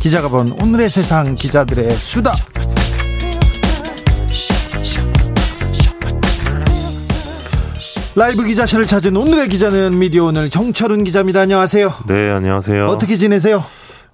기자가 0.00 0.28
본 0.28 0.52
오늘의 0.52 0.88
세상 0.88 1.34
기자들의 1.34 1.90
수다. 1.96 2.32
라이브 8.16 8.44
기자실을 8.44 8.86
찾은 8.86 9.16
오늘의 9.16 9.48
기자는 9.48 9.98
미디어 9.98 10.24
오늘 10.24 10.50
정철은 10.50 11.04
기자입니다. 11.04 11.40
안녕하세요. 11.40 11.92
네, 12.08 12.30
안녕하세요. 12.30 12.86
어떻게 12.86 13.16
지내세요? 13.16 13.62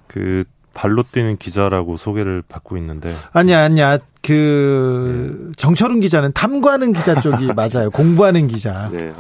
그 0.07 0.45
발로 0.75 1.03
뛰는 1.03 1.39
기자라고 1.39 1.97
소개를 1.97 2.43
받고 2.47 2.77
있는데 2.77 3.15
아니야, 3.33 3.65
아니야. 3.65 3.99
그 4.23 5.53
정철은 5.57 6.01
기자는 6.01 6.33
탐구하는 6.35 6.93
기자 6.93 7.21
쪽이 7.21 7.47
맞아요. 7.57 7.91
공부하는 7.91 8.47
기자. 8.49 8.91
네, 8.93 9.13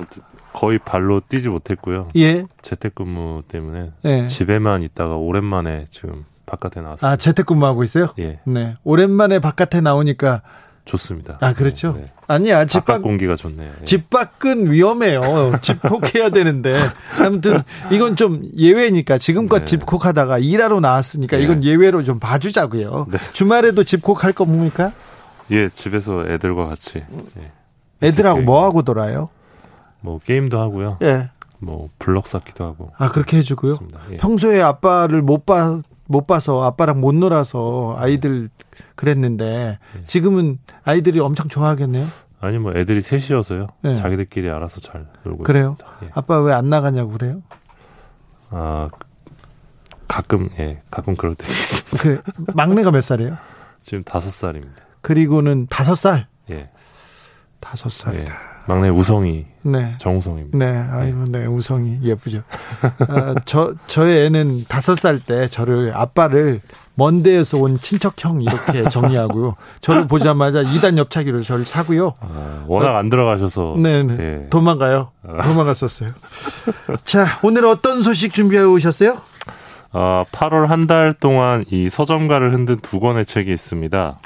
거의 0.52 0.78
발로 0.78 1.20
뛰지 1.26 1.48
못했고요. 1.48 2.08
예. 2.16 2.44
재택근무 2.60 3.42
때문에 3.48 3.92
예. 4.04 4.26
집에만 4.26 4.82
있다가 4.82 5.14
오랜만에 5.16 5.86
지금 5.90 6.24
바깥에 6.46 6.80
나왔어요. 6.80 7.10
아, 7.10 7.16
재택근무하고 7.16 7.82
있어요? 7.84 8.08
예, 8.18 8.38
네. 8.44 8.76
오랜만에 8.84 9.38
바깥에 9.40 9.80
나오니까 9.80 10.42
좋습니다. 10.84 11.36
아, 11.40 11.52
그렇죠. 11.52 11.94
네, 11.94 12.02
네. 12.02 12.12
아니야. 12.28 12.54
바깥 12.58 12.68
집밖 12.70 13.02
공기가 13.02 13.34
좋네요. 13.34 13.72
예. 13.80 13.84
집 13.84 14.08
밖은 14.08 14.70
위험해요. 14.70 15.58
집콕해야 15.60 16.30
되는데. 16.34 16.74
아무튼 17.18 17.62
이건 17.90 18.14
좀 18.14 18.42
예외니까 18.56 19.18
지금껏 19.18 19.60
네. 19.60 19.64
집콕하다가 19.64 20.38
일하러 20.38 20.78
나왔으니까 20.78 21.38
네. 21.38 21.42
이건 21.42 21.64
예외로 21.64 22.04
좀 22.04 22.20
봐주자고요. 22.20 23.08
네. 23.10 23.18
주말에도 23.32 23.82
집콕할 23.82 24.32
겁니까? 24.32 24.92
예, 25.50 25.68
집에서 25.70 26.24
애들과 26.28 26.66
같이 26.66 26.98
예. 26.98 28.06
애들하고 28.06 28.42
뭐. 28.42 28.62
하고 28.64 28.82
놀아요? 28.82 29.28
뭐 30.00 30.20
게임도 30.20 30.60
하고요. 30.60 30.98
예. 31.02 31.30
뭐 31.58 31.88
블럭 31.98 32.28
쌓기도 32.28 32.64
하고. 32.64 32.92
아 32.96 33.10
그렇게 33.10 33.38
해주고요. 33.38 33.76
예. 34.12 34.16
평소에 34.18 34.60
아빠를 34.62 35.20
못 35.22 35.46
봐. 35.46 35.80
못 36.06 36.26
봐서 36.26 36.62
아빠랑 36.62 37.00
못 37.00 37.14
놀아서 37.14 37.94
아이들 37.98 38.48
그랬는데 38.94 39.78
네. 39.94 40.04
지금은 40.04 40.58
아이들이 40.84 41.20
엄청 41.20 41.48
좋아하겠네요. 41.48 42.06
아니 42.40 42.58
뭐 42.58 42.72
애들이 42.74 43.00
셋이어서요. 43.00 43.66
네. 43.82 43.94
자기들끼리 43.94 44.48
알아서 44.50 44.80
잘 44.80 45.06
놀고 45.24 45.44
그래요? 45.44 45.76
있습니다. 45.78 46.06
예. 46.06 46.10
아빠 46.14 46.38
왜 46.40 46.52
안 46.52 46.68
나가냐고 46.70 47.10
그래요? 47.12 47.42
아 48.50 48.88
가끔 50.06 50.48
예 50.58 50.80
가끔 50.90 51.16
그럴 51.16 51.34
때도 51.34 51.50
있습니다. 51.50 51.98
그 52.02 52.22
막내가 52.54 52.90
몇 52.90 53.00
살이에요? 53.02 53.36
지금 53.82 54.04
다섯 54.04 54.30
살입니다. 54.30 54.82
그리고는 55.00 55.66
다섯 55.68 55.94
살. 55.94 56.28
예. 56.50 56.70
다섯 57.60 57.88
살이라. 57.88 58.22
예. 58.32 58.55
막내 58.66 58.88
우성이 58.88 59.46
네. 59.62 59.94
정우성입니다. 59.98 60.58
네, 60.58 60.66
아이고, 60.92 61.24
네, 61.28 61.46
우성이 61.46 61.98
예쁘죠. 62.02 62.42
아, 63.08 63.34
저, 63.44 63.74
저의 63.86 64.26
애는 64.26 64.64
다섯 64.68 64.96
살 64.96 65.18
때 65.20 65.48
저를, 65.48 65.92
아빠를 65.94 66.60
먼 66.94 67.22
데에서 67.22 67.58
온 67.58 67.76
친척형 67.76 68.42
이렇게 68.42 68.86
정의하고요. 68.90 69.56
저를 69.80 70.06
보자마자 70.06 70.62
2단 70.62 70.96
옆차기로 70.98 71.42
저를 71.42 71.64
사고요. 71.64 72.14
아, 72.20 72.64
워낙 72.68 72.96
안 72.96 73.08
들어가셔서 73.10 73.74
네, 73.78 74.02
네. 74.02 74.16
예. 74.44 74.48
도망가요. 74.50 75.10
도망갔었어요. 75.42 76.10
자, 77.04 77.26
오늘 77.42 77.66
어떤 77.66 78.02
소식 78.02 78.32
준비해 78.32 78.62
오셨어요? 78.62 79.16
아, 79.92 80.24
8월 80.32 80.66
한 80.66 80.86
달 80.86 81.12
동안 81.12 81.64
이 81.70 81.88
서점가를 81.88 82.52
흔든 82.54 82.78
두 82.80 83.00
권의 83.00 83.26
책이 83.26 83.52
있습니다. 83.52 84.18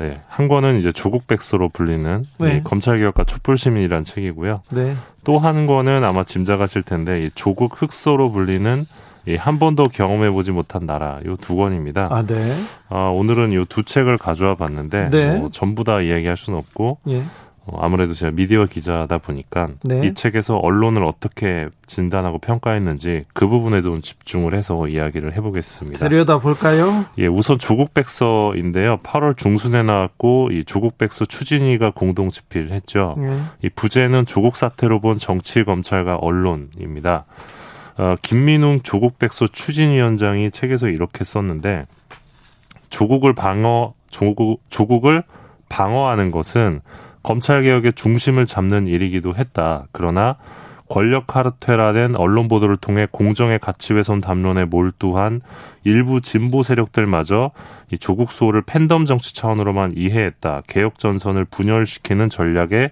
네, 0.00 0.18
한 0.28 0.48
권은 0.48 0.78
이제 0.78 0.90
조국 0.90 1.26
백서로 1.26 1.68
불리는 1.68 2.24
네. 2.38 2.56
이 2.56 2.62
검찰개혁과 2.64 3.24
촛불시민이라는 3.24 4.04
책이고요. 4.04 4.62
네. 4.72 4.96
또한 5.24 5.66
권은 5.66 6.02
아마 6.04 6.24
짐작하실 6.24 6.82
텐데 6.84 7.22
이 7.22 7.30
조국 7.34 7.80
흑서로 7.82 8.32
불리는 8.32 8.86
이한 9.28 9.58
번도 9.58 9.88
경험해보지 9.88 10.52
못한 10.52 10.86
나라 10.86 11.20
요 11.26 11.36
두 11.36 11.54
권입니다. 11.56 12.08
아, 12.10 12.22
네. 12.24 12.56
아, 12.88 13.10
오늘은 13.14 13.52
요 13.52 13.66
두 13.66 13.82
책을 13.82 14.16
가져와 14.16 14.54
봤는데 14.54 15.10
네. 15.10 15.36
뭐 15.36 15.50
전부 15.52 15.84
다 15.84 16.00
이야기할 16.00 16.38
수는 16.38 16.58
없고 16.58 16.98
예. 17.08 17.22
어, 17.66 17.78
아무래도 17.80 18.14
제가 18.14 18.32
미디어 18.32 18.66
기자다 18.66 19.18
보니까 19.18 19.68
네. 19.82 20.06
이 20.06 20.14
책에서 20.14 20.56
언론을 20.56 21.04
어떻게 21.04 21.68
진단하고 21.86 22.38
평가했는지 22.38 23.24
그 23.34 23.48
부분에 23.48 23.82
좀 23.82 24.00
집중을 24.00 24.54
해서 24.54 24.88
이야기를 24.88 25.34
해보겠습니다. 25.34 25.98
들여다 26.08 26.38
볼까요? 26.38 27.04
예, 27.18 27.26
우선 27.26 27.58
조국 27.58 27.92
백서인데요. 27.92 28.98
8월 28.98 29.36
중순에 29.36 29.82
나왔고 29.82 30.50
이 30.52 30.64
조국 30.64 30.98
백서 30.98 31.24
추진위가 31.24 31.90
공동 31.90 32.30
집필을 32.30 32.70
했죠. 32.72 33.16
예. 33.18 33.38
이 33.62 33.68
부제는 33.68 34.26
조국 34.26 34.56
사태로 34.56 35.00
본 35.00 35.18
정치 35.18 35.62
검찰과 35.64 36.16
언론입니다. 36.16 37.26
어, 37.98 38.14
김민웅 38.22 38.80
조국 38.82 39.18
백서 39.18 39.46
추진위원장이 39.46 40.50
책에서 40.52 40.88
이렇게 40.88 41.22
썼는데 41.22 41.84
조국을 42.88 43.34
방어 43.34 43.92
조국 44.08 44.62
조국을 44.70 45.22
방어하는 45.68 46.30
것은 46.30 46.80
검찰 47.22 47.62
개혁의 47.62 47.92
중심을 47.94 48.46
잡는 48.46 48.86
일이기도 48.86 49.34
했다. 49.34 49.86
그러나 49.92 50.36
권력 50.88 51.28
카르텔화된 51.28 52.16
언론 52.16 52.48
보도를 52.48 52.76
통해 52.76 53.06
공정의 53.10 53.60
가치 53.60 53.94
훼손 53.94 54.20
담론에 54.20 54.64
몰두한 54.64 55.40
일부 55.84 56.20
진보 56.20 56.64
세력들마저 56.64 57.52
이 57.92 57.98
조국 57.98 58.32
수호를 58.32 58.62
팬덤 58.62 59.04
정치 59.04 59.34
차원으로만 59.34 59.92
이해했다. 59.94 60.62
개혁 60.66 60.98
전선을 60.98 61.44
분열시키는 61.44 62.28
전략에 62.28 62.90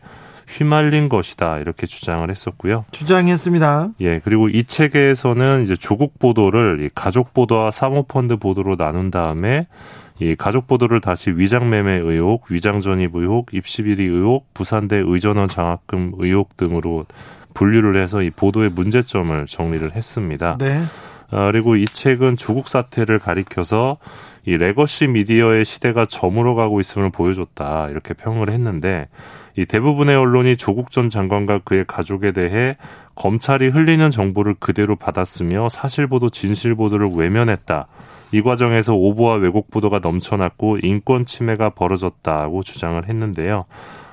휘말린 0.48 1.08
것이다. 1.08 1.58
이렇게 1.58 1.86
주장을 1.86 2.28
했었고요. 2.30 2.84
주장했습니다. 2.92 3.90
예, 4.00 4.20
그리고 4.20 4.48
이 4.48 4.64
책에서는 4.64 5.64
이제 5.64 5.76
조국 5.76 6.18
보도를 6.18 6.78
이 6.80 6.90
가족 6.94 7.34
보도와 7.34 7.70
사모펀드 7.70 8.36
보도로 8.36 8.76
나눈 8.76 9.10
다음에 9.10 9.66
이 10.20 10.34
가족 10.34 10.66
보도를 10.66 11.00
다시 11.00 11.30
위장 11.30 11.70
매매 11.70 11.94
의혹, 11.94 12.50
위장 12.50 12.80
전입 12.80 13.14
의혹, 13.14 13.54
입시 13.54 13.82
비리 13.82 14.04
의혹, 14.04 14.52
부산대 14.52 14.96
의전원 14.96 15.46
장학금 15.46 16.12
의혹 16.18 16.56
등으로 16.56 17.06
분류를 17.54 18.00
해서 18.00 18.22
이 18.22 18.30
보도의 18.30 18.70
문제점을 18.70 19.46
정리를 19.46 19.92
했습니다. 19.94 20.56
네. 20.58 20.82
아, 21.30 21.50
그리고 21.50 21.76
이 21.76 21.84
책은 21.84 22.36
조국 22.36 22.68
사태를 22.68 23.18
가리켜서 23.18 23.98
이 24.44 24.56
레거시 24.56 25.08
미디어의 25.08 25.64
시대가 25.64 26.06
저물어 26.06 26.54
가고 26.54 26.80
있음을 26.80 27.10
보여줬다 27.10 27.88
이렇게 27.90 28.14
평을 28.14 28.48
했는데 28.48 29.08
이 29.56 29.66
대부분의 29.66 30.16
언론이 30.16 30.56
조국 30.56 30.90
전 30.90 31.10
장관과 31.10 31.58
그의 31.64 31.84
가족에 31.86 32.32
대해 32.32 32.76
검찰이 33.14 33.68
흘리는 33.68 34.10
정보를 34.10 34.54
그대로 34.58 34.96
받았으며 34.96 35.68
사실 35.68 36.06
보도 36.06 36.30
진실 36.30 36.74
보도를 36.76 37.10
외면했다. 37.12 37.88
이 38.32 38.42
과정에서 38.42 38.94
오보와 38.94 39.36
왜곡 39.36 39.70
보도가 39.70 40.00
넘쳐났고 40.00 40.78
인권 40.82 41.26
침해가 41.26 41.70
벌어졌다고 41.70 42.62
주장을 42.62 43.08
했는데요. 43.08 43.64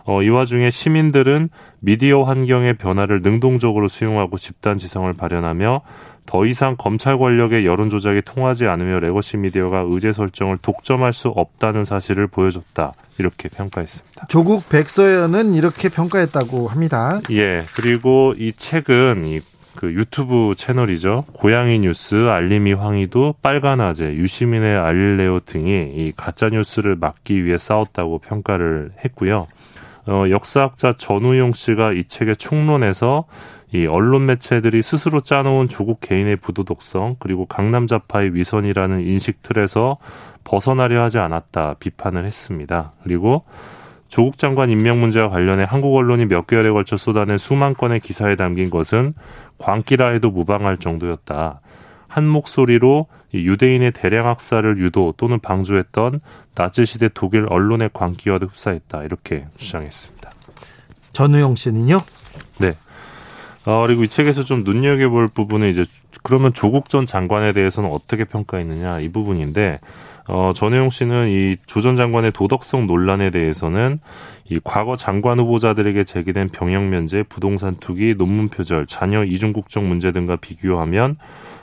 어, 0.06 0.22
이 0.22 0.30
와중에 0.30 0.70
시민들은 0.70 1.50
미디어 1.80 2.24
환경의 2.24 2.78
변화를 2.78 3.22
능동적으로 3.22 3.88
수용하고 3.88 4.38
집단 4.38 4.78
지성을 4.78 5.12
발현하며 5.14 5.82
더 6.26 6.46
이상 6.46 6.76
검찰 6.78 7.18
권력의 7.18 7.66
여론 7.66 7.90
조작이 7.90 8.22
통하지 8.24 8.66
않으며 8.68 9.00
레거시 9.00 9.38
미디어가 9.38 9.86
의제 9.88 10.12
설정을 10.12 10.58
독점할 10.62 11.14
수 11.14 11.30
없다는 11.30 11.86
사실을 11.86 12.28
보여줬다. 12.28 12.94
이렇게 13.20 13.48
평가했습니다. 13.50 14.26
조국 14.28 14.68
백서에는 14.70 15.54
이렇게 15.54 15.90
평가했다고 15.90 16.68
합니다. 16.68 17.20
예, 17.32 17.64
그리고 17.76 18.34
이 18.38 18.52
책은 18.54 19.26
이 19.26 19.40
그 19.76 19.94
유튜브 19.94 20.54
채널이죠. 20.58 21.26
고양이 21.34 21.80
뉴스, 21.80 22.28
알림이 22.28 22.74
황희두, 22.74 23.36
빨간아재, 23.42 24.14
유시민의 24.14 24.78
알릴레오 24.78 25.42
등이 25.42 25.94
이 25.96 26.14
가짜 26.16 26.50
뉴스를 26.50 26.96
막기 26.96 27.44
위해 27.46 27.58
싸웠다고 27.58 28.20
평가를 28.20 28.92
했고요. 29.04 29.48
어, 30.08 30.26
역사학자 30.30 30.94
전우용 30.94 31.54
씨가 31.54 31.94
이 31.94 32.04
책의 32.06 32.38
총론에서 32.38 33.26
이 33.74 33.88
언론 33.88 34.26
매체들이 34.28 34.82
스스로 34.82 35.20
짜놓은 35.20 35.68
조국 35.68 36.00
개인의 36.00 36.38
부도덕성 36.38 37.18
그리고 37.20 37.46
강남 37.46 37.88
좌파의 37.88 38.34
위선이라는 38.34 39.02
인식 39.02 39.42
틀에서 39.42 39.98
벗어나려 40.44 41.02
하지 41.02 41.20
않았다 41.20 41.76
비판을 41.80 42.24
했습니다. 42.26 42.94
그리고 43.04 43.44
조국 44.08 44.38
장관 44.38 44.70
임명 44.70 45.00
문제와 45.00 45.30
관련해 45.30 45.66
한국 45.68 45.96
언론이 45.96 46.26
몇 46.26 46.48
개월에 46.48 46.70
걸쳐 46.72 46.96
쏟아낸 46.96 47.38
수만 47.38 47.74
건의 47.74 48.00
기사에 48.00 48.36
담긴 48.36 48.70
것은 48.70 49.14
광기라 49.58 50.10
해도 50.10 50.32
무방할 50.32 50.78
정도였다. 50.78 51.62
한 52.08 52.28
목소리로 52.28 53.08
유대인의 53.34 53.92
대량 53.92 54.28
학살을 54.28 54.78
유도 54.80 55.14
또는 55.18 55.40
방조했던 55.40 56.22
나치 56.54 56.86
시대 56.86 57.10
독일 57.14 57.46
언론의 57.50 57.90
광기와도 57.94 58.48
흡사했다 58.48 59.04
이렇게 59.04 59.46
주장했습니다. 59.58 60.32
전우영 61.12 61.56
씨는요? 61.56 62.02
네. 62.60 62.76
어, 63.66 63.84
그리고 63.86 64.04
이 64.04 64.08
책에서 64.08 64.44
좀 64.44 64.64
눈여겨볼 64.64 65.30
부분은 65.30 65.70
이제 65.70 65.84
그러면 66.24 66.54
조국 66.54 66.90
전 66.90 67.06
장관에 67.06 67.52
대해서는 67.52 67.90
어떻게 67.90 68.24
평가했느냐 68.24 69.00
이 69.00 69.10
부분인데 69.10 69.80
어, 70.28 70.52
전혜용 70.56 70.90
씨는 70.90 71.28
이 71.30 71.56
조 71.68 71.82
전 71.82 71.96
장관의 71.96 72.32
도덕성 72.32 72.88
논란에 72.88 73.30
대해서는 73.30 74.00
이 74.50 74.60
과거 74.64 74.96
장관 74.96 75.40
후보자들에게 75.40 76.04
제기된 76.04 76.50
병역 76.50 76.84
면제, 76.84 77.24
부동산 77.24 77.76
투기, 77.78 78.16
논문 78.16 78.50
표절, 78.50 78.86
자녀 78.88 79.24
이중 79.24 79.54
국적 79.54 79.84
문제 79.84 80.12
등과 80.12 80.38
비교하면 80.38 81.18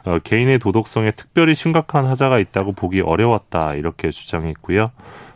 어, 0.04 0.18
개인의 0.22 0.58
도덕성에 0.58 1.12
특별히 1.12 1.54
심각한 1.54 2.06
하자가 2.06 2.38
있다고 2.38 2.72
보기 2.72 3.00
어려웠다 3.00 3.74
이렇게 3.74 4.10
주장했고요. 4.10 4.90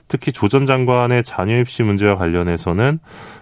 특히 0.08 0.30
조 0.30 0.46
전 0.48 0.66
장관의 0.66 1.24
자녀 1.24 1.58
입시 1.58 1.82
문제와 1.82 2.16
관련해서는 2.16 3.00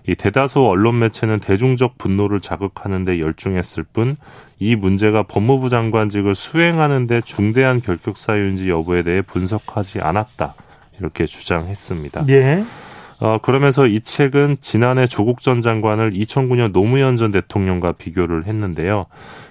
이 0.09 0.15
대다수 0.15 0.65
언론 0.67 0.99
매체는 0.99 1.41
대중적 1.41 1.99
분노를 1.99 2.41
자극하는 2.41 3.05
데 3.05 3.21
열중했을 3.21 3.85
뿐 3.85 4.17
이 4.65 4.77
문제가 4.77 5.23
법무부 5.25 5.69
장관직을 5.69 6.35
수행하는 6.35 7.07
데 7.07 7.21
중대한 7.21 7.83
결격 7.83 8.17
사유인지 8.17 8.71
여부에 8.71 9.03
대해 9.03 9.21
분석하지 9.21 10.01
않았다. 10.01 10.55
이렇게 10.99 11.27
주장했습니다. 11.27 12.25
예. 12.31 12.65
어, 13.21 13.37
그러면서 13.43 13.87
이 13.87 14.01
책은 14.01 14.57
지난해 14.63 15.07
조국 15.07 15.43
전 15.43 15.61
장관을 15.61 16.13
2009년 16.15 16.73
노무현 16.73 17.17
전 17.17 17.31
대통령과 17.31 17.93
비교를 17.93 18.47
했는데요. 18.47 19.05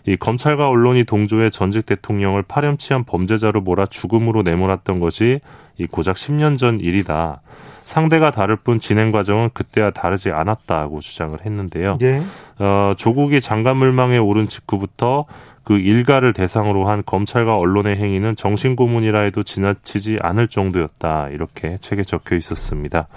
이 0.08 0.16
검찰과 0.16 0.68
언론이 0.68 1.04
동조해 1.04 1.52
전직 1.52 1.86
대통령을 1.86 2.42
파렴치한 2.42 3.04
범죄자로 3.04 3.62
몰아 3.62 3.86
죽음으로 3.86 4.42
내몰았던 4.42 5.00
것이 5.00 5.42
이 5.78 5.86
고작 5.86 6.16
10년 6.16 6.58
전 6.58 6.80
일이다. 6.80 7.42
상대가 7.84 8.32
다를 8.32 8.56
뿐 8.56 8.80
진행 8.80 9.12
과정은 9.12 9.50
그때와 9.54 9.92
다르지 9.92 10.32
않았다고 10.32 11.00
주장을 11.00 11.38
했는데요. 11.46 11.98
예. 12.02 12.22
어, 12.60 12.94
조국이 12.98 13.42
장관 13.42 13.78
물망에 13.78 14.18
오른 14.18 14.48
직후부터 14.48 15.26
그 15.64 15.78
일가를 15.78 16.34
대상으로 16.34 16.88
한 16.88 17.04
검찰과 17.06 17.58
언론의 17.58 17.96
행위는 17.96 18.36
정신고문이라 18.36 19.22
해도 19.22 19.44
지나치지 19.44 20.20
않을 20.22 20.48
정도였다. 20.48 21.30
이렇게 21.30 21.78
책에 21.80 22.04
적혀 22.04 22.36
있었습니다. 22.36 23.08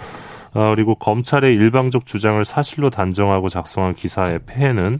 어, 0.53 0.71
그리고 0.73 0.95
검찰의 0.95 1.55
일방적 1.55 2.05
주장을 2.05 2.43
사실로 2.45 2.89
단정하고 2.89 3.49
작성한 3.49 3.95
기사의 3.95 4.39
폐해는 4.45 4.99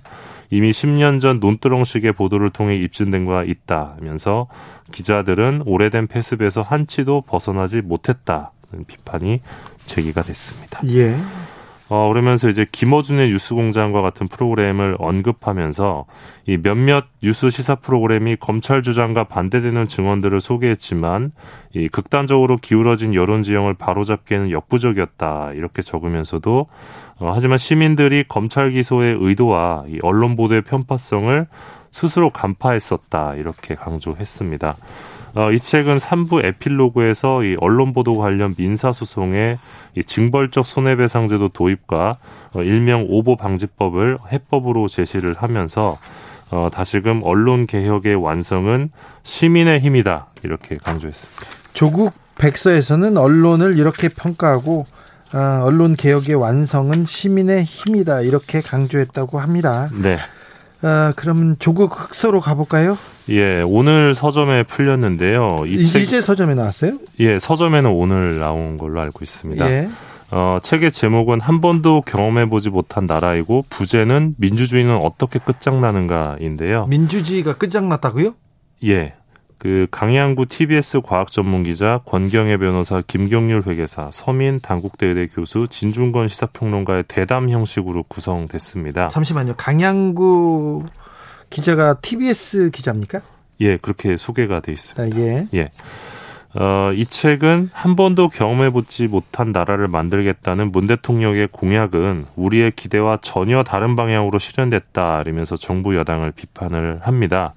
이미 0.50 0.72
10년 0.72 1.20
전 1.20 1.40
논두렁식의 1.40 2.14
보도를 2.14 2.50
통해 2.50 2.76
입증된 2.78 3.26
바 3.26 3.44
있다면서 3.44 4.48
기자들은 4.92 5.64
오래된 5.66 6.08
패습에서 6.08 6.62
한치도 6.62 7.22
벗어나지 7.22 7.82
못했다는 7.82 8.57
비판이 8.88 9.42
제기가 9.86 10.22
됐습니다. 10.22 10.80
예. 10.90 11.16
어, 11.90 12.10
그러면서 12.10 12.50
이제 12.50 12.66
김어준의 12.70 13.30
뉴스공장과 13.30 14.02
같은 14.02 14.28
프로그램을 14.28 14.98
언급하면서 15.00 16.06
이 16.46 16.58
몇몇 16.58 17.06
뉴스 17.24 17.50
시사 17.50 17.76
프로그램이 17.76 18.36
검찰 18.36 18.82
주장과 18.82 19.26
반대되는 19.26 19.88
증언들을 19.88 20.42
소개했지만 20.42 21.32
이 21.74 21.88
극단적으로 21.88 22.58
기울어진 22.58 23.16
여론 23.16 23.42
지형을 23.42 23.76
바로잡기에는 23.76 24.52
역부족이었다 24.52 25.54
이렇게 25.54 25.82
적으면서도 25.82 26.68
어, 27.20 27.32
하지만 27.34 27.58
시민들이 27.58 28.26
검찰 28.28 28.72
기소의 28.72 29.18
의도와 29.22 29.86
이 29.88 30.00
언론 30.04 30.36
보도의 30.36 30.64
편파성을 30.64 31.48
스스로 31.90 32.32
간파했었다 32.32 33.36
이렇게 33.36 33.76
강조했습니다. 33.76 34.76
어, 35.38 35.52
이 35.52 35.60
책은 35.60 35.98
3부 35.98 36.44
에필로그에서 36.44 37.44
이 37.44 37.56
언론 37.62 37.94
보도 37.94 38.18
관련 38.18 38.56
민사 38.56 38.92
소송의 38.92 39.60
이 39.96 40.04
징벌적 40.04 40.66
손해배상제도 40.66 41.50
도입과 41.50 42.18
어, 42.54 42.64
일명 42.64 43.06
오보 43.08 43.36
방지법을 43.36 44.18
해법으로 44.32 44.88
제시를 44.88 45.36
하면서 45.38 46.00
어, 46.50 46.70
다시금 46.74 47.22
언론 47.24 47.68
개혁의 47.68 48.16
완성은 48.16 48.90
시민의 49.22 49.80
힘이다 49.80 50.26
이렇게 50.42 50.78
강조했습니다. 50.78 51.42
조국 51.74 52.14
백서에서는 52.40 53.16
언론을 53.16 53.78
이렇게 53.78 54.10
평가하고 54.10 54.88
어, 55.36 55.62
언론 55.66 55.96
개혁의 55.96 56.34
완성은 56.34 57.06
시민의 57.06 57.64
힘이다 57.64 58.22
이렇게 58.22 58.60
강조했다고 58.62 59.38
합니다. 59.38 59.88
네. 60.02 60.18
어, 60.82 61.14
그럼 61.16 61.58
조국 61.60 61.94
흑서로 61.94 62.42
가볼까요? 62.42 62.98
예, 63.30 63.62
오늘 63.62 64.16
서점에 64.16 64.64
풀렸는데요. 64.64 65.64
이 65.66 65.86
책, 65.86 66.04
이제 66.04 66.22
서점에 66.22 66.56
나왔어요? 66.56 66.98
예, 67.20 67.40
서점에는 67.40 67.90
오늘 67.90 68.40
나온 68.40 68.78
걸로 68.78 69.02
알고 69.02 69.20
있습니다. 69.22 69.70
예. 69.70 69.90
어, 70.30 70.60
책의 70.62 70.92
제목은 70.92 71.40
한 71.40 71.62
번도 71.62 72.02
경험해보지 72.02 72.70
못한 72.70 73.06
나라이고 73.06 73.66
부제는 73.70 74.36
민주주의는 74.38 74.96
어떻게 74.98 75.40
끝장나는가인데요. 75.40 76.88
민주주의가 76.88 77.58
끝장났다고요? 77.58 78.36
예. 78.86 79.14
그 79.60 79.88
강양구 79.90 80.46
TBS 80.46 81.02
과학 81.02 81.32
전문 81.32 81.64
기자 81.64 82.02
권경애 82.06 82.58
변호사 82.58 83.02
김경률 83.06 83.64
회계사 83.66 84.10
서민 84.12 84.60
당국대의대 84.60 85.28
교수 85.28 85.68
진중건 85.68 86.28
시사평론가의 86.28 87.06
대담 87.08 87.50
형식으로 87.50 88.04
구성됐습니다. 88.04 89.08
잠시만요. 89.08 89.56
강양구 89.56 90.86
기자가 91.50 91.96
TBS 92.02 92.72
기자입니까? 92.72 93.20
예, 93.62 93.78
그렇게 93.78 94.18
소개가 94.18 94.60
돼 94.60 94.72
있습니다. 94.72 95.18
아, 95.18 95.20
예. 95.22 95.48
예. 95.54 95.70
어, 96.56 96.92
이 96.94 97.06
책은 97.06 97.70
한 97.72 97.96
번도 97.96 98.30
경험해보지 98.30 99.08
못한 99.08 99.52
나라를 99.52 99.88
만들겠다는 99.88 100.72
문 100.72 100.88
대통령의 100.88 101.50
공약은 101.52 102.26
우리의 102.36 102.72
기대와 102.72 103.20
전혀 103.22 103.64
다른 103.64 103.96
방향으로 103.96 104.40
실현됐다. 104.40 105.22
이러면서 105.22 105.56
정부 105.56 105.96
여당을 105.96 106.32
비판을 106.32 107.02
합니다. 107.04 107.54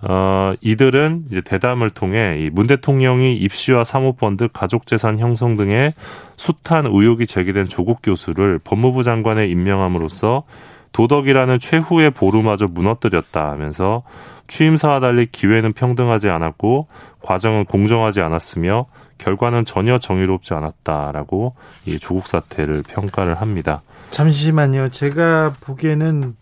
어, 0.00 0.52
이들은 0.60 1.24
이제 1.28 1.40
대담을 1.40 1.90
통해 1.90 2.36
이 2.38 2.50
문 2.50 2.68
대통령이 2.68 3.36
입시와 3.36 3.82
사모펀드, 3.82 4.48
가족재산 4.52 5.18
형성 5.18 5.56
등의 5.56 5.92
숱한 6.36 6.86
의혹이 6.86 7.26
제기된 7.26 7.66
조국 7.68 7.98
교수를 8.02 8.60
법무부 8.62 9.02
장관에 9.02 9.48
임명함으로써 9.48 10.44
도덕이라는 10.92 11.60
최후의 11.60 12.10
보루마저 12.10 12.66
무너뜨렸다 12.66 13.50
하면서 13.50 14.02
취임사와 14.48 15.00
달리 15.00 15.26
기회는 15.26 15.72
평등하지 15.74 16.28
않았고 16.30 16.88
과정은 17.22 17.66
공정하지 17.66 18.20
않았으며 18.20 18.86
결과는 19.18 19.64
전혀 19.64 19.98
정의롭지 19.98 20.54
않았다라고 20.54 21.54
이 21.86 21.98
조국 21.98 22.26
사태를 22.26 22.82
평가를 22.82 23.34
합니다. 23.34 23.82
잠시만요. 24.10 24.88
제가 24.90 25.54
보기에는 25.60 26.36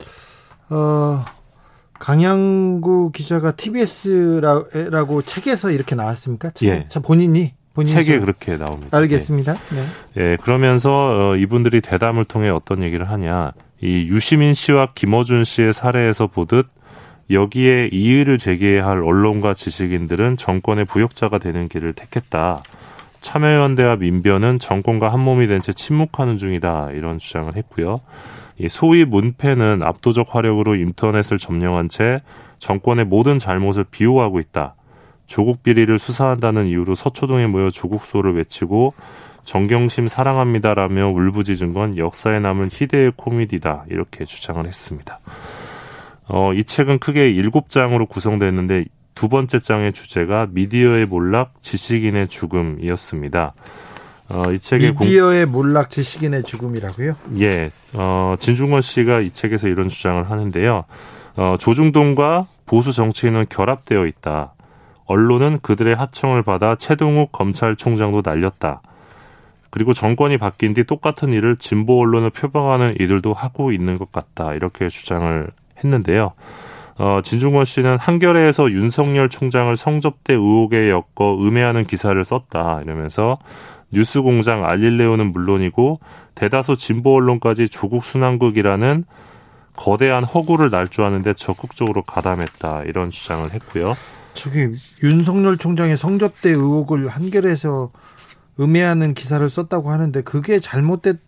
어 0.71 1.25
강양구 1.99 3.13
기자가 3.13 3.53
TBS라고 3.53 5.23
책에서 5.23 5.71
이렇게 5.71 5.95
나왔습니까? 5.95 6.51
예. 6.63 6.87
참 6.89 7.03
본인이 7.03 7.55
본인이 7.75 7.95
책에 7.95 8.19
그렇게 8.21 8.57
나옵니다. 8.57 8.97
알겠습니다. 8.97 9.55
네. 9.75 9.87
예, 10.17 10.37
그러면서 10.43 11.31
어, 11.33 11.37
이분들이 11.37 11.81
대담을 11.81 12.25
통해 12.25 12.49
어떤 12.49 12.83
얘기를 12.83 13.09
하냐? 13.11 13.53
이 13.81 14.09
유시민 14.09 14.55
씨와 14.55 14.89
김어준 14.95 15.45
씨의 15.45 15.73
사례에서 15.73 16.27
보듯 16.27 16.67
여기에 17.31 17.91
이의를 17.93 18.39
제기해야 18.39 18.87
할 18.87 19.03
언론과 19.03 19.55
지식인들은 19.55 20.37
정권의 20.37 20.85
부역자가 20.85 21.39
되는 21.39 21.69
길을 21.69 21.93
택했다. 21.93 22.63
참여연대와 23.21 23.97
민변은 23.97 24.61
정권과 24.61 25.13
한몸이 25.13 25.49
된 25.49 25.61
채 25.61 25.73
침묵하는 25.73 26.37
중이다. 26.37 26.91
이런 26.93 27.19
주장을 27.19 27.55
했고요. 27.57 28.01
이 28.59 28.69
소위 28.69 29.05
문패는 29.05 29.83
압도적 29.83 30.35
화력으로 30.35 30.77
인터넷을 30.77 31.37
점령한 31.39 31.89
채 31.89 32.23
정권의 32.59 33.05
모든 33.05 33.39
잘못을 33.39 33.85
비호하고 33.91 34.39
있다. 34.39 34.77
조국 35.27 35.65
비리를 35.65 35.99
수사한다는 35.99 36.67
이유로 36.67 36.95
서초동에 36.95 37.49
모여 37.49 37.69
조국소를 37.71 38.37
외치고 38.37 38.95
정경심 39.47 40.09
사랑합니다라며 40.09 41.09
울부짖은 41.09 41.73
건 41.73 41.97
역사에 41.97 42.41
남은 42.41 42.69
희대의 42.71 43.13
코미디다 43.17 43.87
이렇게 43.89 44.25
주장을 44.25 44.67
했습니다. 44.67 45.21
어, 46.29 46.53
이 46.53 46.65
책은 46.65 46.99
크게 46.99 47.31
일곱 47.31 47.71
장으로 47.71 48.07
구성됐는데 48.07 48.85
두 49.15 49.29
번째 49.29 49.59
장의 49.59 49.93
주제가 49.93 50.49
미디어의 50.51 51.07
몰락, 51.07 51.63
지식인의 51.63 52.29
죽음이었습니다. 52.29 53.55
어, 54.29 54.43
이 54.53 54.59
책의 54.59 54.97
미디어의 55.01 55.45
공... 55.47 55.53
몰락, 55.53 55.91
지식인의 55.91 56.43
죽음이라고요? 56.43 57.15
예, 57.39 57.71
어, 57.95 58.35
진중권 58.41 58.81
씨가 58.81 59.21
이 59.21 59.31
책에서 59.31 59.69
이런 59.69 59.89
주장을 59.89 60.29
하는데요. 60.29 60.85
어, 61.37 61.57
조중동과 61.59 62.47
보수 62.67 62.93
정치인은 62.93 63.47
결합되어 63.49 64.07
있다. 64.07 64.55
언론은 65.05 65.61
그들의 65.63 65.95
하청을 65.95 66.43
받아 66.43 66.75
최동욱 66.75 67.31
검찰총장도 67.31 68.23
날렸다. 68.25 68.83
그리고 69.71 69.93
정권이 69.93 70.39
바뀐 70.39 70.75
뒤 70.75 70.85
똑같은 70.85 71.31
일을 71.31 71.57
진보 71.57 72.01
언론을 72.01 72.31
표방하는 72.31 72.97
이들도 73.01 73.33
하고 73.33 73.73
있는 73.73 73.99
것 73.99 74.13
같다. 74.13 74.55
이렇게 74.55 74.89
주장을 74.89 75.49
했는데요. 75.79 76.33
어, 76.99 77.21
진중권 77.23 77.65
씨는 77.67 77.99
한겨레에서 77.99 78.71
윤석열 78.71 79.29
총장을 79.29 79.75
성접대 79.77 80.33
의혹에 80.33 80.91
엮어 80.91 81.37
음해하는 81.39 81.85
기사를 81.87 82.23
썼다 82.25 82.81
이러면서 82.83 83.39
뉴스 83.93 84.23
공장 84.23 84.65
알릴레오는 84.65 85.31
물론이고 85.31 86.01
대다수 86.35 86.77
진보 86.77 87.15
언론까지 87.17 87.69
조국 87.69 88.05
순환국이라는 88.05 89.05
거대한 89.77 90.25
허구를 90.25 90.71
날조하는데 90.71 91.35
적극적으로 91.35 92.03
가담했다 92.03 92.85
이런 92.85 93.11
주장을 93.11 93.53
했고요. 93.53 93.95
저기 94.33 94.69
윤석열 95.03 95.57
총장의 95.57 95.97
성접대 95.97 96.51
의혹을 96.51 97.09
한겨레에서 97.09 97.91
음해하는 98.59 99.15
기사를 99.15 99.49
썼다고 99.49 99.91
하는데 99.91 100.21
그게 100.23 100.61
잘못됐 100.61 101.19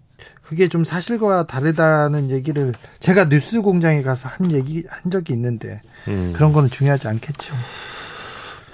그게 0.42 0.68
좀 0.68 0.82
사실과 0.82 1.46
다르다는 1.46 2.30
얘기를 2.30 2.72
제가 3.00 3.28
뉴스 3.28 3.60
공장에 3.60 4.02
가서 4.02 4.28
한 4.28 4.50
얘기 4.50 4.82
한 4.88 5.10
적이 5.10 5.34
있는데 5.34 5.82
음. 6.08 6.32
그런 6.34 6.52
거는 6.52 6.70
중요하지 6.70 7.06
않겠죠. 7.08 7.54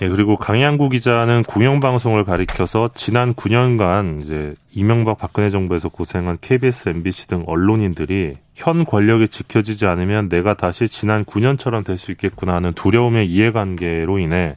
예, 0.02 0.08
그리고 0.08 0.36
강양구 0.36 0.88
기자는 0.88 1.44
공영방송을 1.44 2.24
가리켜서 2.24 2.90
지난 2.94 3.32
9년간 3.34 4.22
이제 4.22 4.54
이명박 4.72 5.18
박근혜 5.18 5.50
정부에서 5.50 5.88
고생한 5.88 6.38
KBS, 6.40 6.88
MBC 6.88 7.28
등 7.28 7.44
언론인들이 7.46 8.36
현 8.54 8.84
권력이 8.84 9.28
지켜지지 9.28 9.86
않으면 9.86 10.28
내가 10.28 10.54
다시 10.54 10.88
지난 10.88 11.24
9년처럼 11.24 11.84
될 11.84 11.96
수 11.96 12.10
있겠구나 12.12 12.54
하는 12.54 12.72
두려움의 12.72 13.28
이해관계로 13.30 14.18
인해 14.18 14.56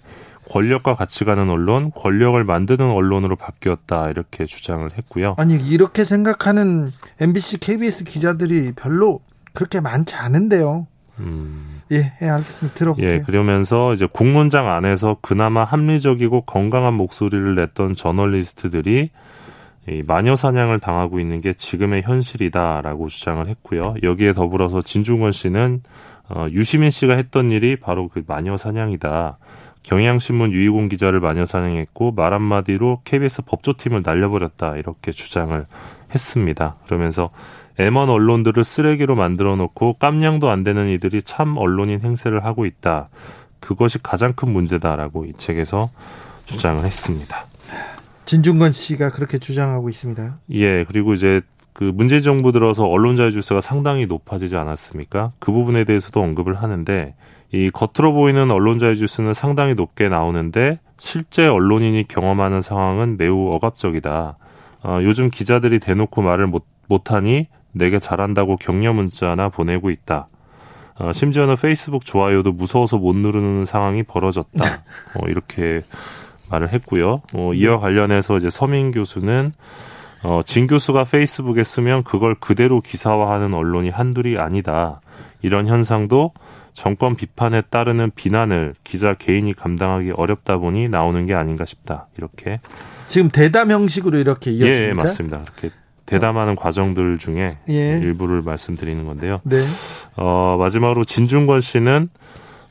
권력과 0.49 0.95
같이 0.95 1.25
가는 1.25 1.49
언론, 1.49 1.91
권력을 1.91 2.41
만드는 2.43 2.89
언론으로 2.89 3.35
바뀌었다 3.35 4.09
이렇게 4.09 4.45
주장을 4.45 4.89
했고요. 4.97 5.35
아니 5.37 5.55
이렇게 5.55 6.03
생각하는 6.03 6.91
MBC, 7.19 7.59
KBS 7.59 8.03
기자들이 8.05 8.73
별로 8.75 9.19
그렇게 9.53 9.79
많지 9.79 10.15
않은데요. 10.15 10.87
음. 11.19 11.81
예, 11.91 12.13
예, 12.21 12.29
알겠습니다. 12.29 12.77
들어볼게요. 12.77 13.11
예, 13.11 13.19
그러면서 13.19 13.93
이제 13.93 14.07
공문장 14.11 14.69
안에서 14.69 15.17
그나마 15.21 15.63
합리적이고 15.63 16.41
건강한 16.41 16.93
목소리를 16.93 17.55
냈던 17.55 17.95
저널리스트들이 17.95 19.09
이 19.89 20.03
마녀 20.05 20.35
사냥을 20.35 20.79
당하고 20.79 21.19
있는 21.19 21.39
게 21.39 21.53
지금의 21.53 22.03
현실이다라고 22.03 23.07
주장을 23.07 23.47
했고요. 23.47 23.95
여기에 24.03 24.33
더불어서 24.33 24.81
진중권 24.81 25.31
씨는 25.31 25.81
어, 26.29 26.47
유시민 26.51 26.89
씨가 26.89 27.15
했던 27.15 27.51
일이 27.51 27.77
바로 27.77 28.09
그 28.09 28.21
마녀 28.27 28.57
사냥이다. 28.57 29.37
경향신문 29.83 30.51
유이공 30.51 30.89
기자를 30.89 31.19
마녀 31.19 31.45
사냥했고 31.45 32.11
말 32.11 32.33
한마디로 32.33 33.01
KBS 33.03 33.43
법조팀을 33.43 34.01
날려버렸다 34.03 34.77
이렇게 34.77 35.11
주장을 35.11 35.65
했습니다. 36.13 36.75
그러면서 36.85 37.29
M1 37.79 38.09
언론들을 38.09 38.63
쓰레기로 38.63 39.15
만들어 39.15 39.55
놓고 39.55 39.93
깜냥도 39.93 40.49
안 40.49 40.63
되는 40.63 40.87
이들이 40.89 41.21
참 41.23 41.57
언론인 41.57 42.01
행세를 42.01 42.43
하고 42.43 42.65
있다. 42.65 43.09
그것이 43.59 43.99
가장 44.01 44.33
큰 44.33 44.51
문제다라고 44.51 45.25
이 45.25 45.33
책에서 45.33 45.89
주장을 46.45 46.83
했습니다. 46.83 47.45
진중권 48.25 48.73
씨가 48.73 49.11
그렇게 49.11 49.37
주장하고 49.37 49.89
있습니다. 49.89 50.37
예, 50.51 50.83
그리고 50.85 51.13
이제 51.13 51.41
그 51.73 51.83
문재인 51.83 52.23
정부 52.23 52.51
들어서 52.51 52.87
언론 52.87 53.15
자유 53.15 53.31
지수가 53.31 53.61
상당히 53.61 54.07
높아지지 54.07 54.57
않았습니까? 54.57 55.31
그 55.39 55.51
부분에 55.51 55.83
대해서도 55.83 56.21
언급을 56.21 56.55
하는데 56.55 57.13
이 57.51 57.69
겉으로 57.69 58.13
보이는 58.13 58.51
언론자유 58.51 58.95
지수는 58.95 59.33
상당히 59.33 59.73
높게 59.73 60.09
나오는데 60.09 60.79
실제 60.97 61.47
언론인이 61.47 62.07
경험하는 62.07 62.61
상황은 62.61 63.17
매우 63.17 63.49
억압적이다. 63.53 64.37
어, 64.83 64.99
요즘 65.03 65.29
기자들이 65.29 65.79
대놓고 65.79 66.21
말을 66.21 66.47
못, 66.47 66.65
못하니 66.87 67.47
내게 67.71 67.99
잘한다고 67.99 68.57
격려 68.57 68.93
문자나 68.93 69.49
보내고 69.49 69.89
있다. 69.89 70.27
어, 70.99 71.13
심지어는 71.13 71.55
페이스북 71.55 72.05
좋아요도 72.05 72.51
무서워서 72.53 72.97
못 72.97 73.15
누르는 73.15 73.65
상황이 73.65 74.03
벌어졌다. 74.03 74.63
어, 75.15 75.27
이렇게 75.27 75.81
말을 76.49 76.73
했고요. 76.73 77.21
어, 77.33 77.53
이와 77.53 77.79
관련해서 77.79 78.37
이제 78.37 78.49
서민 78.49 78.91
교수는 78.91 79.51
어, 80.23 80.41
진 80.45 80.65
교수가 80.65 81.03
페이스북에 81.03 81.63
쓰면 81.63 82.03
그걸 82.03 82.35
그대로 82.35 82.81
기사화하는 82.81 83.53
언론이 83.53 83.89
한둘이 83.89 84.37
아니다. 84.37 85.01
이런 85.41 85.67
현상도 85.67 86.33
정권 86.77 87.15
비판에 87.15 87.61
따르는 87.61 88.11
비난을 88.13 88.75
기자 88.83 89.15
개인이 89.15 89.51
감당하기 89.51 90.11
어렵다 90.11 90.59
보니 90.59 90.89
나오는 90.89 91.25
게 91.25 91.33
아닌가 91.33 91.65
싶다. 91.65 92.05
이렇게 92.19 92.59
지금 93.07 93.29
대담 93.29 93.71
형식으로 93.71 94.19
이렇게 94.19 94.51
이어집니까? 94.51 94.89
예, 94.89 94.93
맞습니다. 94.93 95.41
이렇게 95.41 95.71
대담하는 96.05 96.55
과정들 96.55 97.17
중에 97.17 97.57
예. 97.67 97.99
일부를 98.03 98.43
말씀드리는 98.43 99.03
건데요. 99.07 99.41
네. 99.43 99.63
어, 100.17 100.57
마지막으로 100.59 101.03
진중권 101.03 101.61
씨는 101.61 102.09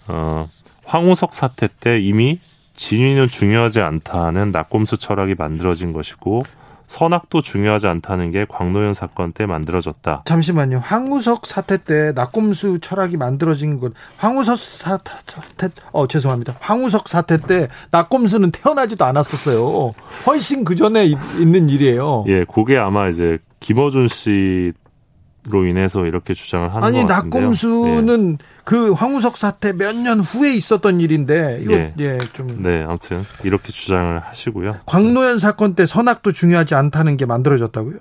어, 0.06 0.48
황우석 0.84 1.34
사태 1.34 1.68
때 1.80 1.98
이미 1.98 2.38
진위는 2.76 3.26
중요하지 3.26 3.80
않다는 3.80 4.52
낙곰수 4.52 4.98
철학이 4.98 5.34
만들어진 5.36 5.92
것이고 5.92 6.44
선악도 6.86 7.40
중요하지 7.42 7.86
않다는 7.86 8.30
게 8.30 8.46
광노현 8.48 8.92
사건 8.92 9.32
때 9.32 9.46
만들어졌다. 9.46 10.22
잠시만요. 10.24 10.78
황우석 10.78 11.46
사태 11.46 11.76
때 11.76 12.12
낙곰수 12.14 12.78
철학이 12.80 13.16
만들어진 13.16 13.80
것. 13.80 13.92
황우석 14.18 14.58
사태, 14.58 15.12
어 15.92 16.06
죄송합니다. 16.06 16.56
황우석 16.60 17.08
사태 17.08 17.36
때 17.38 17.68
낙곰수는 17.90 18.50
태어나지도 18.50 19.04
않았었어요. 19.04 19.94
훨씬 20.26 20.64
그 20.64 20.74
전에 20.74 21.06
있는 21.06 21.68
일이에요. 21.68 22.24
예, 22.28 22.44
그게 22.44 22.76
아마 22.76 23.08
이제 23.08 23.38
김어준 23.60 24.08
씨 24.08 24.72
로 25.48 25.64
인해서 25.64 26.06
이렇게 26.06 26.34
주장을 26.34 26.68
하는 26.68 26.82
아니, 26.82 27.02
것 27.02 27.06
같은데요. 27.06 27.40
낙곰수는 27.40 28.38
예. 28.40 28.46
그 28.64 28.92
황우석 28.92 29.36
사태 29.36 29.72
몇 29.72 29.94
년 29.96 30.18
후에 30.20 30.54
있었던 30.54 31.00
일인데 31.00 31.60
이거 31.62 31.72
예. 31.74 31.94
예, 32.00 32.18
좀 32.32 32.48
네, 32.62 32.82
아무튼 32.82 33.24
이렇게 33.44 33.70
주장을 33.72 34.18
하시고요. 34.18 34.78
광노현 34.86 35.38
사건 35.38 35.74
때 35.74 35.86
선악도 35.86 36.32
중요하지 36.32 36.74
않다는 36.74 37.16
게 37.16 37.26
만들어졌다고요? 37.26 37.94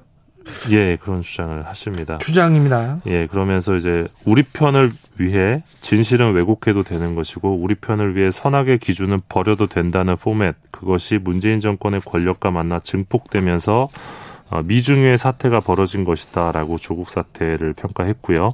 예, 0.71 0.95
그런 0.97 1.21
주장을 1.23 1.65
하십니다. 1.65 2.17
주장입니다. 2.19 3.01
예, 3.07 3.25
그러면서 3.27 3.75
이제 3.75 4.07
우리 4.25 4.43
편을 4.43 4.91
위해 5.17 5.63
진실은 5.81 6.33
왜곡해도 6.33 6.83
되는 6.83 7.15
것이고 7.15 7.55
우리 7.55 7.73
편을 7.75 8.15
위해 8.15 8.29
선악의 8.29 8.77
기준은 8.79 9.21
버려도 9.29 9.67
된다는 9.67 10.17
포맷 10.17 10.55
그것이 10.71 11.17
문재인 11.17 11.59
정권의 11.59 12.01
권력과 12.01 12.51
만나 12.51 12.79
증폭되면서 12.79 13.83
어, 13.83 13.89
미중유의 14.63 15.17
사태가 15.17 15.61
벌어진 15.61 16.03
것이다라고 16.03 16.77
조국 16.77 17.09
사태를 17.09 17.73
평가했고요. 17.73 18.53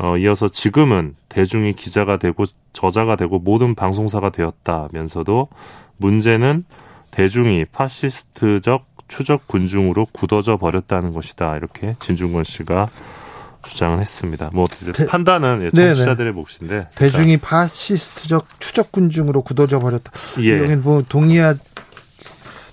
어, 0.00 0.16
이어서 0.16 0.48
지금은 0.48 1.16
대중이 1.28 1.72
기자가 1.74 2.18
되고 2.18 2.44
저자가 2.72 3.16
되고 3.16 3.38
모든 3.38 3.74
방송사가 3.74 4.30
되었다면서도 4.30 5.48
문제는 5.96 6.64
대중이 7.10 7.64
파시스트적 7.66 8.86
추적 9.08 9.48
군중으로 9.48 10.06
굳어져 10.12 10.56
버렸다는 10.58 11.12
것이다. 11.12 11.56
이렇게 11.56 11.96
진중권 11.98 12.44
씨가 12.44 12.88
주장을 13.62 13.98
했습니다. 13.98 14.50
뭐 14.52 14.66
대, 14.66 15.06
판단은 15.06 15.62
예, 15.64 15.70
청취자들의 15.70 16.32
몫인데 16.32 16.88
대중이 16.94 17.38
파시스트적 17.38 18.60
추적 18.60 18.92
군중으로 18.92 19.42
굳어져 19.42 19.80
버렸다. 19.80 20.12
예. 20.40 20.76
뭐 20.76 21.02
동의하 21.08 21.54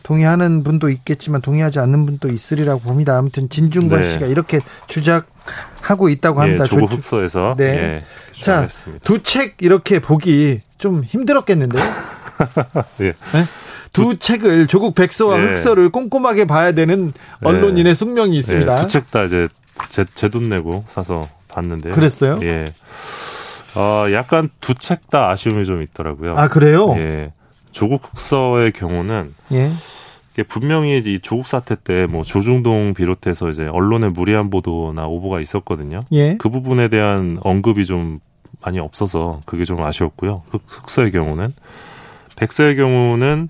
동의하는 0.05 0.63
분도 0.63 0.89
있겠지만 0.89 1.41
동의하지 1.41 1.79
않는 1.79 2.05
분도 2.05 2.29
있으리라고 2.29 2.79
봅니다. 2.81 3.17
아무튼 3.17 3.49
진중권 3.49 4.01
네. 4.01 4.05
씨가 4.05 4.27
이렇게 4.27 4.59
주장하고 4.85 6.09
있다고 6.09 6.41
합니다. 6.41 6.65
예, 6.65 6.67
조국 6.67 6.91
흑서에서 6.91 7.55
네. 7.57 7.65
예, 7.65 8.03
자, 8.31 8.67
두 9.03 9.23
책 9.23 9.55
이렇게 9.61 9.97
보기 9.99 10.61
좀 10.77 11.03
힘들었겠는데요? 11.03 11.81
예. 13.01 13.13
네? 13.33 13.45
두두 13.93 14.19
책을 14.19 14.67
조국 14.67 14.93
백서와 14.93 15.39
예. 15.41 15.47
흑서를 15.47 15.89
꼼꼼하게 15.89 16.45
봐야 16.45 16.73
되는 16.73 17.11
언론인의 17.41 17.89
예. 17.89 17.93
숙명이 17.95 18.37
있습니다. 18.37 18.77
예, 18.77 18.81
두책 18.83 19.09
다 19.09 19.23
이제 19.23 19.47
제 19.89 20.29
돈 20.29 20.49
내고 20.49 20.83
사서 20.85 21.27
봤는데요. 21.47 21.93
그랬어요? 21.95 22.37
예. 22.43 22.65
어, 23.73 24.05
약간 24.11 24.49
두 24.61 24.75
책 24.75 25.09
다 25.09 25.31
아쉬움이 25.31 25.65
좀 25.65 25.81
있더라고요. 25.81 26.35
아, 26.37 26.47
그래요? 26.47 26.93
예. 26.97 27.31
조국 27.75 28.05
흑서의 28.05 28.71
경우는 28.71 29.33
예. 29.51 29.69
분명히 30.47 30.97
이 31.05 31.19
조국 31.19 31.45
사태 31.45 31.75
때 31.75 32.07
뭐 32.07 32.23
조중동 32.23 32.93
비롯해서 32.93 33.49
이제 33.49 33.67
언론의 33.67 34.11
무리한 34.11 34.49
보도나 34.49 35.07
오보가 35.07 35.41
있었거든요. 35.41 36.05
예. 36.13 36.37
그 36.37 36.49
부분에 36.49 36.87
대한 36.87 37.37
언급이 37.41 37.85
좀 37.85 38.19
많이 38.61 38.79
없어서 38.79 39.41
그게 39.45 39.65
좀 39.65 39.83
아쉬웠고요. 39.83 40.43
흑서의 40.67 41.11
경우는 41.11 41.49
백서의 42.37 42.77
경우는 42.77 43.49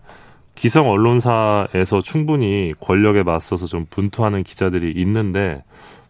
기성 0.55 0.89
언론사에서 0.89 2.01
충분히 2.01 2.73
권력에 2.79 3.21
맞서서 3.21 3.67
좀 3.67 3.85
분투하는 3.89 4.41
기자들이 4.41 4.91
있는데 5.01 5.63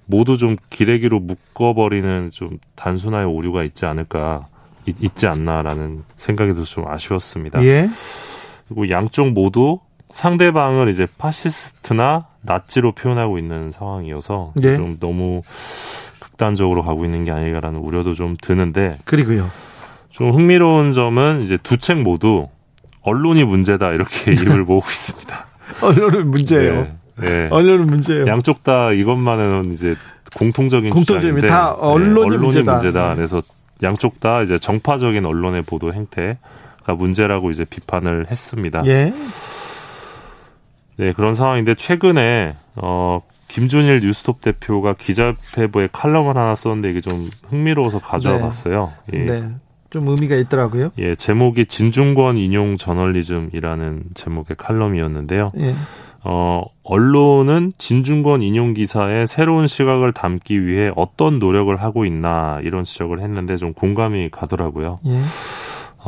모두 0.05 0.38
좀 0.38 0.55
기레기로 0.69 1.19
묶어버리는 1.19 2.31
좀 2.31 2.60
단순화의 2.75 3.25
오류가 3.25 3.63
있지 3.63 3.86
않을까 3.86 4.48
있, 4.86 5.15
지 5.15 5.27
않나라는 5.27 6.04
생각이 6.18 6.54
들어서 6.54 6.70
좀 6.75 6.88
아쉬웠습니다. 6.88 7.63
예. 7.63 7.89
그리고 8.68 8.89
양쪽 8.89 9.30
모두 9.32 9.80
상대방을 10.12 10.89
이제 10.89 11.08
파시스트나 11.18 12.27
나치로 12.42 12.94
표현하고 12.94 13.38
있는 13.38 13.72
상황이어서 13.72 14.54
네. 14.56 14.75
좀 14.77 14.98
너무 15.00 15.42
극단적으로 16.20 16.84
가고 16.84 17.06
있는 17.06 17.24
게 17.24 17.32
아닌가라는 17.32 17.80
우려도 17.80 18.13
좀 18.13 18.36
드는데 18.42 18.98
그리고요. 19.06 19.50
좀 20.10 20.32
흥미로운 20.32 20.94
점은 20.94 21.42
이제 21.42 21.58
두 21.58 21.77
책 21.77 22.01
모두 22.01 22.48
언론이 23.01 23.44
문제다 23.44 23.92
이렇게 23.92 24.32
입을 24.34 24.63
모으고 24.63 24.86
있습니다. 24.88 25.46
언론은 25.82 26.32
문제예요. 26.32 26.86
네, 27.18 27.30
네. 27.30 27.48
언론은 27.51 27.88
문제예요. 27.88 28.27
양쪽 28.27 28.63
다 28.63 28.92
이것만은 28.92 29.72
이제 29.74 29.96
공통적인 30.38 30.89
공통점이 30.92 31.42
다 31.42 31.74
언론이, 31.74 32.13
네, 32.13 32.22
언론이 32.22 32.38
문제다. 32.38 32.72
문제다. 32.74 33.10
네. 33.10 33.15
그래서 33.15 33.42
양쪽 33.84 34.20
다 34.20 34.41
이제 34.41 34.58
정파적인 34.58 35.25
언론의 35.25 35.63
보도 35.63 35.94
행태가 35.94 36.96
문제라고 36.98 37.50
이제 37.50 37.65
비판을 37.65 38.27
했습니다. 38.32 38.84
예. 38.86 39.13
네, 40.98 41.13
그런 41.13 41.34
상황인데 41.34 41.75
최근에 41.75 42.55
어 42.75 43.22
김준일 43.48 44.00
뉴스톱 44.01 44.41
대표가 44.41 44.94
기자회보에 44.94 45.89
칼럼을 45.91 46.38
하나 46.38 46.55
썼는데 46.55 46.89
이게 46.89 47.01
좀 47.01 47.29
흥미로워서 47.50 48.00
가져와 48.00 48.38
네. 48.38 48.41
봤어요. 48.41 48.94
예. 49.13 49.20
네. 49.20 49.50
좀 49.89 50.08
의미가 50.08 50.36
있더라고요. 50.36 50.89
예, 51.00 51.15
제목이 51.15 51.67
진중권 51.67 52.38
인용 52.38 52.75
저널리즘이라는 52.75 54.03
제목의 54.13 54.58
칼럼이었는데요. 54.58 55.53
예. 55.58 55.74
어, 56.27 56.63
언론은 56.84 57.74
진중권 57.77 58.41
인용 58.41 58.74
기사에 58.74 59.27
새로운 59.27 59.67
시각을 59.67 60.12
담기 60.12 60.65
위해 60.65 60.91
어떤 60.96 61.38
노력을 61.38 61.75
하고 61.79 62.03
있나 62.03 62.60
이런 62.63 62.84
지적을 62.84 63.20
했는데 63.22 63.58
좀 63.58 63.74
공감이 63.74 64.29
가더라고요. 64.32 65.00
예. 65.05 65.22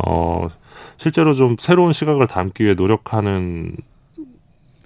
어, 0.04 0.48
실제로 0.96 1.34
좀 1.34 1.54
새로운 1.58 1.92
시각을 1.92 2.26
담기 2.26 2.64
위해 2.64 2.74
노력하는 2.74 3.76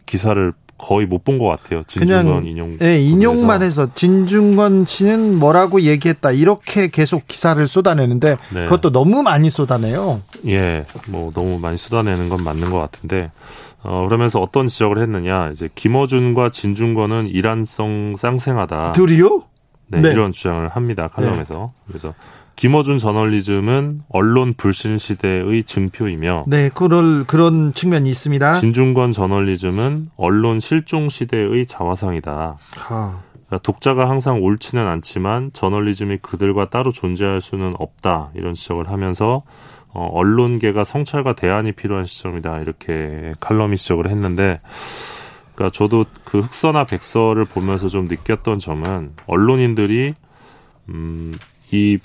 기사를 0.05 0.53
거의 0.77 1.07
못 1.07 1.25
본 1.25 1.39
것 1.39 1.47
같아요. 1.47 1.83
진중권 1.85 2.45
인용. 2.47 2.77
네, 2.79 3.01
인용만 3.01 3.63
해서 3.63 3.89
진중권 3.95 4.85
씨는 4.85 5.39
뭐라고 5.39 5.81
얘기했다 5.81 6.33
이렇게 6.33 6.89
계속 6.89 7.27
기사를 7.29 7.65
쏟아내는데 7.67 8.37
네. 8.53 8.65
그것도 8.65 8.91
너무 8.91 9.23
많이 9.23 9.49
쏟아내요. 9.49 10.21
예, 10.49 10.85
뭐 11.07 11.31
너무 11.33 11.59
많이 11.61 11.79
쏟아내는 11.79 12.29
건 12.29 12.43
맞는 12.43 12.71
것 12.71 12.81
같은데 12.81 13.31
어, 13.83 14.05
그러면서 14.07 14.41
어떤 14.41 14.67
지적을 14.67 14.99
했느냐 15.03 15.51
이제 15.51 15.69
김어준과 15.75 16.51
진중권은 16.51 17.29
이란성 17.29 18.15
쌍생하다. 18.17 18.93
둘이요? 18.93 19.43
네, 19.89 20.01
네. 20.01 20.11
이런 20.11 20.33
주장을 20.33 20.67
합니다 20.69 21.09
칼럼에서. 21.09 21.73
네. 21.75 21.83
그래서 21.87 22.15
김어준 22.57 22.99
저널리즘은 22.99 24.03
언론 24.09 24.55
불신 24.55 24.99
시대의 24.99 25.65
증표이며 25.65 26.45
네, 26.47 26.71
그럴 26.73 27.25
그런 27.25 27.73
측면이 27.73 28.09
있습니다. 28.09 28.55
진중권 28.55 29.13
저널리즘은 29.13 30.11
언론 30.17 30.61
실종 30.61 31.09
시대의 31.09 31.67
자화상이다. 31.67 32.57
하. 32.77 33.21
그러니까 33.47 33.59
독자가 33.63 34.09
항상 34.09 34.43
옳지는 34.43 34.87
않지만 34.87 35.51
저널리즘이 35.53 36.19
그들과 36.23 36.71
따로 36.71 36.93
존재할 36.93 37.41
수는 37.41 37.75
없다. 37.79 38.31
이런 38.35 38.55
지적을 38.55 38.91
하면서 38.91 39.43
어, 39.95 40.07
언론계가 40.07 40.85
성찰과 40.85 41.35
대안이 41.35 41.73
필요한 41.73 42.07
시점이다. 42.07 42.61
이렇게 42.61 43.35
칼럼이 43.41 43.77
지적을 43.77 44.09
했는데 44.09 44.61
그러니까 45.55 45.77
저도 45.77 46.07
그 46.25 46.41
흑서나 46.41 46.85
백서를 46.85 47.45
보면서 47.45 47.89
좀 47.89 48.09
느꼈던 48.09 48.59
점은 48.59 49.13
언론인들이 49.27 50.15
음, 50.89 51.35
이 51.71 51.99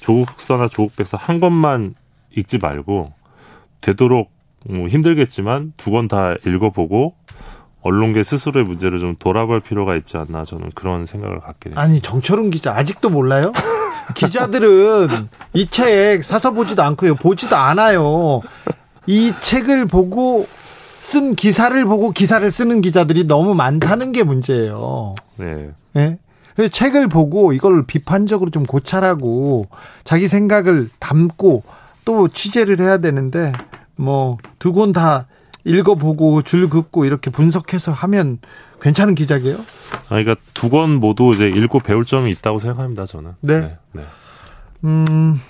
조국 0.00 0.30
흑서나 0.30 0.68
조국 0.68 0.96
백서 0.96 1.16
한 1.16 1.40
권만 1.40 1.94
읽지 2.36 2.58
말고 2.58 3.12
되도록 3.80 4.32
뭐 4.68 4.88
힘들겠지만 4.88 5.74
두권다 5.76 6.36
읽어보고 6.46 7.14
언론계 7.82 8.22
스스로의 8.22 8.64
문제를 8.64 8.98
좀 8.98 9.14
돌아볼 9.18 9.60
필요가 9.60 9.94
있지 9.94 10.16
않나 10.16 10.44
저는 10.44 10.70
그런 10.74 11.04
생각을 11.04 11.40
갖게 11.40 11.68
됐습니다. 11.70 11.82
아니 11.82 12.00
정철은 12.00 12.50
기자 12.50 12.74
아직도 12.74 13.10
몰라요? 13.10 13.52
기자들은 14.14 15.28
이 15.54 15.66
책 15.66 16.22
사서 16.22 16.52
보지도 16.52 16.82
않고요. 16.82 17.14
보지도 17.16 17.56
않아요. 17.56 18.40
이 19.06 19.32
책을 19.40 19.86
보고 19.86 20.46
쓴 21.02 21.34
기사를 21.34 21.84
보고 21.84 22.10
기사를 22.12 22.48
쓰는 22.50 22.80
기자들이 22.80 23.24
너무 23.26 23.54
많다는 23.54 24.12
게 24.12 24.22
문제예요. 24.22 25.14
네. 25.36 25.70
네? 25.92 26.18
책을 26.70 27.08
보고 27.08 27.52
이걸 27.52 27.84
비판적으로 27.86 28.50
좀 28.50 28.64
고찰하고 28.64 29.66
자기 30.04 30.28
생각을 30.28 30.88
담고 30.98 31.62
또 32.04 32.28
취재를 32.28 32.80
해야 32.80 32.98
되는데 32.98 33.52
뭐 33.96 34.38
두 34.58 34.72
권 34.72 34.92
다 34.92 35.26
읽어보고 35.64 36.42
줄 36.42 36.68
긋고 36.68 37.04
이렇게 37.04 37.30
분석해서 37.30 37.92
하면 37.92 38.38
괜찮은 38.80 39.14
기자게요? 39.14 39.56
아, 39.56 40.08
그러니까 40.08 40.36
두 40.52 40.68
권 40.68 40.94
모두 41.00 41.32
이제 41.34 41.48
읽고 41.48 41.80
배울 41.80 42.04
점이 42.04 42.30
있다고 42.32 42.58
생각합니다. 42.58 43.06
저는. 43.06 43.32
네. 43.40 43.60
네. 43.60 43.78
네. 43.92 44.02
음 44.84 45.40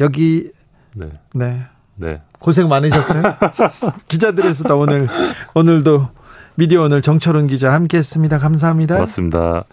여기 0.00 0.50
네. 0.94 1.06
네. 1.34 1.62
네. 1.96 2.20
고생 2.38 2.68
많으셨어요. 2.68 3.22
기자들에서도 4.08 4.78
오늘 4.78 5.08
오늘도 5.54 6.08
미디어 6.56 6.82
오늘 6.82 7.00
정철은 7.00 7.46
기자 7.46 7.72
함께했습니다. 7.72 8.38
감사합니다. 8.38 8.94
고맙습니다. 8.96 9.64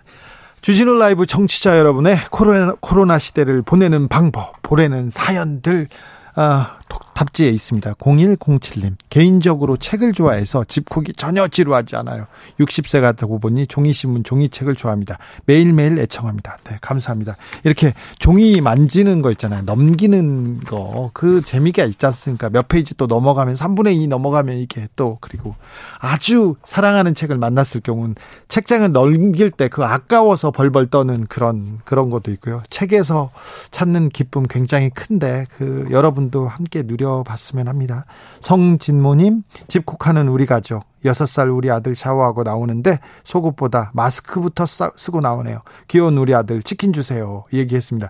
주진우 0.61 0.93
라이브 0.97 1.25
청취자 1.25 1.77
여러분의 1.77 2.19
코로나, 2.31 2.73
코로나 2.79 3.17
시대를 3.17 3.61
보내는 3.61 4.07
방법, 4.09 4.61
보내는 4.61 5.09
사연들 5.09 5.87
아, 6.35 6.77
답지에 7.13 7.49
있습니다. 7.49 7.93
0107님. 7.93 8.95
개인적으로 9.09 9.77
책을 9.77 10.13
좋아해서 10.13 10.65
집콕이 10.65 11.13
전혀 11.15 11.47
지루하지 11.47 11.95
않아요. 11.97 12.27
60세가 12.59 13.15
되고 13.17 13.39
보니 13.39 13.67
종이신문, 13.67 14.23
종이책을 14.23 14.75
좋아합니다. 14.75 15.17
매일매일 15.45 15.97
애청합니다. 15.99 16.57
네, 16.65 16.77
감사합니다. 16.81 17.37
이렇게 17.63 17.93
종이 18.19 18.61
만지는 18.61 19.21
거 19.21 19.31
있잖아요. 19.31 19.63
넘기는 19.63 20.59
거. 20.61 21.11
그 21.13 21.41
재미가 21.41 21.85
있지 21.85 22.05
않습니까? 22.05 22.49
몇 22.49 22.67
페이지 22.67 22.95
또 22.97 23.07
넘어가면 23.07 23.55
3분의 23.55 23.95
2 24.01 24.07
넘어가면 24.07 24.57
이게 24.57 24.87
또 24.95 25.17
그리고 25.21 25.55
아주 25.99 26.55
사랑하는 26.65 27.15
책을 27.15 27.37
만났을 27.37 27.81
경우는 27.81 28.15
책장을 28.49 28.91
넘길 28.91 29.51
때 29.51 29.69
그 29.69 29.83
아까워서 29.83 30.51
벌벌 30.51 30.87
떠는 30.87 31.27
그런 31.27 31.79
그런 31.85 32.09
것도 32.09 32.31
있고요. 32.31 32.61
책에서 32.69 33.29
찾는 33.71 34.09
기쁨 34.09 34.43
굉장히 34.43 34.89
큰데 34.89 35.45
그 35.55 35.87
여러분도 35.91 36.47
함께 36.47 36.78
누려 36.85 37.23
봤으면 37.23 37.67
합니다. 37.67 38.05
성진모님, 38.41 39.43
집콕하는 39.67 40.27
우리 40.27 40.45
가족. 40.45 40.83
6살 41.05 41.55
우리 41.55 41.71
아들 41.71 41.95
샤워하고 41.95 42.43
나오는데 42.43 42.99
속옷보다 43.23 43.91
마스크부터 43.93 44.65
쓰고 44.65 45.21
나오네요. 45.21 45.61
귀여운 45.87 46.17
우리 46.17 46.33
아들 46.33 46.61
치킨 46.61 46.91
주세요. 46.93 47.45
얘기했습니다. 47.53 48.09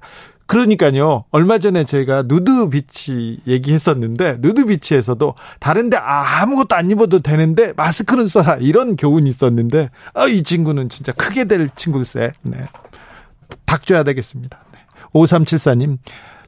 그러니까요. 0.50 1.26
얼마 1.30 1.60
전에 1.60 1.84
저희가 1.84 2.24
누드 2.26 2.70
비치 2.70 3.40
얘기했었는데 3.46 4.38
누드 4.40 4.66
비치에서도 4.66 5.36
다른데 5.60 5.98
아무것도 5.98 6.76
안 6.76 6.90
입어도 6.90 7.20
되는데 7.20 7.74
마스크는 7.74 8.28
써라 8.28 8.56
이런 8.60 8.96
교훈이 8.96 9.30
있었는데 9.30 9.92
아, 10.16 10.26
이 10.26 10.42
친구는 10.42 10.90
진짜 10.90 11.12
크게 11.12 11.46
될 11.46 11.70
친구일세. 11.76 12.32
네. 12.42 12.66
닭 13.66 13.86
줘야 13.86 14.02
되겠습니다. 14.02 14.60
네. 14.74 14.80
5374님 15.14 16.00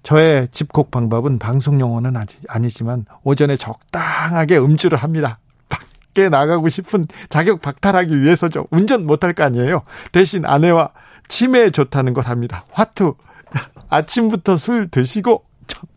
저의 0.03 0.47
집콕 0.51 0.91
방법은 0.91 1.39
방송 1.39 1.79
용어는 1.79 2.15
아니지만 2.47 3.05
오전에 3.23 3.55
적당하게 3.55 4.57
음주를 4.57 4.97
합니다. 4.97 5.39
밖에 5.69 6.29
나가고 6.29 6.69
싶은 6.69 7.05
자격 7.29 7.61
박탈하기 7.61 8.21
위해서죠. 8.21 8.67
운전 8.71 9.05
못할 9.05 9.33
거 9.33 9.43
아니에요. 9.43 9.83
대신 10.11 10.45
아내와 10.45 10.89
치매에 11.27 11.69
좋다는 11.69 12.13
걸 12.13 12.25
합니다. 12.25 12.65
화투. 12.71 13.15
아침부터 13.89 14.57
술 14.57 14.89
드시고 14.89 15.43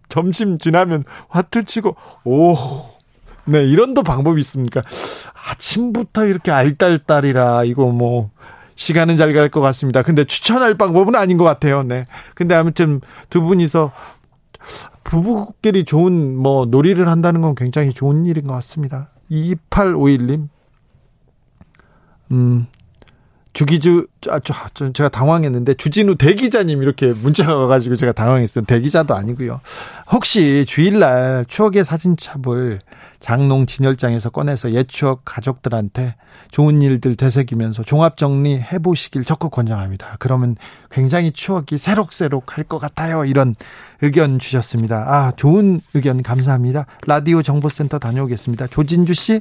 점심 0.09 0.59
지나면 0.59 1.05
화투 1.29 1.64
치고 1.64 1.97
오. 2.25 2.55
네, 3.47 3.62
이런 3.64 3.93
도 3.93 4.03
방법이 4.03 4.40
있습니까? 4.40 4.83
아침부터 5.51 6.27
이렇게 6.27 6.51
알딸딸이라 6.51 7.64
이거 7.64 7.87
뭐 7.87 8.31
시간은 8.77 9.17
잘 9.17 9.33
갈 9.33 9.49
것 9.51 9.61
같습니다. 9.61 10.03
근데 10.03 10.25
추천할 10.25 10.75
방법은 10.77 11.15
아닌 11.15 11.37
것 11.37 11.45
같아요. 11.45 11.83
네. 11.83 12.07
근데 12.35 12.55
아무튼 12.55 13.01
두 13.31 13.43
분이서 13.43 13.93
부부끼리 15.05 15.85
좋은 15.85 16.37
뭐 16.37 16.65
놀이를 16.67 17.09
한다는 17.09 17.41
건 17.41 17.55
굉장히 17.55 17.93
좋은 17.93 18.27
일인 18.27 18.47
것 18.47 18.55
같습니다. 18.55 19.11
2851님. 19.31 20.49
음. 22.33 22.67
주기주, 23.55 24.09
아, 24.31 24.40
저, 24.40 24.53
제가 24.93 25.09
당황했는데, 25.09 25.75
주진우 25.75 26.17
대기자님 26.17 26.83
이렇게 26.83 27.07
문자가 27.07 27.57
와가지고 27.57 27.95
제가 27.97 28.12
당황했어요. 28.12 28.64
대기자도 28.64 29.14
아니고요. 29.14 29.61
혹시 30.11 30.64
주일날 30.67 31.45
추억의 31.47 31.85
사진첩을 31.85 32.81
장롱 33.21 33.67
진열장에서 33.67 34.31
꺼내서 34.31 34.73
옛 34.73 34.87
추억 34.88 35.23
가족들한테 35.25 36.17
좋은 36.51 36.83
일들 36.83 37.14
되새기면서 37.14 37.85
종합 37.85 38.17
정리 38.17 38.59
해보시길 38.61 39.25
적극 39.25 39.51
권장합니다. 39.51 40.17
그러면 40.19 40.57
굉장히 40.90 41.31
추억이 41.33 41.79
새록새록 41.79 42.59
할 42.59 42.64
것 42.64 42.79
같아요. 42.79 43.25
이런 43.25 43.55
의견 44.03 44.38
주셨습니다. 44.38 44.97
아, 45.09 45.33
좋은 45.37 45.81
의견 45.95 46.23
감사합니다. 46.23 46.87
라디오 47.07 47.40
정보센터 47.40 47.99
다녀오겠습니다. 47.99 48.67
조진주 48.67 49.14
씨. 49.14 49.40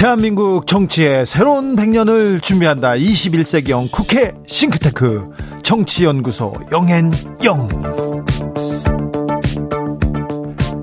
대한민국 0.00 0.66
정치의 0.66 1.26
새로운 1.26 1.76
100년을 1.76 2.40
준비한다. 2.42 2.92
21세기형 2.92 3.92
국회 3.92 4.32
싱크탱크 4.46 5.28
정치연구소 5.62 6.54
영앤영. 6.72 7.68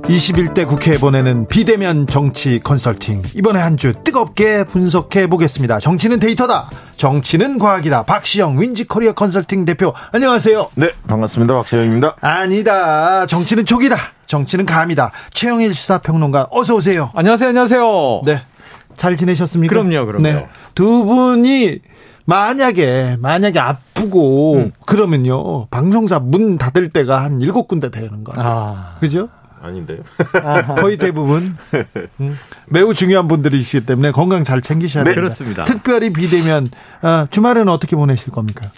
21대 0.03 0.67
국회에 0.67 0.99
보내는 0.99 1.47
비대면 1.47 2.06
정치 2.06 2.60
컨설팅. 2.63 3.23
이번에 3.34 3.60
한 3.60 3.75
주 3.75 3.91
뜨겁게 4.03 4.63
분석해 4.65 5.25
보겠습니다. 5.25 5.80
정치는 5.80 6.19
데이터다. 6.19 6.69
정치는 6.97 7.58
과학이다. 7.58 8.03
박시영 8.03 8.62
윈지 8.62 8.84
코리아 8.86 9.13
컨설팅 9.13 9.65
대표. 9.65 9.95
안녕하세요. 10.12 10.69
네, 10.75 10.91
반갑습니다. 11.08 11.56
박시영입니다. 11.56 12.17
아니다. 12.21 13.25
정치는 13.25 13.65
촉이다. 13.65 13.95
정치는 14.27 14.67
감이다. 14.67 15.12
최영일 15.34 15.73
시사평론가 15.73 16.49
어서 16.51 16.75
오세요. 16.75 17.10
안녕하세요. 17.15 17.49
안녕하세요. 17.49 18.21
네. 18.25 18.43
잘 18.98 19.16
지내셨습니까? 19.16 19.70
그럼요, 19.74 20.06
그럼요. 20.06 20.24
네. 20.24 20.48
두 20.76 21.06
분이 21.06 21.80
만약에 22.26 23.16
만약에 23.20 23.58
아프고 23.58 24.56
음. 24.56 24.72
그러면요 24.86 25.68
방송사 25.68 26.20
문 26.20 26.58
닫을 26.58 26.90
때가 26.90 27.24
한 27.24 27.40
일곱 27.40 27.68
군데 27.68 27.90
되는 27.90 28.24
거예요. 28.26 28.42
아. 28.42 28.98
그죠? 29.00 29.30
아닌데요. 29.62 30.00
거의 30.80 30.98
대부분 30.98 31.58
음, 32.20 32.38
매우 32.68 32.94
중요한 32.94 33.28
분들이시기 33.28 33.86
때문에 33.86 34.12
건강 34.12 34.44
잘 34.44 34.62
챙기셔야 34.62 35.04
네, 35.04 35.12
됩니다. 35.12 35.22
그렇습니다. 35.22 35.64
특별히 35.64 36.12
비대면 36.12 36.68
어, 37.02 37.26
주말에는 37.32 37.70
어떻게 37.70 37.96
보내실 37.96 38.32
겁니까? 38.32 38.70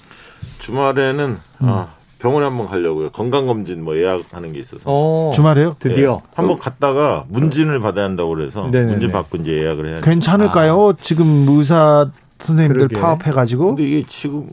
주말에는 0.60 1.38
음. 1.62 1.68
어, 1.68 1.90
병원에 2.20 2.46
한번 2.46 2.68
가려고요. 2.68 3.10
건강검진 3.12 3.84
뭐 3.84 3.96
예약하는 3.98 4.52
게 4.54 4.60
있어서. 4.60 4.90
오, 4.92 5.30
어, 5.30 5.32
주말에요? 5.34 5.78
드디어. 5.80 6.16
네. 6.16 6.22
한번 6.36 6.60
갔다가 6.60 7.26
문진을 7.30 7.80
받아야 7.80 8.06
한다고 8.06 8.36
그래서 8.36 8.68
네네네. 8.70 8.92
문진 8.92 9.12
받고 9.12 9.38
이제 9.38 9.52
예약을 9.54 9.90
해야 9.94 10.02
괜찮을까요? 10.02 10.90
아. 10.90 10.94
지금 11.02 11.46
의사 11.50 12.12
선생님들 12.42 12.88
그러게. 12.90 13.00
파업해가지고. 13.02 13.76
근데 13.76 13.84
이게 13.84 14.06
지금, 14.08 14.50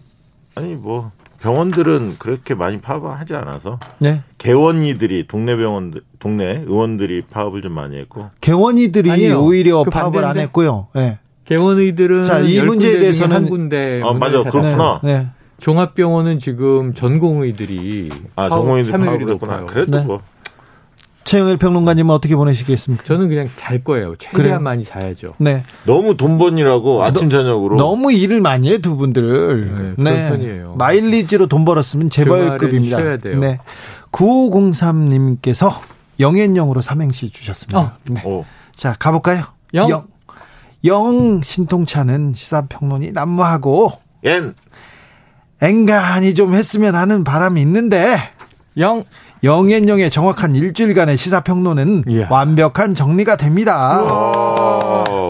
아니 0.55 0.75
뭐, 0.75 1.11
병원들은 1.41 2.17
그렇게 2.19 2.55
많이 2.55 2.81
파업하지 2.81 3.35
않아서. 3.35 3.79
네. 3.99 4.23
개원이들이, 4.39 5.27
동네 5.27 5.57
병원들, 5.57 6.03
동네 6.21 6.65
의원들이 6.67 7.23
파업을 7.31 7.63
좀 7.63 7.73
많이 7.73 7.99
했고. 7.99 8.31
개원이들이 8.41 9.11
아니요. 9.11 9.43
오히려 9.43 9.83
그 9.83 9.91
파업을 9.91 10.25
안 10.25 10.39
했고요. 10.39 10.87
네. 10.95 11.19
개원의들은 11.45 12.23
자, 12.23 12.41
이 12.41 12.61
문제에 12.63 12.99
대해서는 12.99 13.37
한 13.37 13.49
군데 13.49 14.01
아, 14.05 14.13
맞아. 14.13 14.43
그렇구나. 14.43 15.01
네. 15.05 15.29
네. 15.59 15.65
종합병원은 15.65 16.39
지금 16.39 16.95
전공의들이 16.95 18.11
아, 18.37 18.49
전공의들 18.49 18.93
참여율이 18.93 19.25
높구나. 19.25 19.65
그래도 19.67 19.99
네. 19.99 20.05
뭐 20.05 20.21
최영일 21.25 21.57
평론가님은 21.57 22.15
어떻게 22.15 22.37
보내시겠습니까? 22.37 23.03
저는 23.05 23.29
그냥 23.29 23.49
잘 23.57 23.83
거예요. 23.83 24.15
최대한 24.17 24.35
그래요? 24.37 24.61
많이 24.61 24.85
자야죠. 24.85 25.31
네. 25.39 25.65
너무 25.85 26.17
돈 26.17 26.39
번이라고 26.39 27.03
아침 27.03 27.31
저녁으로 27.31 27.77
너무 27.77 28.13
일을 28.13 28.41
많이 28.41 28.71
해 28.71 28.79
두 28.79 28.97
분들. 28.97 29.95
네, 29.99 30.13
네. 30.13 30.29
편이에요. 30.29 30.77
마일리지로 30.79 31.47
돈 31.49 31.65
벌었으면 31.65 32.11
재벌급입니다. 32.11 32.99
쉬어야 32.99 33.17
돼요. 33.17 33.41
네. 33.41 33.59
9503님께서 34.13 35.73
영앤영으로 36.21 36.81
삼행시 36.81 37.31
주셨습니다. 37.31 37.81
어. 37.81 37.93
네. 38.09 38.23
오. 38.25 38.45
자, 38.75 38.95
가볼까요? 38.99 39.43
영. 39.75 39.91
영. 39.91 40.07
영 40.85 41.41
신통차는 41.43 42.35
시사평론이 42.35 43.11
난무하고 43.13 43.93
엔 44.23 44.55
앵간히 45.61 46.35
좀 46.35 46.55
했으면 46.55 46.95
하는 46.95 47.25
바람이 47.25 47.61
있는데 47.63 48.19
영 48.79 49.05
영앤영의 49.45 50.11
정확한 50.11 50.55
일주일간의 50.55 51.17
시사평론은 51.17 52.05
이야. 52.09 52.27
완벽한 52.31 52.95
정리가 52.95 53.37
됩니다. 53.37 54.03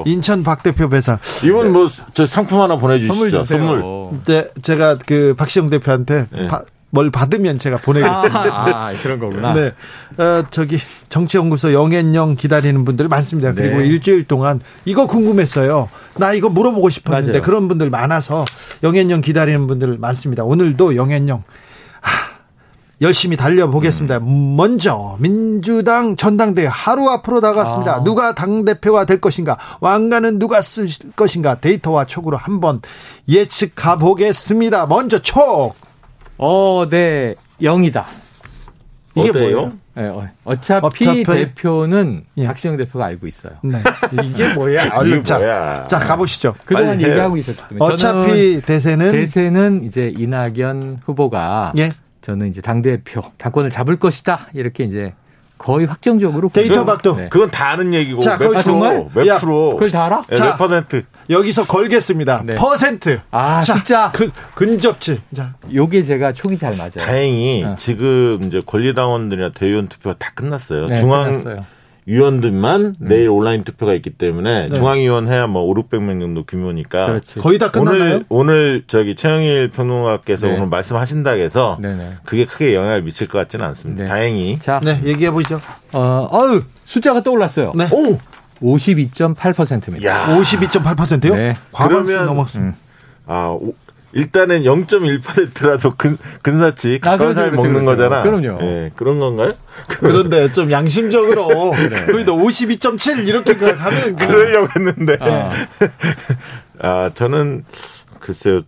인천 0.07 0.43
박 0.43 0.63
대표 0.63 0.89
배상. 0.89 1.19
이분 1.45 1.73
뭐저 1.73 2.27
상품 2.27 2.61
하나 2.61 2.77
보내주시죠. 2.77 3.45
선물. 3.45 3.81
선물. 3.81 4.23
네, 4.25 4.49
제가 4.63 4.97
그 5.05 5.35
박시영 5.37 5.71
대표한테 5.71 6.27
네. 6.33 6.47
바, 6.49 6.63
뭘 6.97 7.11
받으면 7.11 7.59
제가 7.59 7.77
보내겠습니다. 7.77 8.39
아, 8.39 8.89
아, 8.89 8.93
그런 9.03 9.19
거구나. 9.21 9.53
네. 9.53 9.73
어, 10.17 10.45
저기 10.51 10.79
정치연구소 11.11 11.75
영앤영 11.75 12.37
기다리는 12.37 12.85
분들 12.87 13.07
많습니다. 13.09 13.53
그리고 13.53 13.81
네. 13.81 13.87
일주일 13.87 14.25
동안 14.25 14.61
이거 14.87 15.07
궁금했어요. 15.07 15.91
나 16.17 16.33
이거 16.33 16.49
물어보고 16.49 16.89
싶었는데 16.89 17.33
맞아요. 17.33 17.43
그런 17.43 17.69
분들 17.69 17.91
많아서 17.91 18.47
영앤영 18.83 19.21
기다리는 19.21 19.67
분들 19.67 19.99
많습니다. 19.99 20.45
오늘도 20.45 20.97
영앤영 20.97 21.45
열심히 23.03 23.37
달려보겠습니다. 23.37 24.19
음. 24.19 24.57
먼저 24.57 25.17
민주당 25.21 26.17
전당대회 26.17 26.67
하루 26.67 27.11
앞으로 27.11 27.43
다가왔습니다. 27.43 27.97
아. 27.97 28.05
누가 28.05 28.35
당대표가 28.35 29.05
될 29.05 29.21
것인가 29.21 29.59
왕관은 29.81 30.39
누가 30.39 30.63
쓸 30.63 30.89
것인가 31.15 31.57
데이터와 31.57 32.07
촉으로 32.07 32.39
한번 32.39 32.81
예측 33.29 33.75
가 33.75 33.99
보겠습니다. 33.99 34.87
먼저 34.87 35.19
촉 35.19 35.75
어, 36.39 36.87
네, 36.89 37.35
0이다. 37.61 38.05
이게 39.15 39.33
뭐예요? 39.33 39.73
네, 39.95 40.13
어차피, 40.45 41.09
어차피, 41.09 41.25
대표는 41.25 42.25
예. 42.37 42.47
박시영 42.47 42.77
대표가 42.77 43.07
알고 43.07 43.27
있어요. 43.27 43.55
네. 43.63 43.79
이게 44.23 44.53
뭐야? 44.53 44.91
얼른 44.93 45.25
자, 45.25 45.39
뭐야? 45.39 45.87
자 45.87 45.99
가보시죠. 45.99 46.55
그동안 46.67 47.01
얘기하고 47.01 47.39
있었기 47.39 47.63
때문에 47.71 47.83
어차피 47.83 48.61
대세는 48.61 49.11
대세는 49.11 49.85
이제 49.85 50.13
이낙연 50.19 51.01
후보가 51.03 51.73
예. 51.79 51.93
저는 52.21 52.49
이제 52.49 52.61
당 52.61 52.83
대표 52.83 53.23
당권을 53.39 53.71
잡을 53.71 53.97
것이다 53.99 54.49
이렇게 54.53 54.85
이제 54.85 55.15
거의 55.59 55.87
확정적으로 55.87 56.51
데이터 56.53 56.85
봐도 56.85 57.17
네. 57.17 57.29
그건 57.31 57.51
다 57.51 57.71
아는 57.71 57.95
얘기고 57.95 58.21
자, 58.21 58.37
몇 58.37 58.51
프로? 58.63 59.11
몇 59.15 59.27
야, 59.27 59.39
프로 59.39 59.71
그걸 59.71 59.91
다 59.91 60.05
알아? 60.05 60.23
네, 60.29 60.39
몇 60.39 60.57
퍼센트 60.57 61.05
여기서 61.31 61.67
걸겠습니다. 61.67 62.43
네. 62.45 62.55
퍼센트. 62.55 63.21
아, 63.31 63.61
자, 63.63 63.75
숫자. 63.75 64.13
그, 64.15 64.31
근접치. 64.55 65.21
자. 65.35 65.55
요게 65.73 66.03
제가 66.05 66.33
촉이 66.33 66.57
잘 66.59 66.77
맞아요. 66.77 66.91
다행히 66.99 67.65
어. 67.65 67.75
지금 67.79 68.41
이제 68.45 68.61
권리당원들이나 68.65 69.51
대의원 69.53 69.89
투표가 69.89 70.17
다 70.19 70.31
끝났어요. 70.35 70.87
네, 70.87 70.97
중앙 70.97 71.25
끝났어요. 71.25 71.65
위원들만 72.07 72.81
음. 72.85 72.95
내일 72.99 73.29
온라인 73.31 73.65
투표가 73.65 73.93
있기 73.95 74.11
때문에 74.11 74.69
네. 74.69 74.77
중앙위원 74.77 75.29
해야 75.29 75.47
뭐 75.49 75.63
5, 75.63 75.75
600명 75.75 76.21
정도 76.21 76.45
규모니까 76.45 77.07
그렇지. 77.07 77.41
거의 77.41 77.59
다 77.59 77.71
끝났나요? 77.71 78.01
오늘 78.01 78.25
오늘 78.29 78.85
저기 78.87 79.17
최영일 79.17 79.71
평론가께서 79.71 80.47
네. 80.47 80.55
오늘 80.55 80.69
말씀하신다 80.69 81.33
해서 81.33 81.79
네네. 81.81 82.19
그게 82.25 82.45
크게 82.45 82.75
영향을 82.77 83.03
미칠 83.03 83.27
것 83.27 83.39
같지는 83.39 83.65
않습니다. 83.67 84.05
네. 84.05 84.09
다행히. 84.09 84.59
자, 84.61 84.81
네, 84.85 85.01
얘기해 85.05 85.33
보시죠. 85.33 85.61
어, 85.93 86.29
어유 86.33 86.63
숫자가 86.85 87.23
떠올랐어요. 87.23 87.73
네. 87.75 87.89
오. 87.91 88.19
52.8%입니다. 88.63 90.09
야. 90.09 90.39
52.8%요? 90.39 91.35
네. 91.37 91.55
과반수 91.73 92.13
넘었습니다. 92.25 92.75
음. 92.77 92.81
아, 93.27 93.59
일단은 94.17 94.63
0.1%라도 94.63 95.93
근, 95.97 96.17
근사치 96.41 97.01
가까운 97.01 97.33
아, 97.33 97.35
사람이 97.35 97.57
먹는 97.57 97.85
그렇죠. 97.85 98.03
거잖아. 98.03 98.23
그럼요. 98.23 98.59
예, 98.63 98.91
그런 98.97 99.21
건가요? 99.21 99.53
그런데 99.89 100.51
좀 100.55 100.71
양심적으로 100.71 101.73
네. 101.77 102.07
그래도 102.07 102.35
52.7 102.35 103.29
이렇게 103.29 103.55
가면 103.55 104.17
그러려고 104.17 104.69
했는데. 104.75 105.19
아. 105.21 105.51
아, 106.81 107.11
저는 107.13 107.65
글쎄요. 108.21 108.61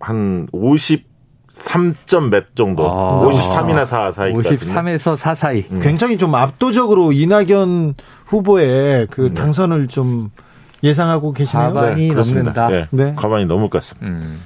한 0.00 0.48
50, 0.50 1.06
3점 1.52 2.30
몇 2.30 2.56
정도. 2.56 2.84
아. 2.90 3.20
53이나 3.24 3.86
4 3.86 4.10
사이. 4.10 4.32
53에서 4.32 5.16
4 5.16 5.34
사이. 5.36 5.64
음. 5.70 5.78
굉장히 5.80 6.18
좀 6.18 6.34
압도적으로 6.34 7.12
이낙연 7.12 7.94
후보의 8.26 9.06
그 9.08 9.20
네. 9.20 9.34
당선을 9.34 9.86
좀 9.86 10.30
예상하고 10.82 11.32
계시네요. 11.32 11.72
과반이 11.72 12.08
네, 12.08 12.14
넘는다. 12.14 12.68
네, 12.68 12.86
네. 12.90 13.14
과반이 13.16 13.46
넘을 13.46 13.68
것 13.70 13.78
같습니다. 13.82 14.06
음. 14.08 14.40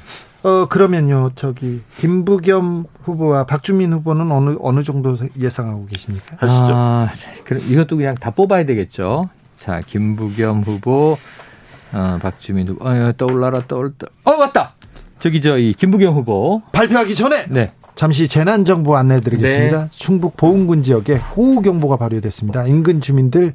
어 0.45 0.67
그러면요 0.67 1.31
저기 1.37 1.83
김부겸 1.99 2.87
후보와 3.05 3.45
박주민 3.45 3.93
후보는 3.93 4.33
어느 4.33 4.57
어느 4.61 4.83
정도 4.83 5.17
예상하고 5.39 5.87
계십니까? 5.87 6.37
하시죠. 6.41 6.73
아, 6.75 7.09
그럼 7.45 7.63
이것도 7.69 7.97
그냥 7.97 8.15
다 8.15 8.31
뽑아야 8.31 8.65
되겠죠. 8.67 9.29
자 9.57 9.81
김부겸 9.87 10.63
후보, 10.63 11.17
어, 11.93 12.19
박주민 12.21 12.67
후보, 12.67 12.89
어, 12.89 13.13
떠올라라 13.17 13.61
떠올, 13.69 13.93
어 14.25 14.37
맞다. 14.37 14.75
저기 15.21 15.41
저 15.41 15.59
이 15.59 15.75
김부겸 15.75 16.13
후보 16.15 16.61
발표하기 16.73 17.15
전에 17.15 17.45
네. 17.49 17.71
잠시 17.95 18.27
재난 18.27 18.65
정보 18.65 18.97
안내드리겠습니다. 18.97 19.81
네. 19.85 19.89
충북 19.93 20.37
보은군 20.37 20.83
지역에 20.83 21.15
호우 21.15 21.63
경보가 21.63 21.99
발효됐습니다. 21.99 22.67
인근 22.67 23.01
주민들 23.01 23.55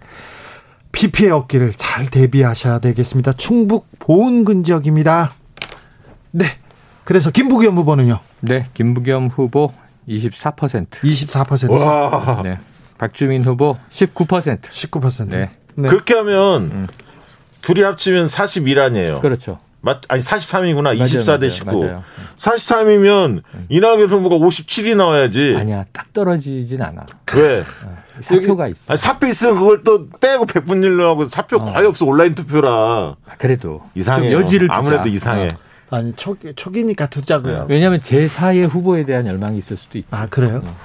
비 0.97 1.11
피해 1.11 1.29
없기를 1.29 1.73
잘 1.73 2.09
대비하셔야 2.09 2.79
되겠습니다. 2.79 3.33
충북 3.33 3.85
보은군 3.99 4.63
지역입니다. 4.63 5.31
네. 6.31 6.45
그래서 7.03 7.29
김부겸 7.29 7.77
후보는요? 7.77 8.19
네, 8.39 8.65
김부겸 8.73 9.27
후보 9.27 9.71
24%. 10.09 10.89
24%. 10.89 11.69
와. 11.69 12.41
네. 12.43 12.57
박주민 12.97 13.43
후보 13.43 13.77
19%. 13.91 14.61
19%. 14.61 15.29
네. 15.29 15.51
네. 15.75 15.87
그렇게 15.87 16.15
하면 16.15 16.63
음. 16.63 16.87
둘이 17.61 17.83
합치면 17.83 18.25
41아니에요. 18.27 19.21
그렇죠. 19.21 19.59
맞, 19.81 20.01
아니 20.07 20.21
43이구나. 20.21 20.97
24대 20.99 21.49
19. 21.49 21.79
맞아요. 21.83 22.03
43이면 22.37 23.43
이낙연 23.69 24.09
후보가 24.09 24.37
57이 24.37 24.95
나와야지. 24.95 25.55
아니야, 25.57 25.85
딱 25.91 26.11
떨어지진 26.13 26.81
않아. 26.81 27.05
왜? 27.35 27.61
사표가 28.21 28.67
있어. 28.69 28.83
아니, 28.87 28.97
사표 28.97 29.27
있으면 29.27 29.55
그걸 29.59 29.83
또 29.83 30.09
빼고 30.19 30.45
100분 30.45 30.83
일로 30.83 31.07
하고 31.07 31.27
사표 31.27 31.57
어. 31.57 31.59
거의 31.59 31.87
없어 31.87 32.05
온라인 32.05 32.33
투표라. 32.33 32.69
아, 32.71 33.15
그래도 33.37 33.83
이상해. 33.95 34.31
여지를 34.31 34.67
주자. 34.67 34.77
아무래도 34.79 35.07
이상해. 35.09 35.49
어. 35.49 35.67
아니 35.89 36.11
초기 36.13 36.53
초기니까 36.53 37.07
두자고요. 37.07 37.67
왜냐하면 37.69 38.01
제 38.03 38.25
4의 38.27 38.67
후보에 38.67 39.05
대한 39.05 39.25
열망이 39.25 39.57
있을 39.59 39.77
수도 39.77 39.97
있죠. 39.99 40.09
아 40.11 40.25
그래요? 40.25 40.61
어. 40.65 40.75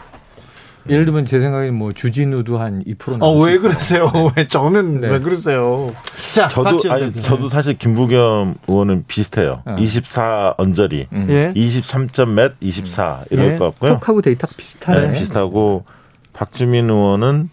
예를 0.88 1.04
들면 1.04 1.26
제 1.26 1.38
생각에 1.40 1.70
뭐 1.70 1.92
주진우도 1.92 2.58
한2% 2.58 3.22
어, 3.22 3.38
왜 3.40 3.58
그러세요? 3.58 4.10
왜 4.36 4.48
저는 4.48 5.00
네. 5.00 5.08
왜 5.08 5.18
그러세요? 5.20 5.92
자, 6.34 6.48
저도 6.48 6.80
아니 6.90 7.12
저도 7.12 7.48
사실 7.48 7.78
김부겸 7.78 8.56
의원은 8.66 9.04
비슷해요. 9.06 9.62
어. 9.64 9.76
24 9.78 10.54
언저리, 10.58 11.06
음. 11.12 11.26
예. 11.30 11.52
23점 11.54 12.30
몇, 12.30 12.54
24 12.60 13.24
이럴 13.30 13.52
예. 13.52 13.58
것 13.58 13.66
같고요. 13.66 13.92
촉하고 13.92 14.22
데이터 14.22 14.48
비슷하네. 14.56 15.08
네, 15.08 15.18
비슷하고 15.18 15.84
박주민 16.32 16.90
의원은 16.90 17.50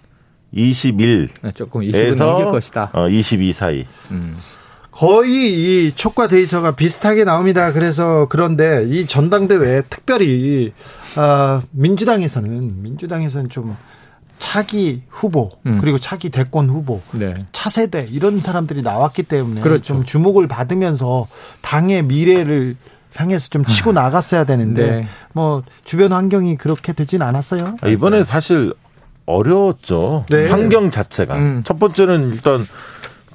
21. 0.52 1.30
네, 1.44 1.52
조금 1.52 1.82
20은 1.82 2.16
이길 2.16 2.46
것이다. 2.46 2.90
어, 2.94 3.08
22 3.08 3.54
사이. 3.54 3.86
음. 4.12 4.36
거의 5.00 5.32
이 5.88 5.94
촉과 5.96 6.28
데이터가 6.28 6.72
비슷하게 6.72 7.24
나옵니다. 7.24 7.72
그래서 7.72 8.28
그런데 8.28 8.86
이 8.86 9.08
전당대회 9.08 9.84
특별히 9.90 10.74
아, 11.16 11.62
민주당에서는 11.72 12.82
민주당에서는 12.84 13.50
좀 13.50 13.78
차기 14.40 15.04
후보 15.08 15.52
음. 15.66 15.78
그리고 15.80 16.00
차기 16.00 16.30
대권 16.30 16.70
후보 16.70 17.00
네. 17.14 17.34
차세대 17.54 18.08
이런 18.12 18.42
사람들이 18.42 18.82
나왔기 18.82 19.24
때문에 19.24 19.62
그렇죠. 19.62 19.82
좀 19.84 20.04
주목을 20.04 20.50
받으면서 20.50 21.28
당의 21.62 22.04
미래를 22.04 22.76
향해서 23.16 23.48
좀 23.48 23.64
치고 23.64 23.92
음. 23.92 23.94
나갔어야 23.94 24.44
되는데 24.44 24.86
네. 24.86 25.08
뭐 25.32 25.64
주변 25.86 26.12
환경이 26.12 26.58
그렇게 26.58 26.92
되진 26.92 27.22
않았어요. 27.22 27.78
아, 27.80 27.88
이번에 27.88 28.26
사실 28.26 28.74
어려웠죠. 29.26 30.26
네. 30.30 30.50
환경 30.50 30.92
자체가 30.92 31.36
음. 31.38 31.62
첫 31.64 31.80
번째는 31.80 32.34
일단 32.34 32.66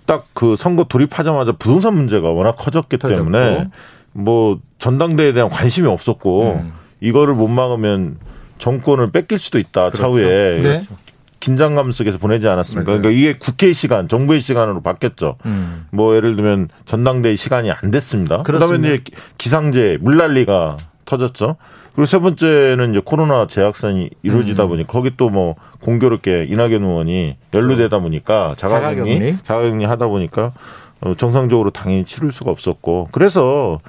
딱 0.07 0.27
그 0.35 0.57
선거 0.57 0.85
돌입하자마자 0.85 1.53
부동산 1.53 1.95
문제가 1.95 2.31
워낙 2.31 2.57
커졌기 2.57 2.99
터졌고. 2.99 3.25
때문에 3.25 3.69
뭐 4.13 4.59
전당대회에 4.79 5.33
대한 5.33 5.49
관심이 5.49 5.89
없었고. 5.89 6.61
음. 6.63 6.73
이거를 7.01 7.35
못 7.35 7.49
막으면 7.49 8.17
정권을 8.57 9.11
뺏길 9.11 9.39
수도 9.39 9.59
있다 9.59 9.91
그렇죠. 9.91 9.99
차후에 9.99 10.63
네. 10.63 10.87
긴장감 11.39 11.93
속에서 11.93 12.17
보내지 12.17 12.49
않았습니까? 12.49 12.93
네. 12.93 12.99
그러니까 12.99 13.21
이게 13.21 13.37
국회 13.39 13.75
시간, 13.75 14.09
정부의 14.09 14.41
시간으로 14.41 14.81
바뀌었죠. 14.81 15.37
음. 15.45 15.87
뭐 15.91 16.17
예를 16.17 16.35
들면 16.37 16.71
전당대회 16.87 17.37
시간이 17.37 17.71
안 17.71 17.91
됐습니다. 17.91 18.43
그다음에 18.43 18.79
이제 18.79 19.05
기상재 19.37 19.99
물난리가 20.01 20.79
터졌죠. 21.05 21.57
그리고 21.95 22.07
세 22.07 22.19
번째는 22.19 22.91
이제 22.93 23.01
코로나 23.05 23.47
재확산이 23.47 24.11
이루어지다 24.23 24.65
음. 24.65 24.69
보니 24.69 24.87
거기 24.87 25.17
또 25.17 25.31
뭐 25.31 25.55
공교롭게 25.81 26.47
이낙연 26.51 26.83
의원이 26.83 27.37
연루되다 27.53 27.99
보니까 28.01 28.55
자가격리 28.57 28.97
자가격리, 29.15 29.37
자가격리 29.43 29.85
하다 29.85 30.07
보니까 30.09 30.53
어, 31.01 31.15
정상적으로 31.15 31.71
당연히 31.71 32.05
치를 32.05 32.31
수가 32.33 32.51
없었고 32.51 33.09
그래서 33.13 33.81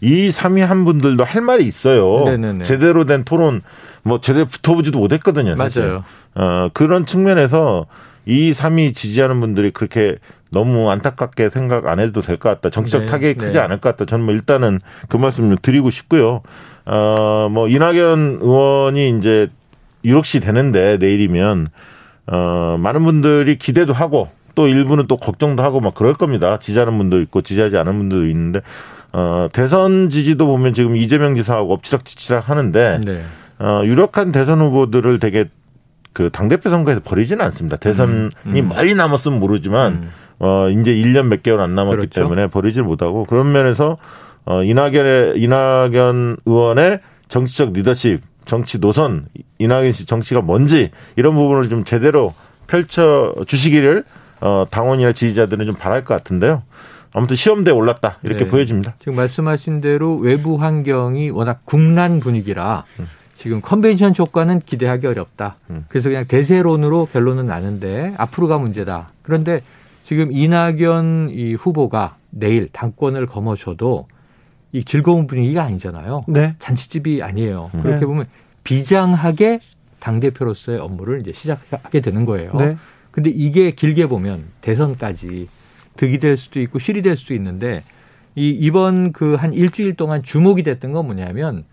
이 0.00 0.28
3위 0.28 0.60
한 0.60 0.84
분들도 0.84 1.24
할 1.24 1.40
말이 1.42 1.64
있어요. 1.66 2.24
네네네. 2.24 2.64
제대로 2.64 3.04
된 3.04 3.24
토론 3.24 3.62
뭐 4.02 4.20
제대로 4.20 4.46
붙어보지도 4.46 4.98
못했거든요. 4.98 5.54
사실. 5.56 5.82
맞아요. 5.86 6.04
어, 6.34 6.68
그런 6.74 7.06
측면에서 7.06 7.86
이 8.26 8.52
3위 8.52 8.94
지지하는 8.94 9.40
분들이 9.40 9.70
그렇게 9.70 10.16
너무 10.50 10.90
안타깝게 10.90 11.50
생각 11.50 11.86
안 11.86 12.00
해도 12.00 12.20
될 12.22 12.36
것 12.36 12.48
같다. 12.50 12.70
정치적 12.70 13.02
네, 13.02 13.06
타격이 13.06 13.34
크지 13.34 13.54
네. 13.54 13.60
않을 13.60 13.78
것 13.80 13.90
같다. 13.90 14.04
저는 14.06 14.24
뭐 14.24 14.34
일단은 14.34 14.80
그 15.08 15.16
말씀 15.16 15.50
을 15.50 15.56
드리고 15.56 15.90
싶고요. 15.90 16.42
어, 16.86 17.48
뭐 17.50 17.68
이낙연 17.68 18.38
의원이 18.42 19.18
이제 19.18 19.48
유력시 20.04 20.40
되는데 20.40 20.98
내일이면 20.98 21.68
어, 22.26 22.76
많은 22.78 23.02
분들이 23.04 23.56
기대도 23.56 23.92
하고 23.92 24.28
또 24.54 24.68
일부는 24.68 25.06
또 25.06 25.16
걱정도 25.16 25.62
하고 25.62 25.80
막 25.80 25.94
그럴 25.94 26.14
겁니다. 26.14 26.58
지지하는 26.58 26.96
분도 26.98 27.20
있고 27.22 27.40
지지하지 27.42 27.76
않은 27.78 27.98
분도 27.98 28.26
있는데 28.26 28.60
어, 29.12 29.48
대선 29.52 30.08
지지도 30.08 30.46
보면 30.46 30.74
지금 30.74 30.96
이재명 30.96 31.34
지사하고 31.34 31.72
엎치락치치락 31.72 32.48
하는데 32.48 33.00
네. 33.04 33.22
어, 33.58 33.82
유력한 33.84 34.32
대선 34.32 34.60
후보들을 34.60 35.18
되게 35.20 35.46
그 36.12 36.30
당대표 36.30 36.70
선거에서 36.70 37.00
버리지는 37.02 37.44
않습니다. 37.46 37.76
대선이 37.76 38.12
음, 38.12 38.30
음. 38.46 38.68
멀리 38.68 38.94
남았으면 38.94 39.38
모르지만 39.40 39.92
음. 39.92 40.10
어, 40.38 40.68
이제 40.68 40.92
1년 40.94 41.26
몇 41.26 41.42
개월 41.42 41.60
안 41.60 41.74
남았기 41.74 41.96
그렇죠. 41.96 42.22
때문에 42.22 42.48
버리질 42.48 42.82
못하고 42.82 43.24
그런 43.24 43.52
면에서 43.52 43.98
어, 44.44 44.62
이낙연의, 44.62 45.34
이낙연 45.36 46.36
의원의 46.44 47.00
정치적 47.28 47.72
리더십, 47.72 48.20
정치 48.44 48.78
노선, 48.78 49.26
이낙연 49.58 49.92
씨 49.92 50.06
정치가 50.06 50.40
뭔지 50.40 50.90
이런 51.16 51.34
부분을 51.34 51.68
좀 51.68 51.84
제대로 51.84 52.34
펼쳐 52.66 53.34
주시기를 53.46 54.04
어, 54.40 54.66
당원이나 54.70 55.12
지지자들은 55.12 55.64
좀 55.66 55.74
바랄 55.74 56.04
것 56.04 56.14
같은데요. 56.14 56.62
아무튼 57.12 57.36
시험대에 57.36 57.72
올랐다 57.72 58.18
이렇게 58.22 58.44
네. 58.44 58.50
보여집니다. 58.50 58.94
지금 58.98 59.14
말씀하신 59.14 59.80
대로 59.80 60.16
외부 60.16 60.56
환경이 60.56 61.30
워낙 61.30 61.60
국난 61.64 62.18
분위기라 62.20 62.84
음. 62.98 63.06
지금 63.36 63.60
컨벤션 63.60 64.12
효과는 64.18 64.60
기대하기 64.60 65.06
어렵다. 65.06 65.56
음. 65.70 65.84
그래서 65.88 66.08
그냥 66.08 66.26
대세론으로 66.26 67.06
결론은 67.06 67.46
나는데 67.46 68.14
앞으로가 68.16 68.58
문제다. 68.58 69.12
그런데 69.22 69.62
지금 70.02 70.32
이낙연 70.32 71.30
이 71.32 71.54
후보가 71.54 72.16
내일 72.30 72.68
당권을 72.72 73.26
거머쥐어도 73.26 74.08
이 74.74 74.82
즐거운 74.82 75.28
분위기가 75.28 75.62
아니잖아요. 75.62 76.24
네. 76.26 76.56
잔치집이 76.58 77.22
아니에요. 77.22 77.70
음. 77.74 77.82
그렇게 77.82 78.00
네. 78.00 78.06
보면 78.06 78.26
비장하게 78.64 79.60
당 80.00 80.18
대표로서의 80.18 80.80
업무를 80.80 81.20
이제 81.20 81.32
시작하게 81.32 82.00
되는 82.00 82.24
거예요. 82.24 82.52
네. 82.54 82.76
근데 83.12 83.30
이게 83.30 83.70
길게 83.70 84.06
보면 84.08 84.46
대선까지 84.62 85.48
득이 85.96 86.18
될 86.18 86.36
수도 86.36 86.58
있고 86.60 86.80
실이 86.80 87.02
될 87.02 87.16
수도 87.16 87.34
있는데 87.34 87.84
이 88.34 88.48
이번 88.50 89.12
그 89.12 89.36
한 89.36 89.52
일주일 89.54 89.94
동안 89.94 90.24
주목이 90.24 90.64
됐던 90.64 90.90
건 90.92 91.06
뭐냐면 91.06 91.64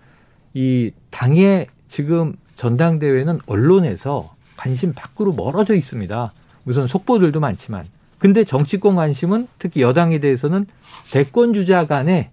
이 0.54 0.92
당의 1.10 1.68
지금 1.88 2.34
전당대회는 2.56 3.40
언론에서 3.48 4.36
관심 4.58 4.94
밖으로 4.94 5.34
멀어져 5.34 5.74
있습니다. 5.74 6.34
우선 6.66 6.86
속보들도 6.86 7.40
많지만 7.40 7.86
근데 8.20 8.44
정치권 8.44 8.94
관심은 8.94 9.48
특히 9.58 9.82
여당에 9.82 10.20
대해서는 10.20 10.68
대권 11.12 11.56
주자 11.56 11.88
간의 11.88 12.30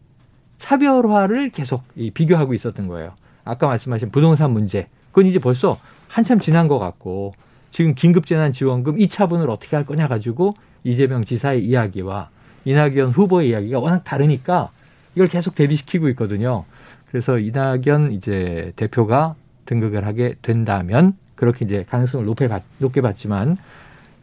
차별화를 0.58 1.50
계속 1.50 1.82
비교하고 2.14 2.52
있었던 2.52 2.86
거예요. 2.88 3.12
아까 3.44 3.68
말씀하신 3.68 4.10
부동산 4.10 4.52
문제. 4.52 4.88
그건 5.10 5.26
이제 5.26 5.38
벌써 5.38 5.78
한참 6.08 6.38
지난 6.38 6.68
것 6.68 6.78
같고 6.78 7.34
지금 7.70 7.94
긴급재난지원금 7.94 8.96
2차분을 8.96 9.48
어떻게 9.48 9.76
할 9.76 9.86
거냐 9.86 10.08
가지고 10.08 10.54
이재명 10.84 11.24
지사의 11.24 11.64
이야기와 11.64 12.30
이낙연 12.64 13.10
후보의 13.10 13.50
이야기가 13.50 13.78
워낙 13.78 14.04
다르니까 14.04 14.70
이걸 15.14 15.28
계속 15.28 15.54
대비시키고 15.54 16.08
있거든요. 16.10 16.64
그래서 17.10 17.38
이낙연 17.38 18.12
이제 18.12 18.72
대표가 18.76 19.34
등극을 19.64 20.06
하게 20.06 20.34
된다면 20.42 21.16
그렇게 21.34 21.64
이제 21.64 21.84
가능성을 21.88 22.26
높게, 22.26 22.48
봤, 22.48 22.62
높게 22.78 23.00
봤지만 23.00 23.56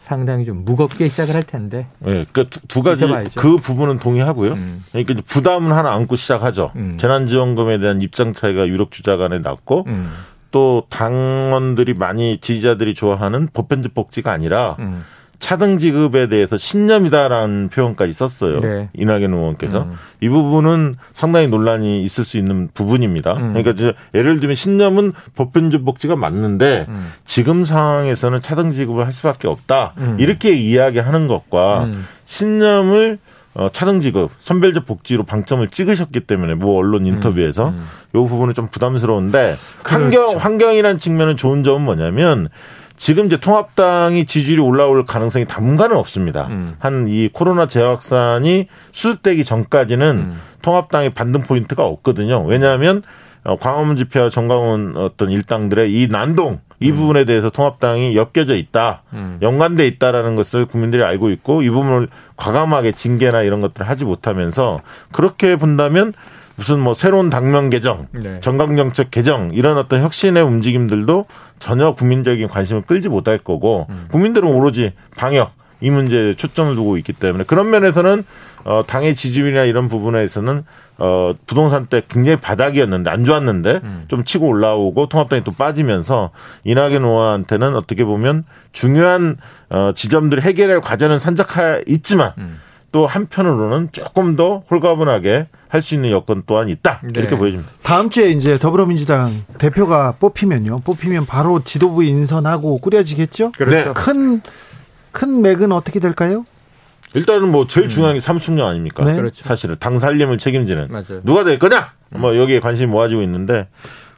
상당히 0.05 0.45
좀 0.45 0.63
무겁게 0.63 1.07
시작을 1.07 1.33
할 1.33 1.41
텐데. 1.41 1.87
네, 1.97 2.25
그두 2.31 2.59
두 2.67 2.83
가지. 2.83 3.07
그 3.35 3.57
부분은 3.57 3.97
동의하고요. 3.97 4.51
음. 4.53 4.83
그러니까 4.91 5.15
부담은 5.25 5.71
하나 5.71 5.93
안고 5.93 6.15
시작하죠. 6.15 6.71
음. 6.75 6.97
재난지원금에 6.99 7.79
대한 7.79 8.01
입장 8.01 8.31
차이가 8.31 8.67
유력 8.67 8.91
주자 8.91 9.17
간에 9.17 9.39
났고 9.39 9.83
음. 9.87 10.11
또 10.51 10.83
당원들이 10.91 11.95
많이 11.95 12.37
지지자들이 12.39 12.93
좋아하는 12.93 13.49
보편적 13.51 13.95
복지가 13.95 14.31
아니라 14.31 14.75
음. 14.77 15.03
차등 15.39 15.77
지급에 15.77 16.27
대해서 16.27 16.57
신념이다라는 16.57 17.69
표현까지 17.69 18.13
썼어요. 18.13 18.59
네. 18.59 18.89
이낙연 18.93 19.33
의원께서 19.33 19.83
음. 19.83 19.93
이 20.21 20.29
부분은 20.29 20.95
상당히 21.13 21.47
논란이 21.47 22.03
있을 22.03 22.25
수 22.25 22.37
있는 22.37 22.69
부분입니다. 22.73 23.33
음. 23.33 23.53
그러니까 23.53 23.93
예를 24.13 24.39
들면 24.39 24.55
신념은 24.55 25.13
보편적 25.35 25.85
복지가 25.85 26.15
맞는데 26.15 26.85
음. 26.89 27.11
지금 27.23 27.65
상황에서는 27.65 28.41
차등 28.41 28.71
지급을 28.71 29.05
할 29.05 29.13
수밖에 29.13 29.47
없다 29.47 29.93
음. 29.97 30.17
이렇게 30.19 30.51
이야기하는 30.51 31.27
것과 31.27 31.85
음. 31.85 32.05
신념을 32.25 33.19
어, 33.55 33.69
차등 33.71 34.01
지급, 34.01 34.31
선별적 34.39 34.85
복지로 34.85 35.23
방점을 35.23 35.65
찍으셨기 35.69 36.21
때문에 36.21 36.55
뭐 36.55 36.77
언론 36.77 37.05
인터뷰에서 37.05 37.69
음, 37.69 37.85
음. 38.13 38.19
이 38.19 38.27
부분은 38.27 38.53
좀 38.53 38.67
부담스러운데 38.67 39.55
그렇죠. 39.81 40.03
환경 40.03 40.37
환경이란 40.37 40.97
측면은 40.97 41.37
좋은 41.37 41.63
점은 41.63 41.81
뭐냐면 41.83 42.49
지금 42.97 43.25
이제 43.25 43.37
통합당이 43.37 44.25
지지율이 44.25 44.61
올라올 44.61 45.05
가능성이 45.05 45.45
당분간은 45.45 45.95
없습니다. 45.97 46.47
음. 46.47 46.75
한이 46.79 47.29
코로나 47.33 47.67
재확산이 47.67 48.67
수습되기 48.91 49.43
전까지는 49.43 50.07
음. 50.15 50.35
통합당의 50.61 51.11
반등 51.11 51.41
포인트가 51.41 51.85
없거든요. 51.85 52.43
왜냐하면 52.45 53.03
어, 53.43 53.57
광화문 53.57 53.95
집회와 53.95 54.29
정강훈 54.29 54.97
어떤 54.97 55.29
일당들의 55.29 55.93
이 55.93 56.07
난동 56.07 56.61
이 56.79 56.91
음. 56.91 56.95
부분에 56.95 57.25
대해서 57.25 57.49
통합당이 57.49 58.15
엮여져 58.15 58.55
있다, 58.55 59.03
음. 59.13 59.37
연관돼 59.41 59.87
있다라는 59.87 60.35
것을 60.35 60.65
국민들이 60.65 61.03
알고 61.03 61.29
있고 61.29 61.61
이 61.61 61.69
부분을 61.69 62.09
과감하게 62.37 62.91
징계나 62.91 63.43
이런 63.43 63.61
것들을 63.61 63.87
하지 63.87 64.03
못하면서 64.03 64.81
그렇게 65.11 65.55
본다면 65.55 66.13
무슨 66.55 66.79
뭐 66.79 66.93
새로운 66.93 67.29
당명 67.29 67.69
개정, 67.69 68.07
네. 68.11 68.39
정강 68.39 68.75
정책 68.77 69.11
개정 69.11 69.51
이런 69.53 69.77
어떤 69.77 70.01
혁신의 70.01 70.43
움직임들도 70.43 71.25
전혀 71.59 71.93
국민적인 71.93 72.47
관심을 72.47 72.83
끌지 72.83 73.09
못할 73.09 73.37
거고 73.37 73.87
음. 73.89 74.07
국민들은 74.11 74.47
오로지 74.47 74.93
방역 75.15 75.53
이 75.81 75.91
문제에 75.91 76.33
초점을 76.35 76.73
두고 76.75 76.97
있기 76.97 77.13
때문에 77.13 77.43
그런 77.43 77.69
면에서는 77.69 78.23
어 78.63 78.83
당의 78.87 79.13
지지율이나 79.13 79.65
이런 79.65 79.89
부분에서는 79.89 80.63
어 80.97 81.33
부동산 81.45 81.85
때 81.87 82.01
굉장히 82.07 82.37
바닥이었는데 82.37 83.09
안 83.09 83.25
좋았는데 83.25 83.81
음. 83.83 84.05
좀 84.07 84.23
치고 84.23 84.47
올라오고 84.47 85.07
통합당이 85.07 85.43
또 85.43 85.51
빠지면서 85.51 86.31
이낙연 86.63 87.03
의원한테는 87.03 87.75
어떻게 87.75 88.05
보면 88.05 88.45
중요한 88.71 89.37
어 89.69 89.91
지점들 89.93 90.41
해결할 90.41 90.81
과제는 90.81 91.19
산적해 91.19 91.83
있지만 91.87 92.31
음. 92.37 92.59
또 92.95 93.05
한편으로는 93.05 93.89
조금 93.91 94.37
더 94.37 94.63
홀가분하게 94.71 95.47
할 95.67 95.81
수 95.81 95.95
있는 95.95 96.11
여건 96.11 96.43
또한 96.45 96.69
있다 96.69 97.01
이렇게 97.03 97.31
네. 97.31 97.37
보여집니다. 97.37 97.69
다음 97.83 98.09
주에 98.09 98.29
이제 98.29 98.57
더불어민주당 98.57 99.43
대표가 99.57 100.13
뽑히면요. 100.17 100.79
뽑히면 100.79 101.25
바로 101.25 101.59
지도부 101.61 102.05
인선하고 102.05 102.77
꾸려지겠죠. 102.77 103.51
그렇죠. 103.51 103.91
큰큰 103.93 104.41
큰 105.11 105.41
맥은 105.41 105.73
어떻게 105.73 105.99
될까요? 105.99 106.45
일단은 107.15 107.51
뭐 107.51 107.67
제일 107.67 107.89
중요한 107.89 108.13
게 108.15 108.19
음. 108.19 108.21
삼순령 108.21 108.65
아닙니까? 108.65 109.03
네. 109.03 109.13
그렇죠. 109.17 109.43
사실은 109.43 109.75
당 109.77 109.99
살림을 109.99 110.37
책임지는 110.37 110.87
맞아요. 110.89 111.21
누가 111.25 111.43
될 111.43 111.59
거냐? 111.59 111.91
뭐 112.11 112.37
여기에 112.37 112.61
관심이 112.61 112.89
모아지고 112.89 113.21
있는데 113.23 113.67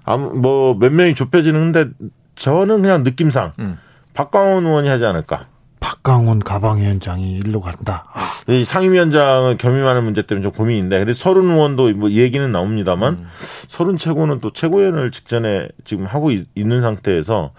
아무 0.06 0.36
뭐몇 0.36 0.94
명이 0.94 1.16
좁혀지는데 1.16 1.88
저는 2.36 2.84
그냥 2.84 3.02
느낌상 3.02 3.54
음. 3.58 3.80
박광원 4.14 4.68
의원이 4.68 4.88
하지 4.88 5.04
않을까. 5.06 5.48
박강원 5.80 6.40
가방위원장이 6.40 7.34
일로 7.34 7.62
간다. 7.62 8.06
아. 8.14 8.52
이 8.52 8.66
상임위원장을 8.66 9.58
겸임하는 9.58 10.04
문제 10.04 10.22
때문에 10.22 10.44
좀 10.44 10.52
고민인데, 10.52 11.00
근데 11.00 11.14
서른 11.14 11.50
의원도 11.50 11.94
뭐 11.94 12.12
얘기는 12.12 12.52
나옵니다만, 12.52 13.14
음. 13.14 13.28
서른 13.68 13.98
최고는 13.98 14.40
또 14.42 14.52
최고위원을 14.52 15.12
직전에 15.12 15.68
지금 15.84 16.06
하고 16.06 16.32
있, 16.32 16.48
는 16.56 16.82
상태에서 16.82 17.52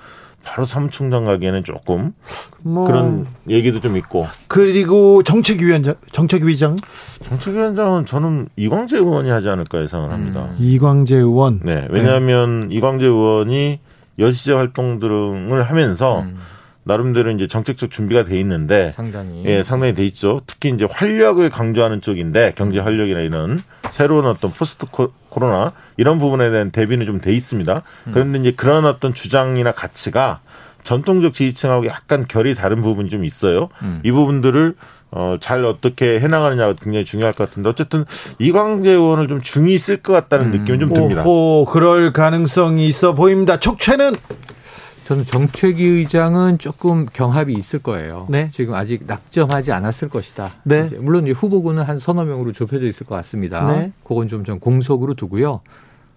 바로 0.45 0.65
사무총장 0.65 1.25
가기에는 1.25 1.63
조금 1.65 2.15
뭐 2.63 2.87
그런 2.87 3.27
얘기도 3.49 3.81
좀 3.81 3.97
있고. 3.99 4.27
그리고 4.47 5.23
정책위원장, 5.23 5.95
정책위장? 6.13 6.77
정책위원장은 7.23 8.07
저는 8.07 8.49
이광재 8.57 8.97
의원이 8.97 9.29
하지 9.29 9.49
않을까 9.49 9.83
예상을 9.83 10.11
합니다. 10.11 10.49
음. 10.51 10.57
이광재 10.59 11.17
의원? 11.17 11.61
네. 11.63 11.87
왜냐하면 11.91 12.69
네. 12.69 12.77
이광재 12.77 13.07
의원이 13.07 13.81
여시제 14.19 14.53
활동 14.53 14.99
등을 15.01 15.63
하면서 15.63 16.21
음. 16.21 16.39
나름대로 16.88 17.31
이제 17.31 17.46
정책적 17.46 17.90
준비가 17.90 18.24
돼 18.24 18.40
있는데 18.40 18.92
상당히 18.96 19.44
예 19.44 19.62
상당히 19.62 19.92
돼 19.94 20.05
있죠. 20.07 20.40
특히 20.46 20.70
이제 20.70 20.87
활력을 20.90 21.51
강조하는 21.51 22.01
쪽인데 22.01 22.55
경제 22.57 22.81
활력이나 22.81 23.20
이런 23.20 23.61
새로운 23.90 24.27
어떤 24.27 24.51
포스트 24.51 24.87
코로나 25.29 25.72
이런 25.98 26.18
부분에 26.18 26.51
대한 26.51 26.70
대비는 26.70 27.05
좀 27.07 27.18
돼 27.20 27.33
있습니다. 27.33 27.83
음. 28.07 28.12
그런데 28.12 28.38
이제 28.38 28.53
그런 28.53 28.87
어떤 28.87 29.12
주장이나 29.12 29.72
가치가 29.72 30.40
전통적 30.83 31.35
지지층하고 31.35 31.87
약간 31.87 32.24
결이 32.27 32.55
다른 32.55 32.81
부분이 32.81 33.11
좀 33.11 33.24
있어요. 33.24 33.68
음. 33.83 34.01
이 34.05 34.11
부분들을 34.11 34.74
어, 35.11 35.37
잘 35.40 35.64
어떻게 35.64 36.20
해나가느냐가 36.20 36.74
굉장히 36.74 37.05
중요할 37.05 37.33
것 37.35 37.48
같은데 37.48 37.68
어쨌든 37.68 38.05
이광재 38.38 38.90
의원을 38.92 39.29
좀 39.29 39.40
중히 39.40 39.74
있을 39.74 39.98
것 39.98 40.12
같다는 40.12 40.46
음. 40.46 40.51
느낌은 40.53 40.81
좀 40.81 40.94
듭니다. 40.94 41.24
오, 41.27 41.64
그럴 41.66 42.12
가능성이 42.12 42.87
있어 42.88 43.14
보입니다. 43.14 43.59
촉채는 43.59 44.14
저는 45.09 45.25
정책위 45.25 45.83
의장은 45.83 46.59
조금 46.59 47.07
경합이 47.11 47.55
있을 47.55 47.79
거예요. 47.79 48.27
네. 48.29 48.51
지금 48.53 48.75
아직 48.75 49.05
낙점하지 49.07 49.73
않았을 49.73 50.11
것이다. 50.11 50.53
네. 50.64 50.83
물론 50.99 51.27
후보군은 51.27 51.83
한 51.85 51.99
서너 51.99 52.25
명으로 52.27 52.53
좁혀져 52.53 52.85
있을 52.87 53.07
것 53.07 53.14
같습니다. 53.14 53.73
네. 53.73 53.92
그건 54.05 54.29
좀 54.29 54.44
전 54.44 54.61
공석으로 54.61 55.14
두고요. 55.14 55.62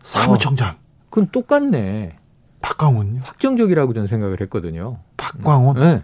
사무총장. 0.04 0.72
어, 0.72 0.76
그건 1.10 1.30
똑같네. 1.32 2.18
박광훈요? 2.62 3.22
확정적이라고 3.24 3.94
저는 3.94 4.08
생각을 4.10 4.42
했거든요. 4.42 4.98
박광훈? 5.16 5.80
네. 5.80 6.04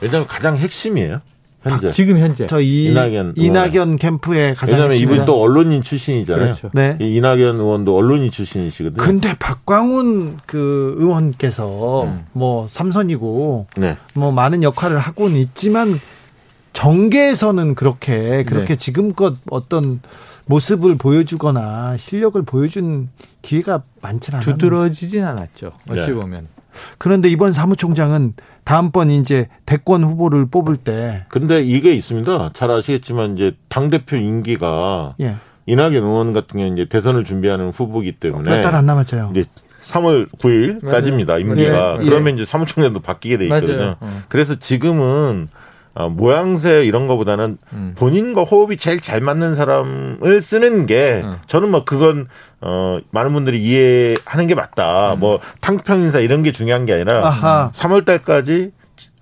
왜냐하면 0.00 0.26
가장 0.26 0.56
핵심이에요. 0.56 1.20
현재. 1.62 1.90
지금 1.90 2.18
현재. 2.18 2.46
저 2.46 2.60
이, 2.60 2.86
이낙연, 2.86 3.34
이낙연 3.36 3.96
캠프에 3.96 4.54
가장. 4.54 4.76
왜냐하면 4.76 4.96
이분 4.98 5.24
또 5.24 5.40
언론인 5.40 5.82
출신이잖아요. 5.82 6.44
그렇죠. 6.44 6.70
네. 6.72 6.96
이낙연 7.00 7.56
의원도 7.56 7.96
언론인 7.96 8.30
출신이시거든요. 8.30 9.02
근데 9.02 9.34
박광훈 9.38 10.38
그 10.46 10.94
의원께서 10.98 12.04
음. 12.04 12.26
뭐 12.32 12.68
삼선이고 12.70 13.66
네. 13.76 13.96
뭐 14.14 14.30
많은 14.30 14.62
역할을 14.62 14.98
하고는 14.98 15.36
있지만 15.36 16.00
정계에서는 16.72 17.74
그렇게 17.74 18.44
그렇게 18.44 18.74
네. 18.74 18.76
지금껏 18.76 19.34
어떤 19.50 20.00
모습을 20.46 20.96
보여주거나 20.96 21.96
실력을 21.96 22.40
보여준 22.42 23.08
기회가 23.42 23.82
많지는 24.00 24.38
않아요. 24.38 24.52
두드러지진 24.56 25.24
않았죠. 25.24 25.72
어찌 25.90 26.08
네. 26.08 26.14
보면. 26.14 26.46
그런데 26.98 27.28
이번 27.28 27.52
사무총장은 27.52 28.34
다음번 28.64 29.10
이제 29.10 29.48
대권 29.66 30.04
후보를 30.04 30.46
뽑을 30.46 30.76
때. 30.76 31.24
근데 31.28 31.62
이게 31.62 31.92
있습니다. 31.92 32.50
잘 32.54 32.70
아시겠지만 32.70 33.34
이제 33.36 33.52
당 33.68 33.88
대표 33.90 34.16
임기가 34.16 35.14
예. 35.20 35.36
이낙연 35.66 35.94
의원 36.04 36.32
같은 36.32 36.58
경우는 36.58 36.76
이제 36.78 36.88
대선을 36.88 37.24
준비하는 37.24 37.70
후보기 37.70 38.12
때문에 38.12 38.56
몇 38.56 38.62
달 38.62 38.74
안 38.74 38.86
남았죠. 38.86 39.30
이제 39.32 39.44
3월 39.82 40.28
9일까지입니다. 40.38 41.40
임기가. 41.40 41.98
예. 42.00 42.04
그러면 42.04 42.34
이제 42.34 42.44
사무총장도 42.44 43.00
바뀌게 43.00 43.38
돼 43.38 43.44
있거든요. 43.44 43.96
어. 44.00 44.22
그래서 44.28 44.54
지금은 44.54 45.48
어, 45.98 46.08
모양새 46.08 46.84
이런 46.84 47.08
거보다는 47.08 47.58
음. 47.72 47.94
본인과 47.98 48.44
호흡이 48.44 48.76
제일 48.76 49.00
잘 49.00 49.20
맞는 49.20 49.54
사람을 49.54 50.40
쓰는 50.40 50.86
게 50.86 51.22
음. 51.24 51.38
저는 51.48 51.72
뭐 51.72 51.82
그건 51.82 52.28
어 52.60 53.00
많은 53.10 53.32
분들이 53.32 53.60
이해하는 53.60 54.46
게 54.46 54.54
맞다. 54.54 55.14
음. 55.14 55.18
뭐 55.18 55.40
탕평 55.60 56.00
인사 56.02 56.20
이런 56.20 56.44
게 56.44 56.52
중요한 56.52 56.86
게 56.86 56.94
아니라 56.94 57.26
아하. 57.26 57.70
3월 57.74 58.04
달까지 58.04 58.70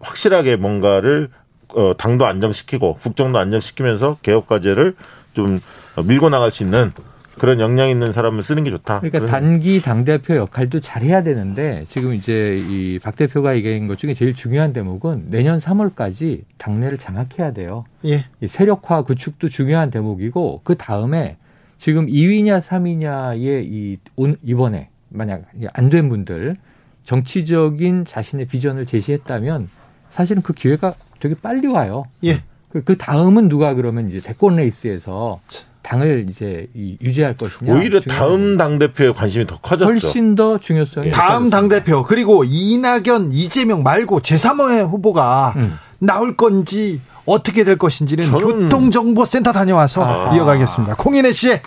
확실하게 0.01 0.57
뭔가를 0.57 1.31
어 1.69 1.95
당도 1.97 2.27
안정시키고 2.27 2.97
국정도 2.97 3.39
안정시키면서 3.39 4.19
개혁 4.21 4.47
과제를 4.47 4.97
좀 5.33 5.61
밀고 6.05 6.29
나갈 6.29 6.51
수 6.51 6.63
있는 6.63 6.93
그런 7.39 7.61
역량 7.61 7.89
있는 7.91 8.13
사람을 8.13 8.43
쓰는 8.43 8.65
게 8.65 8.71
좋다. 8.71 9.01
그러니까 9.01 9.27
단기 9.27 9.81
당 9.83 10.05
대표 10.05 10.37
역할도 10.37 10.81
잘 10.81 11.03
해야 11.03 11.23
되는데 11.23 11.85
지금 11.89 12.15
이제 12.15 12.59
이 12.69 12.99
박 13.03 13.15
대표가 13.17 13.55
얘기한 13.57 13.87
것 13.87 13.99
중에 13.99 14.15
제일 14.15 14.35
중요한 14.35 14.73
대목은 14.73 15.27
내년 15.29 15.59
3월까지 15.59 16.43
당내를 16.59 16.99
장악해야 16.99 17.53
돼요. 17.53 17.85
예. 18.05 18.25
세력화 18.47 19.03
구축도 19.03 19.49
중요한 19.49 19.91
대목이고 19.91 20.63
그 20.65 20.77
다음에 20.77 21.37
지금 21.79 22.07
2위냐 22.07 22.61
3위냐의 22.63 23.65
이 23.65 23.99
이번에 24.43 24.89
만약 25.11 25.45
안 25.75 25.91
된 25.91 26.09
분들 26.09 26.57
정치적인 27.05 28.05
자신의 28.05 28.47
비전을 28.47 28.87
제시했다면 28.87 29.69
사실은 30.11 30.43
그 30.43 30.53
기회가 30.53 30.95
되게 31.21 31.35
빨리 31.35 31.67
와요. 31.69 32.05
예. 32.25 32.43
그, 32.69 32.83
그 32.83 32.97
다음은 32.97 33.49
누가 33.49 33.75
그러면 33.75 34.09
이제 34.09 34.21
대권 34.21 34.57
레이스에서 34.57 35.41
당을 35.87 36.27
이제 36.29 36.67
유지할 36.75 37.37
것이냐. 37.37 37.73
오히려 37.73 38.01
다음 38.01 38.57
당 38.57 38.79
대표에 38.79 39.13
관심이 39.13 39.47
더 39.47 39.57
커졌죠. 39.59 39.91
훨씬 39.91 40.35
더 40.35 40.59
중요성이. 40.59 41.13
다음 41.13 41.49
당 41.49 41.69
대표 41.69 42.03
그리고 42.03 42.43
이낙연, 42.45 43.31
이재명 43.33 43.85
말고 43.85 44.21
제3의 44.21 44.91
후보가 44.91 45.55
음. 45.57 45.79
나올 45.99 46.37
건지 46.37 47.01
어떻게 47.25 47.65
될 47.65 47.79
것인지는 47.79 48.25
저는... 48.25 48.69
교통정보센터 48.69 49.53
다녀와서 49.53 50.05
아. 50.05 50.35
이어가겠습니다. 50.35 50.97
콩인혜 50.97 51.33
씨. 51.33 51.61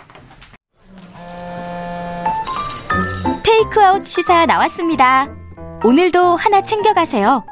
테이크아웃 3.42 4.04
시사 4.04 4.44
나왔습니다. 4.46 5.28
오늘도 5.82 6.36
하나 6.36 6.62
챙겨가세요. 6.62 7.42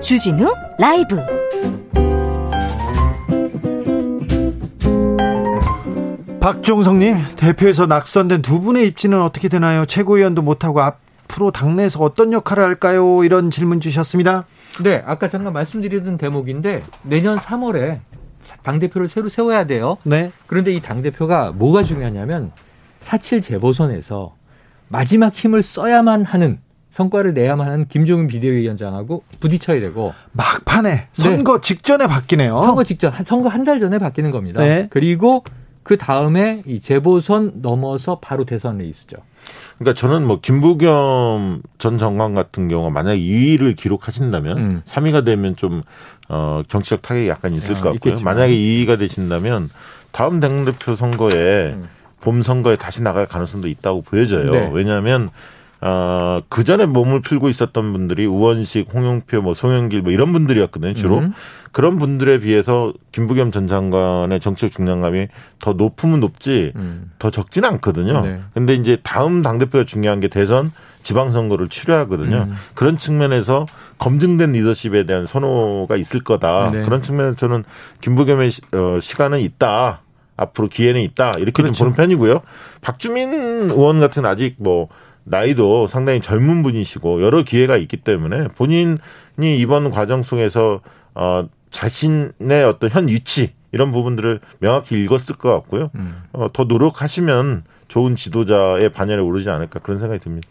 주진우 0.00 0.52
라이브. 0.78 1.35
박종성님 6.50 7.34
대표에서 7.34 7.86
낙선된 7.86 8.40
두 8.40 8.60
분의 8.60 8.86
입지는 8.86 9.20
어떻게 9.20 9.48
되나요? 9.48 9.84
최고위원도 9.84 10.42
못하고 10.42 10.80
앞으로 10.80 11.50
당내에서 11.50 11.98
어떤 11.98 12.32
역할을 12.32 12.62
할까요? 12.62 13.24
이런 13.24 13.50
질문 13.50 13.80
주셨습니다. 13.80 14.44
네, 14.84 15.02
아까 15.04 15.28
잠깐 15.28 15.52
말씀드리던 15.52 16.18
대목인데 16.18 16.84
내년 17.02 17.36
3월에 17.36 17.98
당 18.62 18.78
대표를 18.78 19.08
새로 19.08 19.28
세워야 19.28 19.66
돼요. 19.66 19.96
네. 20.04 20.30
그런데 20.46 20.72
이 20.72 20.80
당 20.80 21.02
대표가 21.02 21.50
뭐가 21.50 21.82
중요하냐면 21.82 22.52
사칠 23.00 23.42
재보선에서 23.42 24.36
마지막 24.86 25.34
힘을 25.34 25.64
써야만 25.64 26.24
하는 26.24 26.60
성과를 26.92 27.34
내야만 27.34 27.66
하는 27.66 27.88
김종인 27.88 28.28
비대위원장하고 28.28 29.24
부딪혀야 29.40 29.80
되고 29.80 30.14
막판에 30.30 31.08
선거 31.10 31.56
네. 31.56 31.60
직전에 31.60 32.06
바뀌네요. 32.06 32.62
선거 32.62 32.84
직전, 32.84 33.12
선거 33.26 33.48
한 33.48 33.64
달 33.64 33.80
전에 33.80 33.98
바뀌는 33.98 34.30
겁니다. 34.30 34.60
네. 34.60 34.86
그리고 34.90 35.42
그 35.86 35.96
다음에 35.96 36.62
이 36.66 36.80
재보선 36.80 37.62
넘어서 37.62 38.18
바로 38.18 38.42
대선 38.44 38.78
레이스죠. 38.78 39.18
그러니까 39.78 39.94
저는 39.94 40.26
뭐 40.26 40.40
김부겸 40.40 41.62
전 41.78 41.96
장관 41.96 42.34
같은 42.34 42.66
경우 42.66 42.90
만약 42.90 43.14
2위를 43.14 43.76
기록하신다면 43.76 44.58
음. 44.58 44.82
3위가 44.84 45.24
되면 45.24 45.54
좀 45.54 45.82
어, 46.28 46.62
정치적 46.66 47.02
타격이 47.02 47.28
약간 47.28 47.54
있을 47.54 47.76
것 47.76 47.92
같고요. 47.92 48.16
만약에 48.24 48.52
2위가 48.52 48.98
되신다면 48.98 49.70
다음 50.10 50.40
당대표 50.40 50.96
선거에 50.96 51.74
음. 51.74 51.88
봄 52.20 52.42
선거에 52.42 52.74
다시 52.74 53.00
나갈 53.00 53.26
가능성도 53.26 53.68
있다고 53.68 54.02
보여져요. 54.02 54.50
네. 54.50 54.70
왜냐하면 54.72 55.30
어, 55.82 56.40
그 56.48 56.64
전에 56.64 56.86
몸을 56.86 57.20
풀고 57.20 57.48
있었던 57.48 57.92
분들이 57.92 58.26
우원식, 58.26 58.92
홍영표, 58.92 59.40
뭐 59.40 59.54
송영길 59.54 60.02
뭐 60.02 60.10
이런 60.10 60.32
분들이었거든요, 60.32 60.94
주로. 60.94 61.18
음. 61.18 61.32
그런 61.76 61.98
분들에 61.98 62.38
비해서 62.38 62.94
김부겸 63.12 63.52
전 63.52 63.66
장관의 63.66 64.40
정치적 64.40 64.70
중량감이 64.70 65.28
더 65.58 65.74
높으면 65.74 66.20
높지 66.20 66.72
음. 66.74 67.10
더 67.18 67.30
적지는 67.30 67.68
않거든요. 67.68 68.22
네. 68.22 68.40
근데 68.54 68.72
이제 68.72 68.96
다음 69.02 69.42
당대표가 69.42 69.84
중요한 69.84 70.18
게 70.20 70.28
대선 70.28 70.72
지방선거를 71.02 71.68
치료하거든요. 71.68 72.46
음. 72.48 72.54
그런 72.74 72.96
측면에서 72.96 73.66
검증된 73.98 74.52
리더십에 74.52 75.04
대한 75.04 75.26
선호가 75.26 75.96
있을 75.96 76.24
거다. 76.24 76.70
네. 76.70 76.80
그런 76.80 77.02
측면에서 77.02 77.36
저는 77.36 77.64
김부겸의 78.00 78.50
어, 78.72 78.98
시간은 78.98 79.40
있다. 79.40 80.00
앞으로 80.38 80.68
기회는 80.68 81.02
있다. 81.02 81.32
이렇게 81.32 81.62
그렇죠. 81.62 81.74
좀 81.74 81.88
보는 81.88 81.94
편이고요. 81.94 82.40
박주민 82.80 83.34
의원 83.34 84.00
같은 84.00 84.24
아직 84.24 84.54
뭐 84.56 84.88
나이도 85.24 85.88
상당히 85.88 86.22
젊은 86.22 86.62
분이시고 86.62 87.22
여러 87.22 87.42
기회가 87.42 87.76
있기 87.76 87.98
때문에 87.98 88.48
본인이 88.56 88.96
이번 89.58 89.90
과정 89.90 90.22
속에서 90.22 90.80
어 91.14 91.46
자신의 91.76 92.64
어떤 92.66 92.88
현 92.88 93.06
위치 93.08 93.52
이런 93.70 93.92
부분들을 93.92 94.40
명확히 94.60 94.98
읽었을 94.98 95.36
것 95.36 95.52
같고요. 95.52 95.90
음. 95.96 96.22
어, 96.32 96.50
더 96.50 96.64
노력하시면 96.64 97.64
좋은 97.88 98.16
지도자의 98.16 98.90
반열에 98.92 99.20
오르지 99.20 99.50
않을까 99.50 99.80
그런 99.80 99.98
생각이 99.98 100.20
듭니다. 100.20 100.48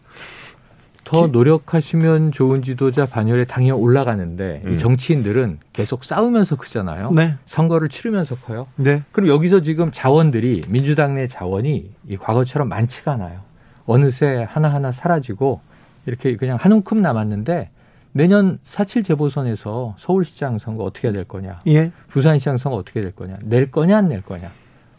더 1.03 1.27
노력하시면 1.27 2.31
좋은 2.31 2.61
지도자 2.61 3.05
반열에 3.05 3.45
당연히 3.45 3.79
올라가는데 3.79 4.61
음. 4.65 4.73
이 4.73 4.77
정치인들은 4.77 5.59
계속 5.73 6.03
싸우면서 6.03 6.57
크잖아요. 6.57 7.11
네. 7.11 7.35
선거를 7.47 7.89
치르면서 7.89 8.35
커요. 8.35 8.67
네. 8.75 9.03
그럼 9.11 9.29
여기서 9.29 9.61
지금 9.61 9.91
자원들이 9.91 10.63
민주당 10.67 11.15
내 11.15 11.27
자원이 11.27 11.89
이 12.07 12.17
과거처럼 12.17 12.69
많지가 12.69 13.13
않아요. 13.13 13.41
어느새 13.87 14.47
하나하나 14.47 14.91
사라지고 14.91 15.61
이렇게 16.05 16.35
그냥 16.37 16.57
한 16.59 16.71
움큼 16.71 17.01
남았는데 17.01 17.69
내년 18.17 18.59
사칠 18.63 19.03
재보선에서 19.03 19.95
서울시장 19.97 20.57
선거 20.57 20.85
어떻게 20.85 21.11
될 21.11 21.25
거냐, 21.25 21.59
예. 21.67 21.91
부산시장 22.07 22.55
선거 22.55 22.77
어떻게 22.77 23.01
될 23.01 23.11
거냐, 23.13 23.37
낼 23.43 23.69
거냐 23.69 23.97
안 23.97 24.07
낼 24.07 24.21
거냐, 24.21 24.49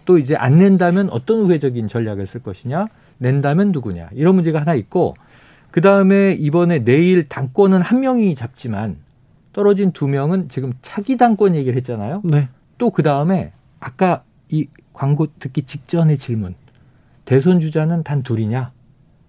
또 0.05 0.19
이제 0.19 0.37
안 0.37 0.59
낸다면 0.59 1.09
어떤 1.09 1.39
우회적인 1.39 1.89
전략을 1.89 2.27
쓸 2.27 2.43
것이냐, 2.43 2.89
낸다면 3.17 3.73
누구냐 3.73 4.11
이런 4.13 4.35
문제가 4.35 4.61
하나 4.61 4.75
있고 4.75 5.17
그 5.71 5.81
다음에 5.81 6.33
이번에 6.33 6.85
내일 6.85 7.27
당권은 7.27 7.81
한 7.81 8.01
명이 8.01 8.35
잡지만 8.35 8.97
떨어진 9.55 9.93
두 9.93 10.09
명은 10.09 10.51
지금 10.51 10.75
차기 10.83 11.17
당권 11.17 11.55
얘기를 11.55 11.75
했잖아요. 11.79 12.21
네. 12.23 12.51
또그 12.77 13.03
다음에 13.03 13.53
아까 13.81 14.25
이 14.51 14.67
광고 14.93 15.27
듣기 15.39 15.63
직전의 15.63 16.19
질문 16.19 16.55
대선 17.25 17.61
주자는 17.61 18.03
단 18.03 18.23
둘이냐? 18.23 18.73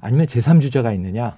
아니면 0.02 0.26
제3주자가 0.26 0.94
있느냐. 0.96 1.38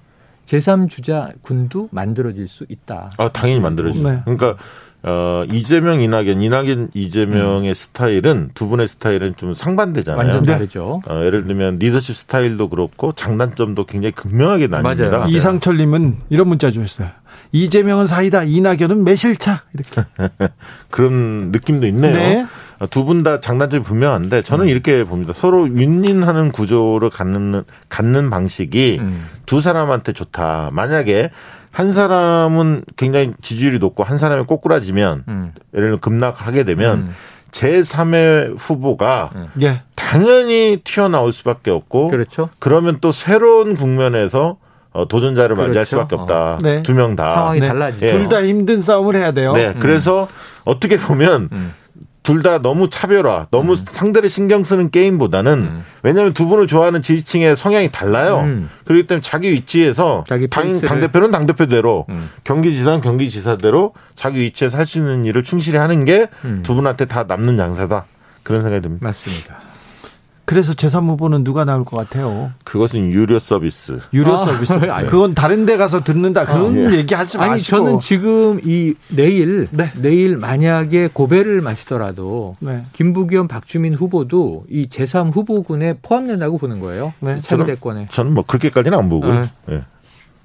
제3주자 0.50 1.34
군도 1.42 1.88
만들어질 1.92 2.48
수 2.48 2.66
있다. 2.68 3.12
아, 3.16 3.28
당연히 3.28 3.60
만들어지죠. 3.60 4.08
네. 4.08 4.20
그러니까 4.24 4.56
어, 5.02 5.44
이재명, 5.50 6.02
이낙연, 6.02 6.42
이낙연, 6.42 6.90
이재명의 6.92 7.70
음. 7.70 7.74
스타일은 7.74 8.50
두 8.52 8.68
분의 8.68 8.86
스타일은 8.88 9.34
좀 9.36 9.54
상반되잖아요. 9.54 10.18
완전 10.18 10.42
다르죠. 10.42 11.02
어, 11.08 11.24
예를 11.24 11.46
들면 11.46 11.78
리더십 11.78 12.16
스타일도 12.16 12.68
그렇고 12.68 13.12
장단점도 13.12 13.86
굉장히 13.86 14.12
극명하게 14.12 14.66
나뉩니다. 14.66 15.10
맞아요. 15.10 15.26
이상철님은 15.28 16.16
이런 16.28 16.48
문자 16.48 16.70
주셨어요. 16.70 17.08
이재명은 17.52 18.06
사이다, 18.06 18.44
이낙연은 18.44 19.04
매실차 19.04 19.62
이렇게 19.74 20.04
그런 20.90 21.50
느낌도 21.50 21.86
있네요. 21.88 22.14
네. 22.14 22.46
두분 22.90 23.22
다 23.22 23.40
장단점이 23.40 23.82
분명한데 23.82 24.42
저는 24.42 24.66
음. 24.66 24.68
이렇게 24.68 25.04
봅니다. 25.04 25.32
서로 25.34 25.62
윈윈하는 25.62 26.52
구조를 26.52 27.10
갖는 27.10 27.64
갖는 27.88 28.30
방식이 28.30 28.98
음. 29.00 29.26
두 29.44 29.60
사람한테 29.60 30.12
좋다. 30.12 30.70
만약에 30.72 31.30
한 31.72 31.92
사람은 31.92 32.84
굉장히 32.96 33.32
지지율이 33.42 33.78
높고 33.78 34.02
한 34.02 34.16
사람이 34.16 34.44
꼬꾸라지면 34.44 35.24
음. 35.28 35.52
예를 35.74 35.88
들어 35.88 35.98
급락하게 35.98 36.64
되면 36.64 36.98
음. 36.98 37.14
제3의 37.50 38.56
후보가 38.58 39.30
음. 39.34 39.48
예. 39.60 39.82
당연히 39.94 40.80
튀어나올 40.82 41.32
수밖에 41.32 41.70
없고 41.70 42.08
그렇죠. 42.08 42.48
그러면 42.58 42.98
또 43.00 43.12
새로운 43.12 43.76
국면에서 43.76 44.56
어, 44.92 45.06
도전자를 45.06 45.54
그렇죠. 45.56 45.68
맞이할 45.68 45.86
수밖에 45.86 46.14
없다. 46.16 46.54
어. 46.54 46.58
네. 46.62 46.82
두명 46.82 47.14
다. 47.16 47.34
상황이 47.34 47.60
네. 47.60 47.68
달라지죠. 47.68 48.06
예. 48.06 48.12
둘다 48.12 48.44
힘든 48.44 48.82
싸움을 48.82 49.14
해야 49.16 49.32
돼요. 49.32 49.52
네. 49.52 49.74
그래서 49.78 50.28
어떻게 50.64 50.96
보면 50.96 51.48
음. 51.52 51.72
둘다 52.22 52.58
너무 52.60 52.90
차별화, 52.90 53.46
너무 53.50 53.72
음. 53.72 53.76
상대를 53.76 54.28
신경 54.28 54.62
쓰는 54.62 54.90
게임보다는 54.90 55.52
음. 55.52 55.84
왜냐하면 56.02 56.32
두 56.34 56.46
분을 56.48 56.66
좋아하는 56.66 57.00
지지층의 57.02 57.56
성향이 57.56 57.90
달라요. 57.90 58.40
음. 58.44 58.68
그렇기 58.84 59.06
때문에 59.06 59.22
자기 59.22 59.50
위치에서 59.52 60.24
자기 60.28 60.46
당, 60.48 60.78
당 60.80 61.00
대표는 61.00 61.30
당 61.30 61.46
대표대로 61.46 62.04
음. 62.10 62.28
경기지사는 62.44 63.00
경기지사대로 63.00 63.94
자기 64.14 64.38
위치에서 64.42 64.76
할 64.76 64.86
수 64.86 64.98
있는 64.98 65.24
일을 65.24 65.44
충실히 65.44 65.78
하는 65.78 66.04
게두 66.04 66.28
음. 66.44 66.62
분한테 66.62 67.06
다 67.06 67.24
남는 67.26 67.56
장사다. 67.56 68.04
그런 68.42 68.62
생각이 68.62 68.82
듭니다. 68.82 69.06
맞습니다. 69.06 69.56
그래서 70.50 70.72
제3후보는 70.72 71.44
누가 71.44 71.64
나올 71.64 71.84
것 71.84 71.96
같아요? 71.96 72.50
그것은 72.64 73.12
유료 73.12 73.38
서비스. 73.38 74.00
유료 74.12 74.34
아, 74.34 74.38
서비스. 74.38 74.72
네. 74.72 74.88
그건 75.08 75.32
다른 75.32 75.64
데 75.64 75.76
가서 75.76 76.00
듣는다. 76.02 76.44
그런 76.44 76.88
아, 76.88 76.92
예. 76.92 76.96
얘기 76.96 77.14
하지 77.14 77.38
마시고. 77.38 77.52
아니, 77.52 77.62
저는 77.62 78.00
지금 78.00 78.58
이 78.64 78.94
내일, 79.10 79.68
네. 79.70 79.92
내일 79.94 80.36
만약에 80.36 81.10
고배를 81.12 81.60
마시더라도 81.60 82.56
네. 82.58 82.82
김부겸, 82.94 83.46
박주민 83.46 83.94
후보도 83.94 84.64
이 84.68 84.88
제3 84.88 85.32
후보군에 85.32 85.98
포함된다고 86.02 86.58
보는 86.58 86.80
거예요. 86.80 87.14
네. 87.20 87.40
차기 87.42 87.64
대권에. 87.64 88.08
저는 88.10 88.34
뭐 88.34 88.42
그렇게까지는 88.44 88.98
안 88.98 89.08
보고요. 89.08 89.48
네. 89.66 89.82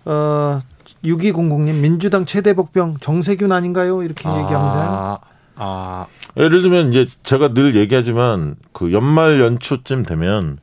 어, 0.06 0.62
6200님, 1.04 1.80
민주당 1.82 2.26
최대 2.26 2.54
복병 2.54 2.98
정세균 3.02 3.52
아닌가요? 3.52 4.04
이렇게 4.04 4.30
아, 4.30 4.34
얘기합니다. 4.34 5.20
아. 5.56 6.06
예를 6.38 6.62
들면 6.62 6.92
이제 6.92 7.06
제가 7.24 7.54
늘 7.54 7.76
얘기하지만 7.76 8.56
그 8.74 8.92
연말 8.92 9.40
연초쯤 9.40 10.04
되면 10.04 10.58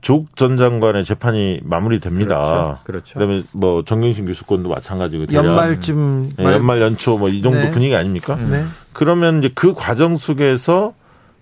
조국 0.00 0.36
전 0.36 0.56
장관의 0.56 1.04
재판이 1.04 1.60
마무리됩니다. 1.64 2.36
그렇죠. 2.38 2.78
그렇죠. 2.84 3.14
그다음에 3.14 3.42
뭐 3.52 3.82
정경심 3.84 4.26
교수권도 4.26 4.68
마찬가지고 4.68 5.32
연말쯤 5.32 6.34
네, 6.38 6.44
연말 6.44 6.80
연초 6.80 7.18
뭐 7.18 7.28
이 7.28 7.42
정도 7.42 7.58
네. 7.58 7.70
분위기 7.70 7.94
아닙니까? 7.96 8.36
네. 8.36 8.64
그러면 8.92 9.40
이제 9.40 9.50
그 9.54 9.74
과정 9.74 10.16
속에서 10.16 10.94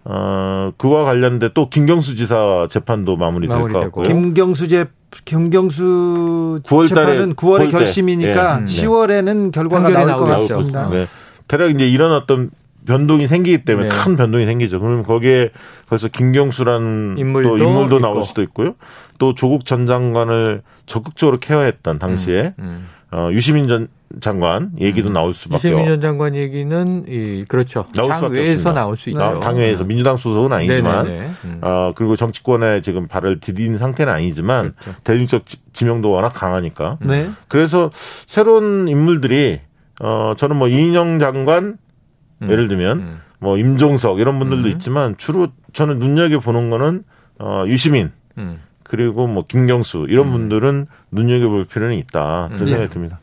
어 0.05 0.73
그와 0.79 1.05
관련돼 1.05 1.51
또 1.53 1.69
김경수 1.69 2.15
지사 2.17 2.67
재판도 2.71 3.17
마무리될 3.17 3.59
것 3.61 3.73
같고요. 3.73 4.09
김경수 4.09 4.69
재 4.69 4.87
김경수 5.25 6.61
9월 6.65 6.89
재판은 6.89 7.35
9월에 7.35 7.67
9월 7.67 7.71
결심이니까 7.71 8.61
네. 8.61 8.65
10월에는 8.67 9.53
결과가 9.53 9.89
나올 9.91 10.13
것 10.19 10.25
같습니다. 10.25 10.89
네. 10.91 11.07
대략 11.49 11.71
이제 11.71 11.87
이런 11.89 12.13
어떤 12.13 12.51
변동이 12.87 13.27
생기기 13.27 13.65
때문에 13.65 13.89
네. 13.89 13.95
큰 13.95 14.17
변동이 14.17 14.47
생기죠. 14.47 14.81
그러면 14.81 15.03
거기에 15.03 15.51
벌써 15.89 16.09
김경수라는 16.09 17.17
인물도, 17.19 17.49
또 17.49 17.59
인물도 17.59 17.99
나올 17.99 18.23
수도 18.23 18.43
있고요. 18.43 18.75
또 19.19 19.35
조국 19.35 19.65
전 19.65 19.87
장관을 19.87 20.63
적극적으로 20.87 21.39
케어했던 21.39 21.99
당시에 21.99 22.55
음, 22.59 22.87
음. 23.13 23.19
어, 23.19 23.31
유시민 23.33 23.69
전 23.69 23.89
장관 24.21 24.71
얘기도 24.81 25.09
음. 25.09 25.15
나올 25.15 25.33
수밖에 25.33 25.69
유시민 25.69 25.87
전 25.89 26.01
장관 26.01 26.35
얘기는 26.37 27.05
이 27.09 27.45
그렇죠. 27.49 27.87
나올 27.95 28.11
당외에서 28.11 28.73
나올 28.73 28.97
수 28.97 29.11
있죠. 29.11 29.41
당외에서 29.41 29.83
네. 29.83 29.89
민주당 29.89 30.17
소속은 30.17 30.53
아니지만 30.53 31.07
음. 31.45 31.59
어, 31.63 31.93
그리고 31.95 32.15
정치권에 32.15 32.83
지금 32.83 33.09
발을 33.09 33.41
디딘 33.41 33.79
상태는 33.79 34.13
아니지만 34.13 34.75
그렇죠. 34.79 35.01
대중적 35.03 35.43
지명도 35.73 36.11
워낙 36.11 36.31
강하니까. 36.31 36.99
네. 37.01 37.29
그래서 37.49 37.91
새로운 37.95 38.87
인물들이 38.87 39.61
어 40.01 40.35
저는 40.37 40.57
뭐 40.57 40.69
이인영 40.69 41.19
장관 41.19 41.79
음. 42.43 42.51
예를 42.51 42.69
들면 42.69 42.99
음. 42.99 43.21
뭐 43.39 43.59
임종석 43.59 44.21
이런 44.21 44.39
분들도 44.39 44.69
음. 44.69 44.73
있지만 44.73 45.17
주로 45.17 45.49
저는 45.73 45.99
눈여겨 45.99 46.41
보는 46.41 46.71
거는 46.71 47.05
어 47.39 47.65
유시민 47.67 48.13
음. 48.39 48.61
그리고 48.83 49.27
뭐 49.27 49.45
김경수 49.47 50.07
이런 50.09 50.29
음. 50.29 50.33
분들은 50.33 50.87
눈여겨 51.11 51.49
볼 51.49 51.65
필요는 51.65 51.97
있다 51.97 52.49
그런 52.49 52.63
음. 52.63 52.67
생각이 52.67 52.89
네. 52.89 52.93
듭니다. 52.93 53.21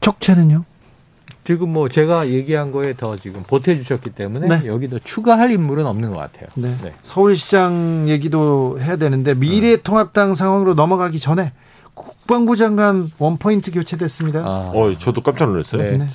척체는요? 0.00 0.64
지금 1.44 1.72
뭐 1.72 1.88
제가 1.88 2.28
얘기한 2.28 2.72
거에 2.72 2.94
더 2.94 3.16
지금 3.16 3.42
보태주셨기 3.44 4.10
때문에 4.10 4.48
네. 4.48 4.66
여기도 4.66 4.98
추가할 4.98 5.52
인물은 5.52 5.86
없는 5.86 6.12
것 6.12 6.18
같아요. 6.18 6.48
네. 6.56 6.76
네. 6.82 6.92
서울시장 7.02 8.06
얘기도 8.08 8.80
해야 8.80 8.96
되는데 8.96 9.34
미래통합당 9.34 10.34
상황으로 10.34 10.74
넘어가기 10.74 11.20
전에 11.20 11.52
국방부 11.94 12.56
장관 12.56 13.10
원포인트 13.18 13.70
교체됐습니다. 13.70 14.40
아. 14.40 14.72
어, 14.74 14.92
저도 14.98 15.22
깜짝 15.22 15.50
놀랐어요. 15.50 16.08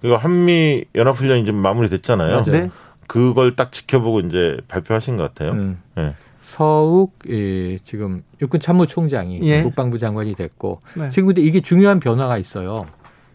네. 0.00 0.08
이거 0.08 0.16
한미 0.16 0.84
연합훈련이 0.94 1.44
지금 1.44 1.60
마무리됐잖아요. 1.60 2.44
네. 2.44 2.70
그걸 3.06 3.56
딱 3.56 3.72
지켜보고 3.72 4.20
이제 4.20 4.58
발표하신 4.68 5.16
것 5.16 5.22
같아요. 5.22 5.52
음. 5.52 5.82
네. 5.96 6.14
서욱 6.42 7.18
예, 7.28 7.78
지금 7.84 8.22
육군 8.40 8.60
참모총장이 8.60 9.40
예. 9.42 9.62
국방부 9.62 9.98
장관이 9.98 10.34
됐고 10.34 10.80
네. 10.94 11.10
지금 11.10 11.26
근데 11.26 11.42
이게 11.42 11.60
중요한 11.60 12.00
변화가 12.00 12.38
있어요. 12.38 12.86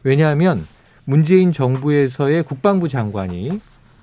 왜냐하면 0.04 0.66
문재인 1.06 1.52
정부에서의 1.52 2.44
국방부 2.44 2.88
장관이 2.88 3.60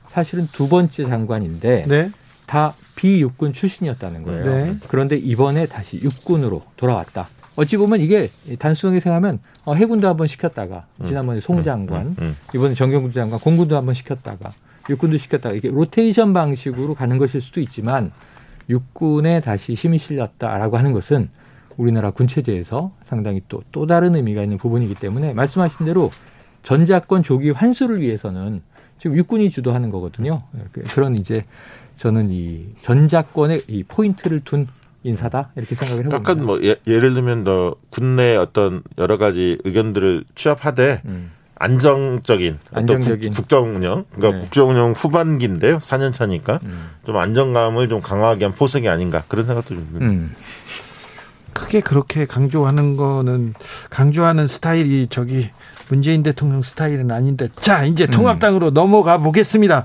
사실은 0.07 0.47
두 0.53 0.69
번째 0.69 1.07
장관인데 1.07 1.85
네. 1.89 2.11
다 2.47 2.75
비육군 2.95 3.53
출신이었다는 3.53 4.23
거예요. 4.23 4.45
네. 4.45 4.77
그런데 4.89 5.17
이번에 5.17 5.67
다시 5.67 6.01
육군으로 6.03 6.63
돌아왔다. 6.77 7.29
어찌 7.57 7.77
보면 7.77 8.01
이게 8.01 8.29
단순하게 8.59 9.01
생각하면 9.01 9.41
어, 9.65 9.75
해군도 9.75 10.09
한번 10.09 10.27
시켰다가 10.27 10.87
지난번에 11.05 11.41
송 11.41 11.63
장관, 11.63 12.07
음, 12.07 12.17
음. 12.21 12.37
이번에 12.55 12.75
정경구 12.75 13.13
장관, 13.13 13.39
공군도 13.41 13.77
한번 13.77 13.95
시켰다가 13.95 14.53
육군도 14.89 15.19
시켰다가 15.19 15.55
이게 15.55 15.69
로테이션 15.69 16.33
방식으로 16.33 16.95
가는 16.95 17.19
것일 17.19 17.41
수도 17.41 17.61
있지만 17.61 18.11
육군에 18.69 19.41
다시 19.41 19.75
힘이 19.75 19.99
실렸다라고 19.99 20.77
하는 20.79 20.93
것은 20.93 21.29
우리나라 21.77 22.11
군 22.11 22.27
체제에서 22.27 22.93
상당히 23.05 23.41
또또 23.49 23.87
다른 23.87 24.15
의미가 24.15 24.43
있는 24.43 24.59
부분이기 24.59 24.95
때문에 24.95 25.33
말씀하신 25.35 25.87
대로 25.87 26.11
전자권 26.63 27.23
조기 27.23 27.51
환수를 27.51 28.01
위해서는 28.01 28.63
지금 28.99 29.17
육군이 29.17 29.51
주도하는 29.51 29.89
거거든요. 29.91 30.43
그- 30.73 30.83
그런 30.83 31.17
이제 31.17 31.43
저는 31.97 32.31
이 32.31 32.67
전자권의 32.83 33.63
이 33.69 33.83
포인트를 33.85 34.41
둔 34.41 34.67
인사다 35.03 35.51
이렇게 35.57 35.75
생각을 35.75 36.05
해봅니다. 36.05 36.31
약간 36.31 36.45
뭐 36.45 36.61
예, 36.63 36.77
를 36.85 37.15
들면 37.15 37.45
더 37.45 37.75
군내 37.91 38.37
어떤 38.37 38.83
여러 38.99 39.19
가지 39.19 39.59
의견들을 39.65 40.25
취합하되 40.35 41.03
음. 41.07 41.31
안정적인 41.61 42.59
어떤 42.71 42.79
안정적인. 42.81 43.35
국, 43.35 43.49
정 43.49 43.77
운영 43.77 44.05
그러니까 44.13 44.39
네. 44.39 44.45
국정 44.45 44.71
운영 44.71 44.93
후반기인데요. 44.93 45.79
4년 45.79 46.13
차니까 46.13 46.61
음. 46.63 46.91
좀 47.05 47.17
안정감을 47.17 47.89
좀 47.89 48.01
강화하게 48.01 48.47
한 48.47 48.55
포석이 48.55 48.89
아닌가 48.89 49.23
그런 49.29 49.47
생각도 49.47 49.75
좀 49.75 49.87
듭니다. 49.93 50.07
음. 50.07 50.35
크게 51.53 51.81
그렇게 51.81 52.25
강조하는 52.25 52.97
거는 52.97 53.53
강조하는 53.91 54.47
스타일이 54.47 55.07
저기 55.11 55.51
문재인 55.91 56.23
대통령 56.23 56.63
스타일은 56.63 57.11
아닌데 57.11 57.49
자 57.61 57.85
이제 57.85 58.07
통합당으로 58.07 58.71
넘어가 58.71 59.19
보겠습니다. 59.19 59.85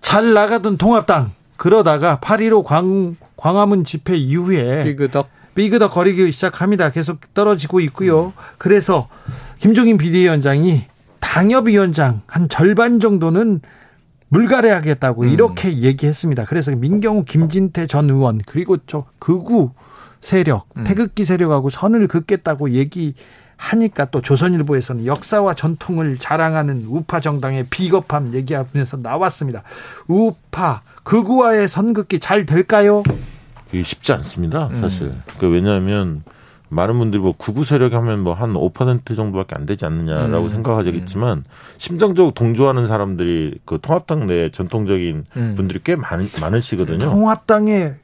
잘 0.00 0.32
나가던 0.32 0.78
통합당 0.78 1.32
그러다가 1.56 2.18
8.15 2.20 2.64
광, 2.64 3.14
광화문 3.36 3.84
집회 3.84 4.16
이후에 4.16 4.84
삐그덕 4.84 5.28
삐그덕 5.54 5.92
거리기 5.92 6.30
시작합니다. 6.32 6.90
계속 6.90 7.32
떨어지고 7.32 7.80
있고요. 7.80 8.32
그래서 8.58 9.08
김종인 9.60 9.98
비대위원장이 9.98 10.84
당협위원장 11.20 12.22
한 12.26 12.48
절반 12.48 13.00
정도는 13.00 13.60
물갈이하겠다고 14.28 15.26
이렇게 15.26 15.78
얘기했습니다. 15.78 16.44
그래서 16.46 16.72
민경우, 16.72 17.24
김진태 17.24 17.86
전 17.86 18.10
의원 18.10 18.40
그리고 18.44 18.78
저 18.86 19.04
극우 19.20 19.70
세력, 20.20 20.66
태극기 20.84 21.24
세력하고 21.24 21.70
선을 21.70 22.08
긋겠다고 22.08 22.70
얘기하니까 22.70 24.06
또 24.10 24.22
조선일보에서는 24.22 25.06
역사와 25.06 25.54
전통을 25.54 26.18
자랑하는 26.18 26.86
우파 26.88 27.20
정당의 27.20 27.66
비겁함 27.70 28.32
얘기하면서 28.32 28.96
나왔습니다. 28.98 29.62
우파 30.08 30.82
극우와의 31.04 31.68
선긋기 31.68 32.18
잘 32.18 32.44
될까요? 32.46 33.02
이게 33.72 33.82
쉽지 33.82 34.12
않습니다, 34.12 34.70
사실. 34.80 35.12
그 35.38 35.48
왜냐하면 35.48 36.22
많은 36.70 36.98
분들이 36.98 37.20
뭐 37.20 37.32
구구 37.36 37.64
세력 37.64 37.92
하면 37.94 38.20
뭐 38.20 38.34
한 38.34 38.52
5% 38.54 39.14
정도밖에 39.14 39.54
안 39.54 39.66
되지 39.66 39.84
않느냐라고 39.84 40.46
음. 40.46 40.50
생각하겠지만 40.50 41.44
심정적으로 41.78 42.32
동조하는 42.32 42.86
사람들이 42.88 43.58
그 43.64 43.78
통합당 43.80 44.26
내 44.26 44.50
전통적인 44.50 45.26
음. 45.36 45.54
분들이 45.56 45.80
꽤 45.84 45.94
많, 45.94 46.28
많으시거든요. 46.40 46.98
통합당의 46.98 47.94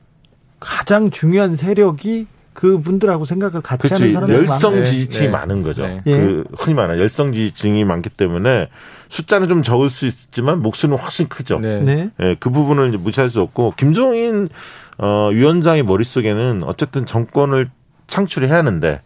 가장 0.61 1.11
중요한 1.11 1.57
세력이 1.57 2.27
그 2.61 2.79
분들하고 2.79 3.25
생각을 3.25 3.63
같이 3.63 3.89
하는 3.89 3.99
그렇지 3.99 4.13
사람들이 4.13 4.39
열성 4.39 4.73
많아요. 4.73 4.85
지지층이 4.85 5.27
네. 5.29 5.33
많은 5.33 5.63
거죠. 5.63 5.87
네. 5.87 6.03
그 6.05 6.45
흔히 6.59 6.75
말하는 6.75 7.01
열성 7.01 7.33
지지층이 7.33 7.87
많기 7.87 8.11
때문에 8.11 8.69
숫자는 9.09 9.49
좀 9.49 9.63
적을 9.63 9.89
수 9.89 10.07
있지만 10.07 10.61
목소리는 10.61 10.99
훨씬 10.99 11.29
크죠. 11.29 11.59
네. 11.59 11.81
네. 11.81 12.11
예, 12.21 12.37
그 12.39 12.51
부분을 12.51 12.91
이제 12.91 12.99
무시할 12.99 13.31
수 13.31 13.41
없고 13.41 13.73
김종인 13.79 14.51
어, 14.99 15.31
위원장의 15.33 15.85
머릿속에는 15.85 16.63
어쨌든 16.67 17.07
정권을 17.07 17.71
창출해야 18.09 18.55
하는데 18.55 19.01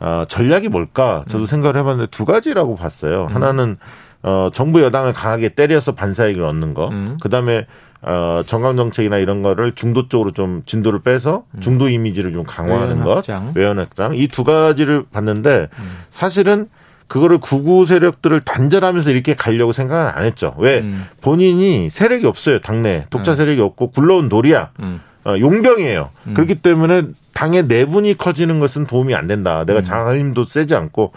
어, 0.00 0.24
전략이 0.26 0.68
뭘까 0.68 1.24
저도 1.28 1.44
음. 1.44 1.46
생각을 1.46 1.78
해 1.78 1.84
봤는데 1.84 2.10
두 2.10 2.24
가지라고 2.24 2.74
봤어요. 2.74 3.28
하나는 3.30 3.76
어, 4.24 4.50
정부 4.52 4.82
여당을 4.82 5.12
강하게 5.12 5.50
때려서 5.50 5.94
반사이익을 5.94 6.42
얻는 6.42 6.74
거. 6.74 6.88
음. 6.88 7.18
그다음에 7.22 7.66
어, 8.02 8.42
정강 8.46 8.76
정책이나 8.76 9.18
이런 9.18 9.42
거를 9.42 9.72
중도 9.72 10.08
쪽으로 10.08 10.32
좀 10.32 10.62
진도를 10.66 11.00
빼서 11.00 11.44
중도 11.60 11.88
이미지를 11.88 12.32
좀 12.32 12.44
강화하는 12.44 12.92
음. 12.92 12.96
외연 12.98 13.04
것. 13.04 13.16
확장. 13.16 13.52
외연 13.54 13.78
확장. 13.78 14.14
이 14.14 14.28
두 14.28 14.44
가지를 14.44 15.04
봤는데 15.12 15.68
음. 15.78 15.96
사실은 16.10 16.68
그거를 17.08 17.38
구구 17.38 17.86
세력들을 17.86 18.40
단절하면서 18.40 19.10
이렇게 19.10 19.34
가려고 19.34 19.72
생각은 19.72 20.12
안 20.14 20.24
했죠. 20.24 20.54
왜? 20.58 20.80
음. 20.80 21.06
본인이 21.20 21.88
세력이 21.88 22.26
없어요. 22.26 22.58
당내 22.60 23.06
독자 23.10 23.34
세력이 23.34 23.60
없고 23.60 23.92
굴러온 23.92 24.28
돌이야. 24.28 24.70
음. 24.80 25.00
어, 25.24 25.36
용병이에요. 25.38 26.10
그렇기 26.34 26.56
때문에 26.56 27.02
당의 27.32 27.64
내분이 27.66 28.14
커지는 28.16 28.60
것은 28.60 28.86
도움이 28.86 29.14
안 29.14 29.26
된다. 29.26 29.62
음. 29.62 29.66
내가 29.66 29.82
장악할 29.82 30.18
힘도 30.18 30.44
세지 30.44 30.74
않고 30.74 31.12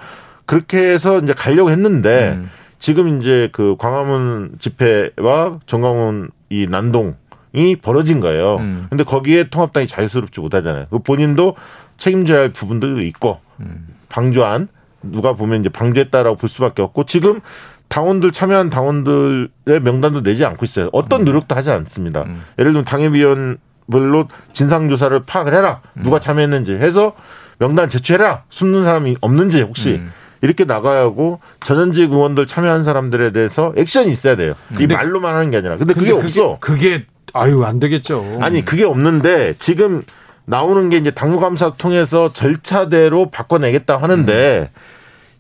그렇게 0.45 0.77
해서 0.79 1.19
이제 1.19 1.33
가려고 1.33 1.69
했는데 1.71 2.29
음. 2.37 2.49
지금 2.79 3.19
이제 3.19 3.49
그 3.51 3.75
광화문 3.77 4.53
집회와 4.59 5.59
정광훈 5.65 6.29
이 6.49 6.67
난동이 6.67 7.75
벌어진 7.81 8.19
거예요. 8.19 8.57
음. 8.57 8.87
근데 8.89 9.03
거기에 9.03 9.49
통합당이 9.49 9.87
자유스럽지 9.87 10.39
못하잖아요. 10.39 10.87
그 10.89 10.99
본인도 10.99 11.55
책임져야 11.97 12.39
할 12.39 12.49
부분들도 12.51 13.01
있고 13.01 13.39
음. 13.59 13.87
방조한 14.09 14.67
누가 15.01 15.33
보면 15.33 15.61
이제 15.61 15.69
방조했다라고 15.69 16.35
볼 16.35 16.49
수밖에 16.49 16.81
없고 16.81 17.05
지금 17.05 17.39
당원들 17.87 18.31
참여한 18.31 18.69
당원들의 18.69 19.49
명단도 19.83 20.23
내지 20.23 20.45
않고 20.45 20.63
있어요. 20.63 20.89
어떤 20.91 21.25
노력도 21.25 21.55
하지 21.55 21.71
않습니다. 21.71 22.23
음. 22.23 22.43
예를 22.59 22.71
들면 22.71 22.85
당협위원별로 22.85 24.27
진상조사를 24.53 25.23
파악을 25.25 25.53
해라. 25.53 25.81
음. 25.97 26.03
누가 26.03 26.19
참여했는지 26.19 26.73
해서 26.73 27.13
명단 27.57 27.89
제출해라. 27.89 28.43
숨는 28.49 28.83
사람이 28.83 29.17
없는지 29.21 29.61
혹시 29.61 29.95
음. 29.95 30.11
이렇게 30.41 30.63
나가야 30.63 31.01
하고 31.01 31.39
전현직 31.59 32.11
의원들 32.11 32.47
참여한 32.47 32.83
사람들에 32.83 33.31
대해서 33.31 33.73
액션이 33.75 34.09
있어야 34.11 34.35
돼요. 34.35 34.53
이 34.79 34.87
말로만 34.87 35.35
하는 35.35 35.51
게 35.51 35.57
아니라. 35.57 35.77
근데 35.77 35.93
그게 35.93 36.13
없어. 36.13 36.57
그게 36.59 37.05
아유 37.33 37.63
안 37.63 37.79
되겠죠. 37.79 38.39
아니 38.41 38.63
그게 38.63 38.85
없는데 38.85 39.55
지금 39.59 40.03
나오는 40.45 40.89
게 40.89 40.97
이제 40.97 41.11
당무감사 41.11 41.75
통해서 41.75 42.33
절차대로 42.33 43.29
바꿔내겠다 43.29 43.97
하는데 43.97 44.71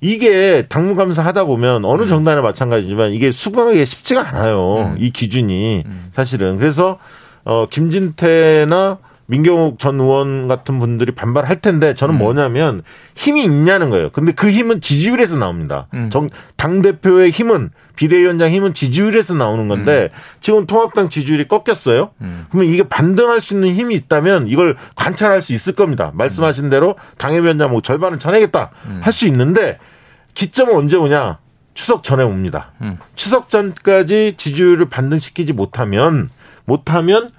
이게 0.01 0.65
당무감사 0.69 1.23
하다 1.25 1.45
보면 1.45 1.83
어느 1.85 2.05
정당이나 2.07 2.41
마찬가지지만 2.41 3.11
이게 3.11 3.31
수긍하기 3.31 3.85
쉽지가 3.85 4.29
않아요. 4.29 4.95
이 4.99 5.11
기준이 5.11 5.83
사실은 6.13 6.57
그래서 6.57 6.99
어 7.43 7.67
김진태나 7.69 8.97
민경욱 9.29 9.77
전 9.77 9.99
의원 9.99 10.47
같은 10.47 10.79
분들이 10.79 11.11
반발할 11.13 11.61
텐데 11.61 11.93
저는 11.93 12.17
뭐냐면 12.17 12.81
힘이 13.15 13.43
있냐는 13.43 13.91
거예요. 13.91 14.09
근데 14.09 14.31
그 14.31 14.49
힘은 14.49 14.81
지지율에서 14.81 15.37
나옵니다. 15.37 15.87
정, 16.09 16.27
당대표의 16.57 17.29
힘은 17.29 17.69
비대위원장 17.95 18.51
힘은 18.51 18.73
지지율에서 18.73 19.35
나오는 19.35 19.67
건데 19.67 20.09
지금 20.41 20.65
통합당 20.65 21.09
지지율이 21.09 21.47
꺾였어요. 21.47 22.09
그러면 22.49 22.73
이게 22.73 22.81
반등할 22.83 23.39
수 23.39 23.53
있는 23.53 23.69
힘이 23.75 23.93
있다면 23.95 24.47
이걸 24.47 24.75
관찰할 24.95 25.43
수 25.43 25.53
있을 25.53 25.73
겁니다. 25.73 26.11
말씀하신 26.15 26.71
대로 26.71 26.95
당협위원장 27.17 27.69
뭐 27.69 27.81
절반은 27.81 28.17
쳐내겠다 28.19 28.71
할 29.01 29.13
수 29.13 29.27
있는데 29.27 29.77
기점은 30.33 30.75
언제 30.75 30.97
오냐? 30.97 31.37
추석 31.75 32.03
전에 32.03 32.23
옵니다. 32.23 32.71
추석 33.15 33.49
전까지 33.49 34.33
지지율을 34.37 34.89
반등시키지 34.89 35.53
못하면 35.53 36.29
못하면 36.65 37.29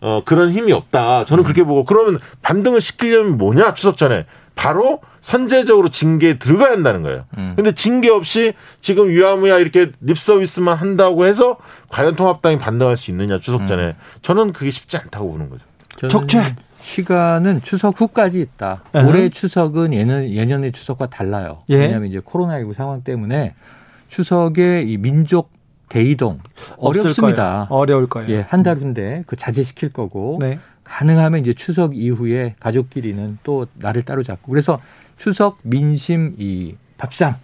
어, 0.00 0.22
그런 0.24 0.50
힘이 0.50 0.72
없다. 0.72 1.24
저는 1.24 1.44
그렇게 1.44 1.64
보고 1.64 1.84
그러면 1.84 2.18
반등을 2.42 2.80
시키려면 2.80 3.36
뭐냐 3.36 3.74
추석 3.74 3.96
전에 3.96 4.24
바로 4.54 5.00
선제적으로 5.20 5.88
징계에 5.88 6.38
들어가야 6.38 6.72
한다는 6.72 7.02
거예요. 7.02 7.24
근데 7.56 7.72
징계 7.72 8.10
없이 8.10 8.52
지금 8.80 9.08
유야무야 9.08 9.58
이렇게 9.58 9.92
립서비스만 10.00 10.76
한다고 10.76 11.24
해서 11.24 11.56
과연 11.88 12.14
통합당이 12.16 12.58
반등할 12.58 12.96
수 12.96 13.10
있느냐 13.10 13.38
추석 13.40 13.66
전에 13.66 13.96
저는 14.22 14.52
그게 14.52 14.70
쉽지 14.70 14.96
않다고 14.96 15.30
보는 15.32 15.50
거죠. 15.50 15.64
적재. 16.08 16.56
시간은 16.80 17.60
추석 17.62 18.00
후까지 18.00 18.40
있다. 18.40 18.82
에헤. 18.94 19.04
올해 19.06 19.28
추석은 19.28 19.92
예년, 19.92 20.28
예년의 20.28 20.72
추석과 20.72 21.06
달라요. 21.06 21.58
예. 21.68 21.76
왜냐하면 21.76 22.08
이제 22.08 22.18
코로나19 22.20 22.72
상황 22.74 23.02
때문에 23.02 23.54
추석에 24.08 24.82
이 24.82 24.96
민족 24.96 25.50
대이동 25.90 26.38
어렵습니다. 26.78 27.66
거예요. 27.68 27.80
어려울 27.80 28.08
거예요. 28.08 28.30
예, 28.30 28.40
한 28.48 28.62
달 28.62 28.78
후인데 28.78 29.24
그 29.26 29.36
자제시킬 29.36 29.92
거고 29.92 30.38
네. 30.40 30.58
가능하면 30.84 31.40
이제 31.42 31.52
추석 31.52 31.94
이후에 31.96 32.54
가족끼리는 32.60 33.38
또 33.42 33.66
날을 33.74 34.04
따로 34.04 34.22
잡고 34.22 34.50
그래서 34.50 34.80
추석 35.18 35.58
민심 35.62 36.34
이 36.38 36.74
밥상 36.96 37.36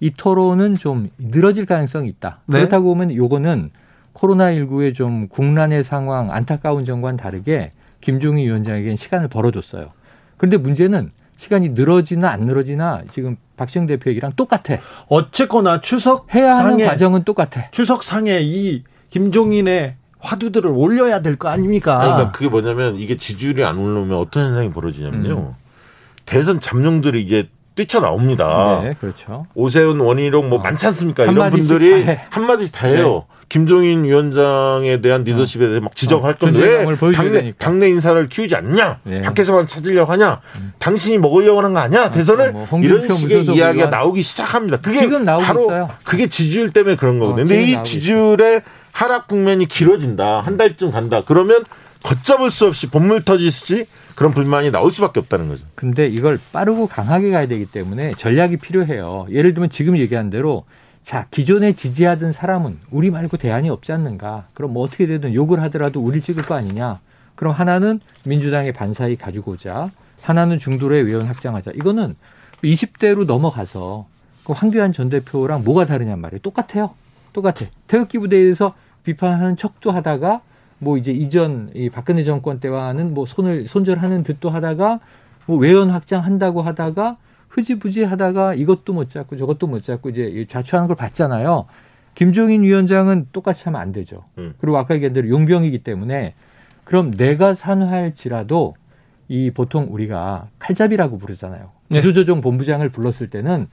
이 0.00 0.10
토론은 0.10 0.74
좀 0.74 1.10
늘어질 1.18 1.64
가능성이 1.66 2.08
있다. 2.10 2.40
네. 2.46 2.58
그렇다고 2.58 2.86
보면 2.94 3.14
요거는 3.14 3.70
코로나19의 4.14 4.94
좀 4.94 5.28
국난의 5.28 5.84
상황 5.84 6.32
안타까운 6.32 6.84
점과는 6.84 7.16
다르게 7.16 7.70
김종인 8.00 8.46
위원장에겐 8.46 8.96
시간을 8.96 9.28
벌어줬어요. 9.28 9.86
그런데 10.36 10.56
문제는 10.56 11.10
시간이 11.40 11.70
늘어지나 11.70 12.28
안 12.28 12.40
늘어지나 12.40 13.00
지금 13.10 13.36
박시영 13.56 13.86
대표 13.86 14.10
얘기랑 14.10 14.32
똑같아. 14.36 14.76
어쨌거나 15.08 15.80
추석 15.80 16.26
해야 16.34 16.54
하는 16.54 16.72
상에, 16.72 16.84
과정은 16.84 17.24
똑같아. 17.24 17.70
추석 17.70 18.04
상에 18.04 18.40
이 18.42 18.84
김종인의 19.08 19.94
화두들을 20.18 20.70
올려야 20.70 21.22
될 21.22 21.36
거 21.38 21.48
아닙니까? 21.48 21.98
아니, 21.98 22.10
그러니까 22.10 22.32
그게 22.32 22.50
뭐냐면 22.50 22.96
이게 22.96 23.16
지지율이 23.16 23.64
안 23.64 23.78
오르면 23.78 24.18
어떤 24.18 24.48
현상이 24.48 24.70
벌어지냐면요. 24.70 25.34
음. 25.38 25.54
대선 26.26 26.60
잠룡들이 26.60 27.22
이제 27.22 27.48
뛰쳐나옵니다. 27.74 28.80
네, 28.82 28.94
그렇죠. 29.00 29.46
오세훈, 29.54 29.98
원희룡 29.98 30.50
뭐 30.50 30.58
어. 30.58 30.62
많지 30.62 30.86
않습니까? 30.88 31.24
이런 31.24 31.48
분들이 31.48 32.04
한마디씩 32.28 32.74
다 32.74 32.86
해요. 32.86 33.24
네. 33.30 33.39
김종인 33.50 34.04
위원장에 34.04 35.00
대한 35.00 35.24
리더십에 35.24 35.66
대해 35.66 35.80
막 35.80 35.94
지적할 35.96 36.34
어. 36.34 36.36
건데 36.36 36.86
왜 36.86 37.12
당내, 37.12 37.52
당내 37.58 37.88
인사를 37.88 38.28
키우지 38.28 38.54
않냐? 38.54 39.00
네. 39.02 39.20
밖에서만 39.22 39.66
찾으려고 39.66 40.10
하냐? 40.12 40.40
음. 40.60 40.72
당신이 40.78 41.18
먹으려고 41.18 41.58
하는 41.58 41.74
거 41.74 41.80
아니야? 41.80 42.12
대선을 42.12 42.52
뭐 42.52 42.68
이런 42.80 43.08
식의 43.08 43.46
이야기가 43.46 43.88
나오기 43.88 44.22
시작합니다. 44.22 44.76
그게 44.78 45.00
바로 45.08 45.62
있어요. 45.62 45.90
그게 46.04 46.28
지지율 46.28 46.70
때문에 46.70 46.94
그런 46.94 47.16
어, 47.16 47.26
거거든요. 47.26 47.42
어, 47.42 47.48
근데 47.48 47.62
이 47.64 47.82
지지율의 47.82 48.62
하락 48.92 49.26
국면이 49.26 49.66
길어진다. 49.66 50.42
한 50.42 50.56
달쯤 50.56 50.92
간다. 50.92 51.24
그러면 51.26 51.64
걷잡을 52.04 52.50
수 52.50 52.66
없이 52.66 52.86
본물 52.86 53.24
터지듯이 53.24 53.86
그런 54.14 54.32
불만이 54.32 54.70
나올 54.70 54.92
수밖에 54.92 55.18
없다는 55.18 55.48
거죠. 55.48 55.64
근데 55.74 56.06
이걸 56.06 56.38
빠르고 56.52 56.86
강하게 56.86 57.32
가야 57.32 57.46
되기 57.48 57.66
때문에 57.66 58.12
전략이 58.16 58.58
필요해요. 58.58 59.26
예를 59.30 59.54
들면 59.54 59.70
지금 59.70 59.98
얘기한 59.98 60.30
대로 60.30 60.64
자, 61.02 61.26
기존에 61.30 61.72
지지하던 61.72 62.32
사람은 62.32 62.78
우리 62.90 63.10
말고 63.10 63.36
대안이 63.36 63.68
없지 63.68 63.92
않는가. 63.92 64.46
그럼 64.54 64.72
뭐 64.74 64.84
어떻게 64.84 65.06
되든 65.06 65.34
욕을 65.34 65.60
하더라도 65.62 66.00
우리 66.00 66.20
찍을 66.20 66.44
거 66.44 66.54
아니냐. 66.54 67.00
그럼 67.34 67.52
하나는 67.54 68.00
민주당의 68.24 68.72
반사이 68.72 69.16
가지고 69.16 69.52
오자. 69.52 69.90
하나는 70.22 70.58
중도의 70.58 71.04
외연 71.04 71.26
확장하자. 71.26 71.72
이거는 71.74 72.16
20대로 72.62 73.24
넘어가서 73.24 74.06
그 74.44 74.52
황교안 74.52 74.92
전 74.92 75.08
대표랑 75.08 75.64
뭐가 75.64 75.86
다르냔 75.86 76.18
말이에요. 76.20 76.40
똑같아요. 76.40 76.94
똑같아. 77.32 77.66
태극기 77.86 78.18
부대에서 78.18 78.74
비판하는 79.02 79.56
척도 79.56 79.90
하다가 79.90 80.42
뭐 80.78 80.96
이제 80.96 81.12
이전 81.12 81.70
이 81.74 81.90
박근혜 81.90 82.24
정권 82.24 82.60
때와는 82.60 83.14
뭐 83.14 83.26
손을 83.26 83.68
손절하는 83.68 84.22
듯도 84.24 84.50
하다가 84.50 85.00
뭐 85.46 85.56
외연 85.58 85.90
확장한다고 85.90 86.62
하다가 86.62 87.16
흐지부지 87.50 88.04
하다가 88.04 88.54
이것도 88.54 88.92
못 88.92 89.10
잡고 89.10 89.36
저것도 89.36 89.66
못 89.66 89.84
잡고 89.84 90.10
이제 90.10 90.46
좌초하는 90.48 90.86
걸 90.86 90.96
봤잖아요. 90.96 91.66
김종인 92.14 92.62
위원장은 92.62 93.28
똑같이 93.32 93.64
하면 93.64 93.80
안 93.80 93.92
되죠. 93.92 94.24
음. 94.38 94.54
그리고 94.58 94.78
아까 94.78 94.94
얘기한 94.94 95.12
대로 95.12 95.28
용병이기 95.28 95.82
때문에 95.82 96.34
그럼 96.84 97.12
내가 97.12 97.54
산할지라도 97.54 98.74
이 99.28 99.50
보통 99.52 99.86
우리가 99.90 100.48
칼잡이라고 100.58 101.18
부르잖아요. 101.18 101.70
네. 101.88 102.00
구조조정 102.00 102.40
본부장을 102.40 102.88
불렀을 102.88 103.30
때는 103.30 103.68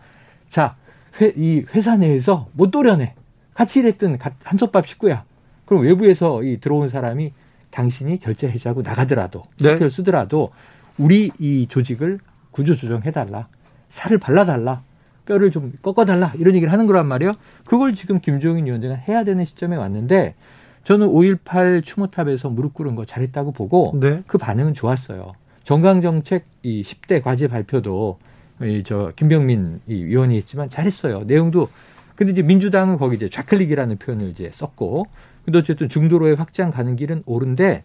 자, 0.50 0.76
회, 1.20 1.34
이 1.36 1.66
회사 1.74 1.96
내에서 1.96 2.48
못 2.54 2.72
도려내. 2.72 3.16
같이 3.54 3.80
일했던 3.80 4.20
한솥밥 4.44 4.86
식구야. 4.86 5.24
그럼 5.66 5.84
외부에서 5.84 6.44
이 6.44 6.60
들어온 6.60 6.88
사람이 6.90 7.34
당신이 7.72 8.20
결제 8.20 8.48
해지하고 8.48 8.82
나가더라도 8.82 9.44
네. 9.60 9.78
를 9.78 9.90
쓰더라도 9.90 10.52
우리 10.98 11.32
이 11.40 11.68
조직을 11.68 12.20
구조 12.52 12.76
조정해 12.76 13.12
달라. 13.12 13.48
살을 13.90 14.18
발라 14.18 14.46
달라. 14.46 14.84
뼈를 15.26 15.52
좀 15.52 15.74
꺾어 15.82 16.06
달라. 16.06 16.34
이런 16.38 16.56
얘기를 16.56 16.72
하는 16.72 16.88
거란 16.88 17.06
말이에요. 17.08 17.32
그걸 17.66 17.94
지금 17.94 18.20
김종인 18.20 18.66
위원장은 18.66 18.98
해야 19.08 19.24
되는 19.24 19.44
시점에 19.44 19.76
왔는데 19.76 20.36
저는 20.84 21.08
5.18 21.08 21.84
추모탑에서 21.84 22.50
무릎 22.50 22.74
꿇은 22.74 22.96
거 22.96 23.04
잘했다고 23.06 23.52
보고 23.52 23.94
네. 24.00 24.24
그 24.26 24.38
반응은 24.38 24.74
좋았어요. 24.74 25.34
정강정책 25.64 26.46
이 26.64 26.82
10대 26.82 27.22
과제 27.22 27.48
발표도 27.48 28.20
이 28.62 28.82
저 28.86 29.12
김병민 29.16 29.82
이 29.88 30.04
위원이 30.06 30.38
했지만 30.38 30.70
잘했어요. 30.70 31.24
내용도 31.26 31.70
근데 32.16 32.32
이제 32.32 32.42
민주당은 32.42 32.98
거기 32.98 33.16
이제 33.18 33.30
좌클릭이라는 33.30 33.98
표현을 33.98 34.30
이제 34.30 34.50
썼고 34.52 35.06
근데 35.46 35.60
어쨌든 35.60 35.90
중도로의 35.90 36.36
확장 36.36 36.72
가는 36.72 36.96
길은 36.96 37.24
옳은데 37.26 37.84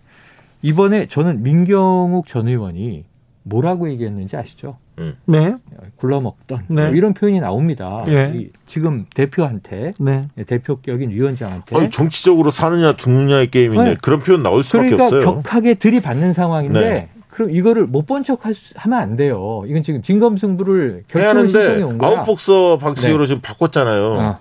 이번에 0.62 1.06
저는 1.08 1.42
민경욱 1.42 2.26
전 2.26 2.48
의원이 2.48 3.04
뭐라고 3.42 3.90
얘기했는지 3.90 4.36
아시죠? 4.36 4.78
음. 4.98 5.16
네. 5.24 5.54
굴러먹던 5.96 6.64
네. 6.68 6.86
뭐 6.86 6.94
이런 6.94 7.14
표현이 7.14 7.40
나옵니다. 7.40 8.04
네. 8.06 8.48
지금 8.66 9.06
대표한테 9.14 9.92
네. 9.98 10.26
대표격인 10.46 11.10
위원장한테 11.10 11.76
아니, 11.76 11.90
정치적으로 11.90 12.50
사느냐 12.50 12.94
죽느냐의 12.96 13.50
게임인데 13.50 13.84
네. 13.84 13.96
그런 14.02 14.20
표현 14.20 14.42
나올 14.42 14.62
수밖에 14.62 14.90
그러니까 14.90 15.04
없어요. 15.06 15.20
그러니까 15.20 15.42
격하게 15.42 15.74
들이받는 15.74 16.32
상황인데 16.32 16.80
네. 16.80 17.08
그럼 17.28 17.50
이거를 17.50 17.86
못 17.86 18.06
본 18.06 18.24
척 18.24 18.40
하면 18.76 18.98
안 18.98 19.16
돼요. 19.16 19.62
이건 19.66 19.82
지금 19.82 20.02
진검승부를 20.02 21.04
결정 21.08 21.46
신청이 21.46 21.82
온 21.82 21.98
거야. 21.98 22.10
아웃복서 22.10 22.78
방식으로 22.78 23.26
지금 23.26 23.40
바꿨잖아요. 23.40 24.04
어. 24.04 24.38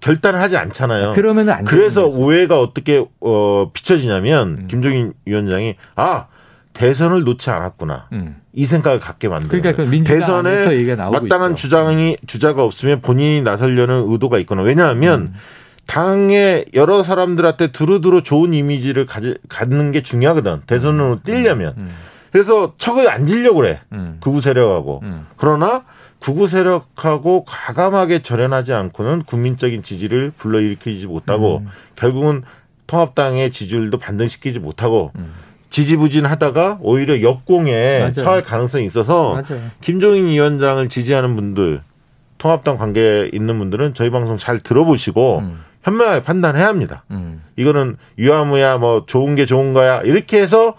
결단을 0.00 0.38
하지 0.40 0.58
않잖아요. 0.58 1.12
그러면 1.14 1.48
안 1.48 1.64
그래서 1.64 2.06
오해가 2.06 2.60
어떻게 2.60 3.02
어 3.20 3.70
비춰지냐면 3.72 4.48
음. 4.58 4.66
김종인 4.66 5.14
위원장이 5.24 5.76
아 5.96 6.26
대선을 6.74 7.24
놓지 7.24 7.48
않았구나. 7.48 8.08
음. 8.12 8.36
이 8.56 8.64
생각을 8.64 8.98
갖게 9.00 9.28
만드는 9.28 9.62
그러니까 9.62 10.04
대선에 10.04 10.86
마땅한 10.96 11.52
있죠. 11.52 11.62
주장이 11.62 12.16
주자가 12.26 12.62
없으면 12.62 13.00
본인이 13.00 13.42
나서려는 13.42 14.10
의도가 14.10 14.38
있거나 14.38 14.62
왜냐하면 14.62 15.20
음. 15.22 15.34
당의 15.86 16.66
여러 16.74 17.02
사람들한테 17.02 17.68
두루두루 17.68 18.22
좋은 18.22 18.54
이미지를 18.54 19.06
가지, 19.06 19.36
갖는 19.48 19.92
게 19.92 20.02
중요하거든. 20.02 20.62
대선으로 20.66 21.12
음. 21.12 21.18
뛰려면. 21.22 21.74
음. 21.76 21.90
그래서 22.30 22.74
척을 22.78 23.08
안 23.10 23.26
지려고 23.26 23.56
그래. 23.56 23.80
음. 23.92 24.16
극우 24.20 24.40
세력하고. 24.40 25.02
그러나 25.36 25.84
구구 26.24 26.48
세력하고 26.48 27.44
과감하게 27.44 28.22
절연하지 28.22 28.72
않고는 28.72 29.24
국민적인 29.24 29.82
지지를 29.82 30.32
불러일으키지 30.34 31.06
못하고 31.06 31.58
음. 31.58 31.68
결국은 31.96 32.44
통합당의 32.86 33.52
지지율도 33.52 33.98
반등시키지 33.98 34.58
못하고 34.58 35.12
음. 35.16 35.34
지지부진하다가 35.74 36.78
오히려 36.82 37.20
역공에 37.20 37.98
맞아요. 37.98 38.12
처할 38.12 38.44
가능성이 38.44 38.84
있어서 38.84 39.32
맞아요. 39.32 39.60
김종인 39.80 40.26
위원장을 40.26 40.88
지지하는 40.88 41.34
분들 41.34 41.82
통합당 42.38 42.76
관계에 42.76 43.28
있는 43.32 43.58
분들은 43.58 43.94
저희 43.94 44.10
방송 44.10 44.38
잘 44.38 44.60
들어보시고 44.60 45.38
음. 45.38 45.64
현명하게 45.82 46.22
판단해야 46.22 46.68
합니다. 46.68 47.02
음. 47.10 47.42
이거는 47.56 47.96
유아무야 48.18 48.78
뭐 48.78 49.04
좋은 49.06 49.34
게 49.34 49.46
좋은 49.46 49.72
거야 49.72 50.00
이렇게 50.02 50.40
해서 50.40 50.74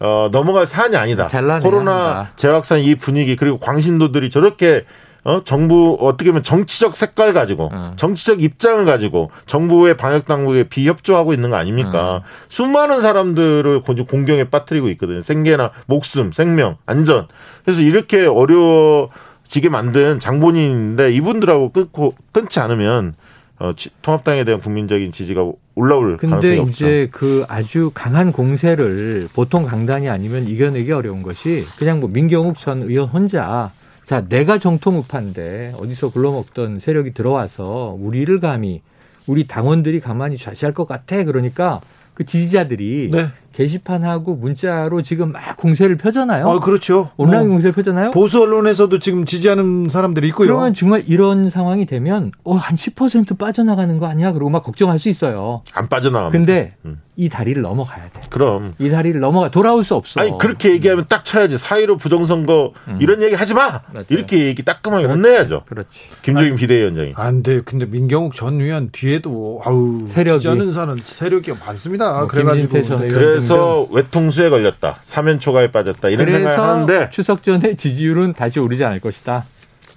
어, 0.00 0.28
넘어갈 0.32 0.66
사안이 0.66 0.96
아니다. 0.96 1.28
코로나 1.62 1.92
합니다. 1.92 2.32
재확산 2.34 2.80
이 2.80 2.96
분위기 2.96 3.36
그리고 3.36 3.58
광신도들이 3.58 4.30
저렇게 4.30 4.84
어, 5.24 5.42
정부 5.44 5.98
어떻게 6.00 6.30
보면 6.30 6.42
정치적 6.42 6.96
색깔 6.96 7.32
가지고 7.32 7.70
어. 7.72 7.92
정치적 7.96 8.42
입장을 8.42 8.84
가지고 8.84 9.30
정부의 9.46 9.96
방역 9.96 10.26
당국에 10.26 10.64
비협조하고 10.64 11.32
있는 11.34 11.50
거 11.50 11.56
아닙니까? 11.56 12.16
어. 12.16 12.22
수많은 12.48 13.00
사람들을 13.00 13.82
공경에 13.82 14.44
빠뜨리고 14.44 14.88
있거든요. 14.90 15.20
생계나 15.20 15.70
목숨, 15.86 16.32
생명, 16.32 16.76
안전. 16.86 17.26
그래서 17.64 17.82
이렇게 17.82 18.26
어려워지게 18.26 19.68
만든 19.70 20.18
장본인인데 20.20 21.12
이분들하고 21.12 21.70
끊고 21.70 22.14
끊지 22.32 22.60
않으면 22.60 23.14
어, 23.58 23.72
통합당에 24.00 24.44
대한 24.44 24.58
국민적인 24.58 25.12
지지가 25.12 25.44
올라올 25.74 26.16
가능성이 26.16 26.58
없죠. 26.58 26.62
근데 26.62 27.02
이제 27.02 27.08
그 27.12 27.44
아주 27.46 27.90
강한 27.92 28.32
공세를 28.32 29.28
보통 29.34 29.64
강단이 29.64 30.08
아니면 30.08 30.48
이겨내기 30.48 30.90
어려운 30.92 31.22
것이 31.22 31.66
그냥 31.78 32.00
뭐 32.00 32.08
민경욱 32.08 32.58
전 32.58 32.82
의원 32.82 33.08
혼자 33.08 33.70
자 34.10 34.26
내가 34.28 34.58
정통 34.58 34.96
우파인데 34.96 35.74
어디서 35.78 36.10
굴러먹던 36.10 36.80
세력이 36.80 37.14
들어와서 37.14 37.96
우리를 37.96 38.40
감히 38.40 38.82
우리 39.28 39.46
당원들이 39.46 40.00
가만히 40.00 40.36
좌시할 40.36 40.74
것 40.74 40.88
같아 40.88 41.22
그러니까 41.22 41.80
그 42.14 42.26
지지자들이 42.26 43.10
네. 43.12 43.28
게시판하고 43.52 44.34
문자로 44.34 45.02
지금 45.02 45.30
막 45.30 45.56
공세를 45.56 45.96
펴잖아요. 45.96 46.44
어, 46.44 46.58
그렇죠. 46.58 47.10
온라인 47.18 47.46
뭐 47.46 47.54
공세를 47.54 47.72
펴잖아요. 47.72 48.10
보수 48.10 48.42
언론에서도 48.42 48.98
지금 48.98 49.24
지지하는 49.24 49.88
사람들이 49.88 50.26
있고요. 50.28 50.48
그러면 50.48 50.74
정말 50.74 51.04
이런 51.06 51.48
상황이 51.48 51.86
되면 51.86 52.32
어, 52.42 52.54
한 52.54 52.74
10% 52.74 53.38
빠져나가는 53.38 53.96
거 53.98 54.06
아니야? 54.06 54.32
그러고 54.32 54.50
막 54.50 54.64
걱정할 54.64 54.98
수 54.98 55.08
있어요. 55.08 55.62
안 55.72 55.88
빠져나가. 55.88 56.30
근데 56.30 56.74
음. 56.84 57.00
이 57.20 57.28
다리를 57.28 57.60
넘어가야 57.60 58.08
돼. 58.08 58.20
그럼. 58.30 58.72
이 58.78 58.88
다리를 58.88 59.20
넘어가 59.20 59.50
돌아올 59.50 59.84
수 59.84 59.94
없어. 59.94 60.20
아니 60.20 60.38
그렇게 60.38 60.70
얘기하면 60.70 61.04
딱 61.06 61.22
쳐야지. 61.22 61.58
사이로 61.58 61.98
부정선거 61.98 62.72
음. 62.88 62.98
이런 62.98 63.22
얘기 63.22 63.34
하지 63.34 63.52
마. 63.52 63.82
맞아요. 63.92 64.06
이렇게 64.08 64.46
얘기 64.46 64.62
따끔하게 64.62 65.02
그렇지. 65.06 65.18
혼내야죠. 65.22 65.64
그렇지. 65.68 66.00
김종인 66.22 66.56
비대위원장이. 66.56 67.12
안 67.16 67.42
돼. 67.42 67.60
근데 67.62 67.84
민경욱 67.84 68.34
전 68.34 68.58
의원 68.58 68.88
뒤에도 68.90 69.60
아우 69.66 70.06
세력이 70.08 70.40
지는 70.40 70.72
사람 70.72 70.96
세력이 70.96 71.52
많습니다. 71.66 72.20
뭐, 72.20 72.26
그래가지고 72.26 72.80
그래서 72.98 73.86
외통수에 73.90 74.48
걸렸다. 74.48 75.00
사면 75.02 75.38
초과에 75.38 75.70
빠졌다. 75.70 76.08
이런 76.08 76.26
생각을 76.26 76.58
하는데 76.58 77.10
추석 77.10 77.42
전에 77.42 77.76
지지율은 77.76 78.32
다시 78.32 78.60
오르지 78.60 78.82
않을 78.82 79.00
것이다. 79.00 79.44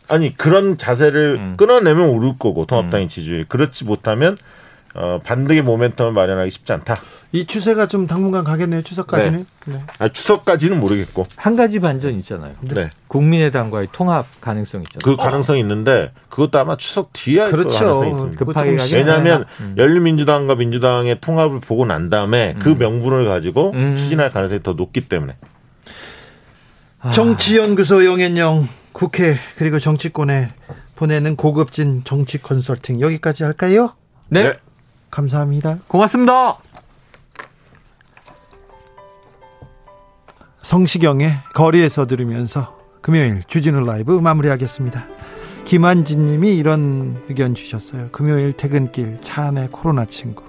아니 0.10 0.36
그런 0.36 0.78
자세를 0.78 1.36
음. 1.40 1.54
끊어내면 1.56 2.10
오를 2.10 2.34
거고 2.38 2.66
통합당의 2.66 3.06
음. 3.06 3.08
지지율. 3.08 3.46
그렇지 3.46 3.86
못하면 3.86 4.38
어, 4.96 5.20
반등의 5.24 5.64
모멘텀을 5.64 6.12
마련하기 6.12 6.52
쉽지 6.52 6.72
않다. 6.74 6.96
이 7.32 7.46
추세가 7.46 7.88
좀 7.88 8.06
당분간 8.06 8.44
가겠네요. 8.44 8.84
추석까지는. 8.84 9.46
네. 9.66 9.74
네. 9.74 9.82
아, 9.98 10.08
추석까지는 10.08 10.80
모르겠고. 10.80 11.26
한 11.36 11.56
가지 11.56 11.80
반전 11.80 12.14
있잖아요. 12.20 12.54
네. 12.62 12.92
국민의당과의 13.08 13.88
통합 13.92 14.28
가능성 14.40 14.82
있잖아요. 14.84 15.02
그 15.04 15.22
가능성이 15.22 15.60
있는데 15.62 16.12
그것도 16.30 16.60
아마 16.60 16.78
추석 16.78 17.12
뒤에 17.12 17.50
그렇죠. 17.50 17.70
가능성이 17.70 18.12
있습니다. 18.12 18.46
급하게 18.46 18.78
왜냐하면 18.94 19.46
음. 19.62 19.76
열린민주당과 19.78 20.56
민주당의 20.56 21.20
통합을 21.22 21.60
보고 21.60 21.86
난 21.86 22.12
다음에 22.12 22.54
그 22.60 22.72
음. 22.72 22.78
명분을 22.78 23.26
가지고 23.26 23.72
음. 23.74 23.96
추진할 23.96 24.32
가능성이 24.32 24.62
더 24.62 24.74
높기 24.74 25.02
때문에. 25.02 25.36
아. 27.00 27.10
정치연구소 27.12 28.06
영앤영 28.06 28.70
국회 28.92 29.36
그리고 29.58 29.80
정치권에 29.80 30.50
보내는 30.96 31.36
고급진 31.36 32.04
정치 32.06 32.40
컨설팅 32.40 33.02
여기까지 33.02 33.44
할까요? 33.44 33.94
네. 34.30 34.44
네. 34.44 34.54
감사합니다. 35.14 35.78
고맙습니다. 35.88 36.58
성시경의 40.64 41.38
거리에서 41.54 42.08
들으면서 42.08 42.80
금요일 43.02 43.44
주진우 43.44 43.86
라이브 43.86 44.14
마무리하겠습니다. 44.14 45.06
김한진 45.66 46.26
님이 46.26 46.56
이런 46.56 47.22
의견 47.30 47.54
주셨어요. 47.54 48.10
금요일 48.12 48.54
퇴근길 48.54 49.20
차 49.22 49.48
안에 49.48 49.68
코로나 49.72 50.06
친구. 50.06 50.44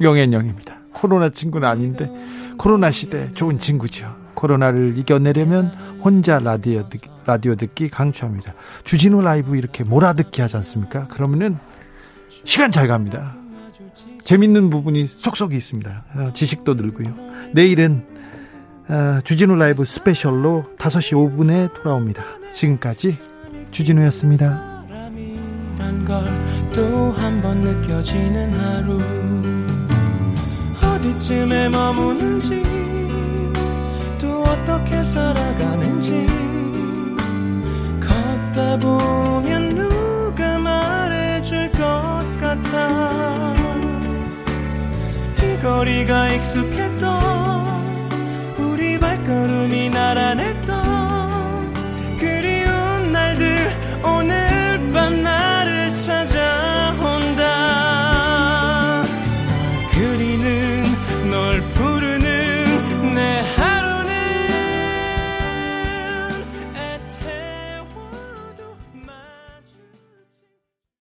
영앤영입니다. 0.00 0.78
코로나 0.94 1.28
친구는 1.28 1.68
아닌데 1.68 2.10
코로나 2.56 2.90
시대 2.90 3.32
좋은 3.34 3.58
친구죠. 3.58 4.16
코로나를 4.34 4.96
이겨내려면 4.96 5.66
혼자 6.02 6.38
라디오, 6.38 6.88
듣, 6.88 7.02
라디오 7.26 7.54
듣기 7.54 7.90
강추합니다. 7.90 8.54
주진우 8.84 9.20
라이브 9.20 9.56
이렇게 9.56 9.84
몰아듣기 9.84 10.40
하지 10.40 10.56
않습니까? 10.56 11.06
그러면은 11.08 11.58
시간 12.28 12.72
잘 12.72 12.88
갑니다. 12.88 13.39
재밌는 14.30 14.70
부분이 14.70 15.08
속속이 15.08 15.56
있습니다. 15.56 16.04
어, 16.14 16.30
지식도 16.32 16.74
늘고요. 16.74 17.12
내일은 17.52 18.04
어, 18.88 19.20
주진우 19.24 19.56
라이브 19.56 19.84
스페셜로 19.84 20.66
5시 20.78 21.14
5분에 21.16 21.74
돌아옵니다. 21.74 22.22
지금까지 22.54 23.18
주진우였습니다. 23.72 24.84
또 26.72 27.12
한 27.18 27.42
번 27.42 27.58
느껴지는 27.64 28.54
하루 28.54 29.00
어디쯤에 30.80 31.68
머무는지 31.70 32.62
또 34.20 34.42
어떻게 34.42 35.02
살아가는지 35.02 36.28
걷다 38.00 38.78
보면 38.78 39.74
누가 39.74 40.56
말해줄 40.60 41.72
것 41.72 41.80
같아 42.40 43.56
이 43.56 43.59
거리가 45.60 46.30
익숙했던 46.30 48.08
우리 48.56 48.98
발걸음이 48.98 49.90
날아냈던 49.90 51.72
그리운 52.18 53.12
날들 53.12 53.70
오늘 54.02 54.39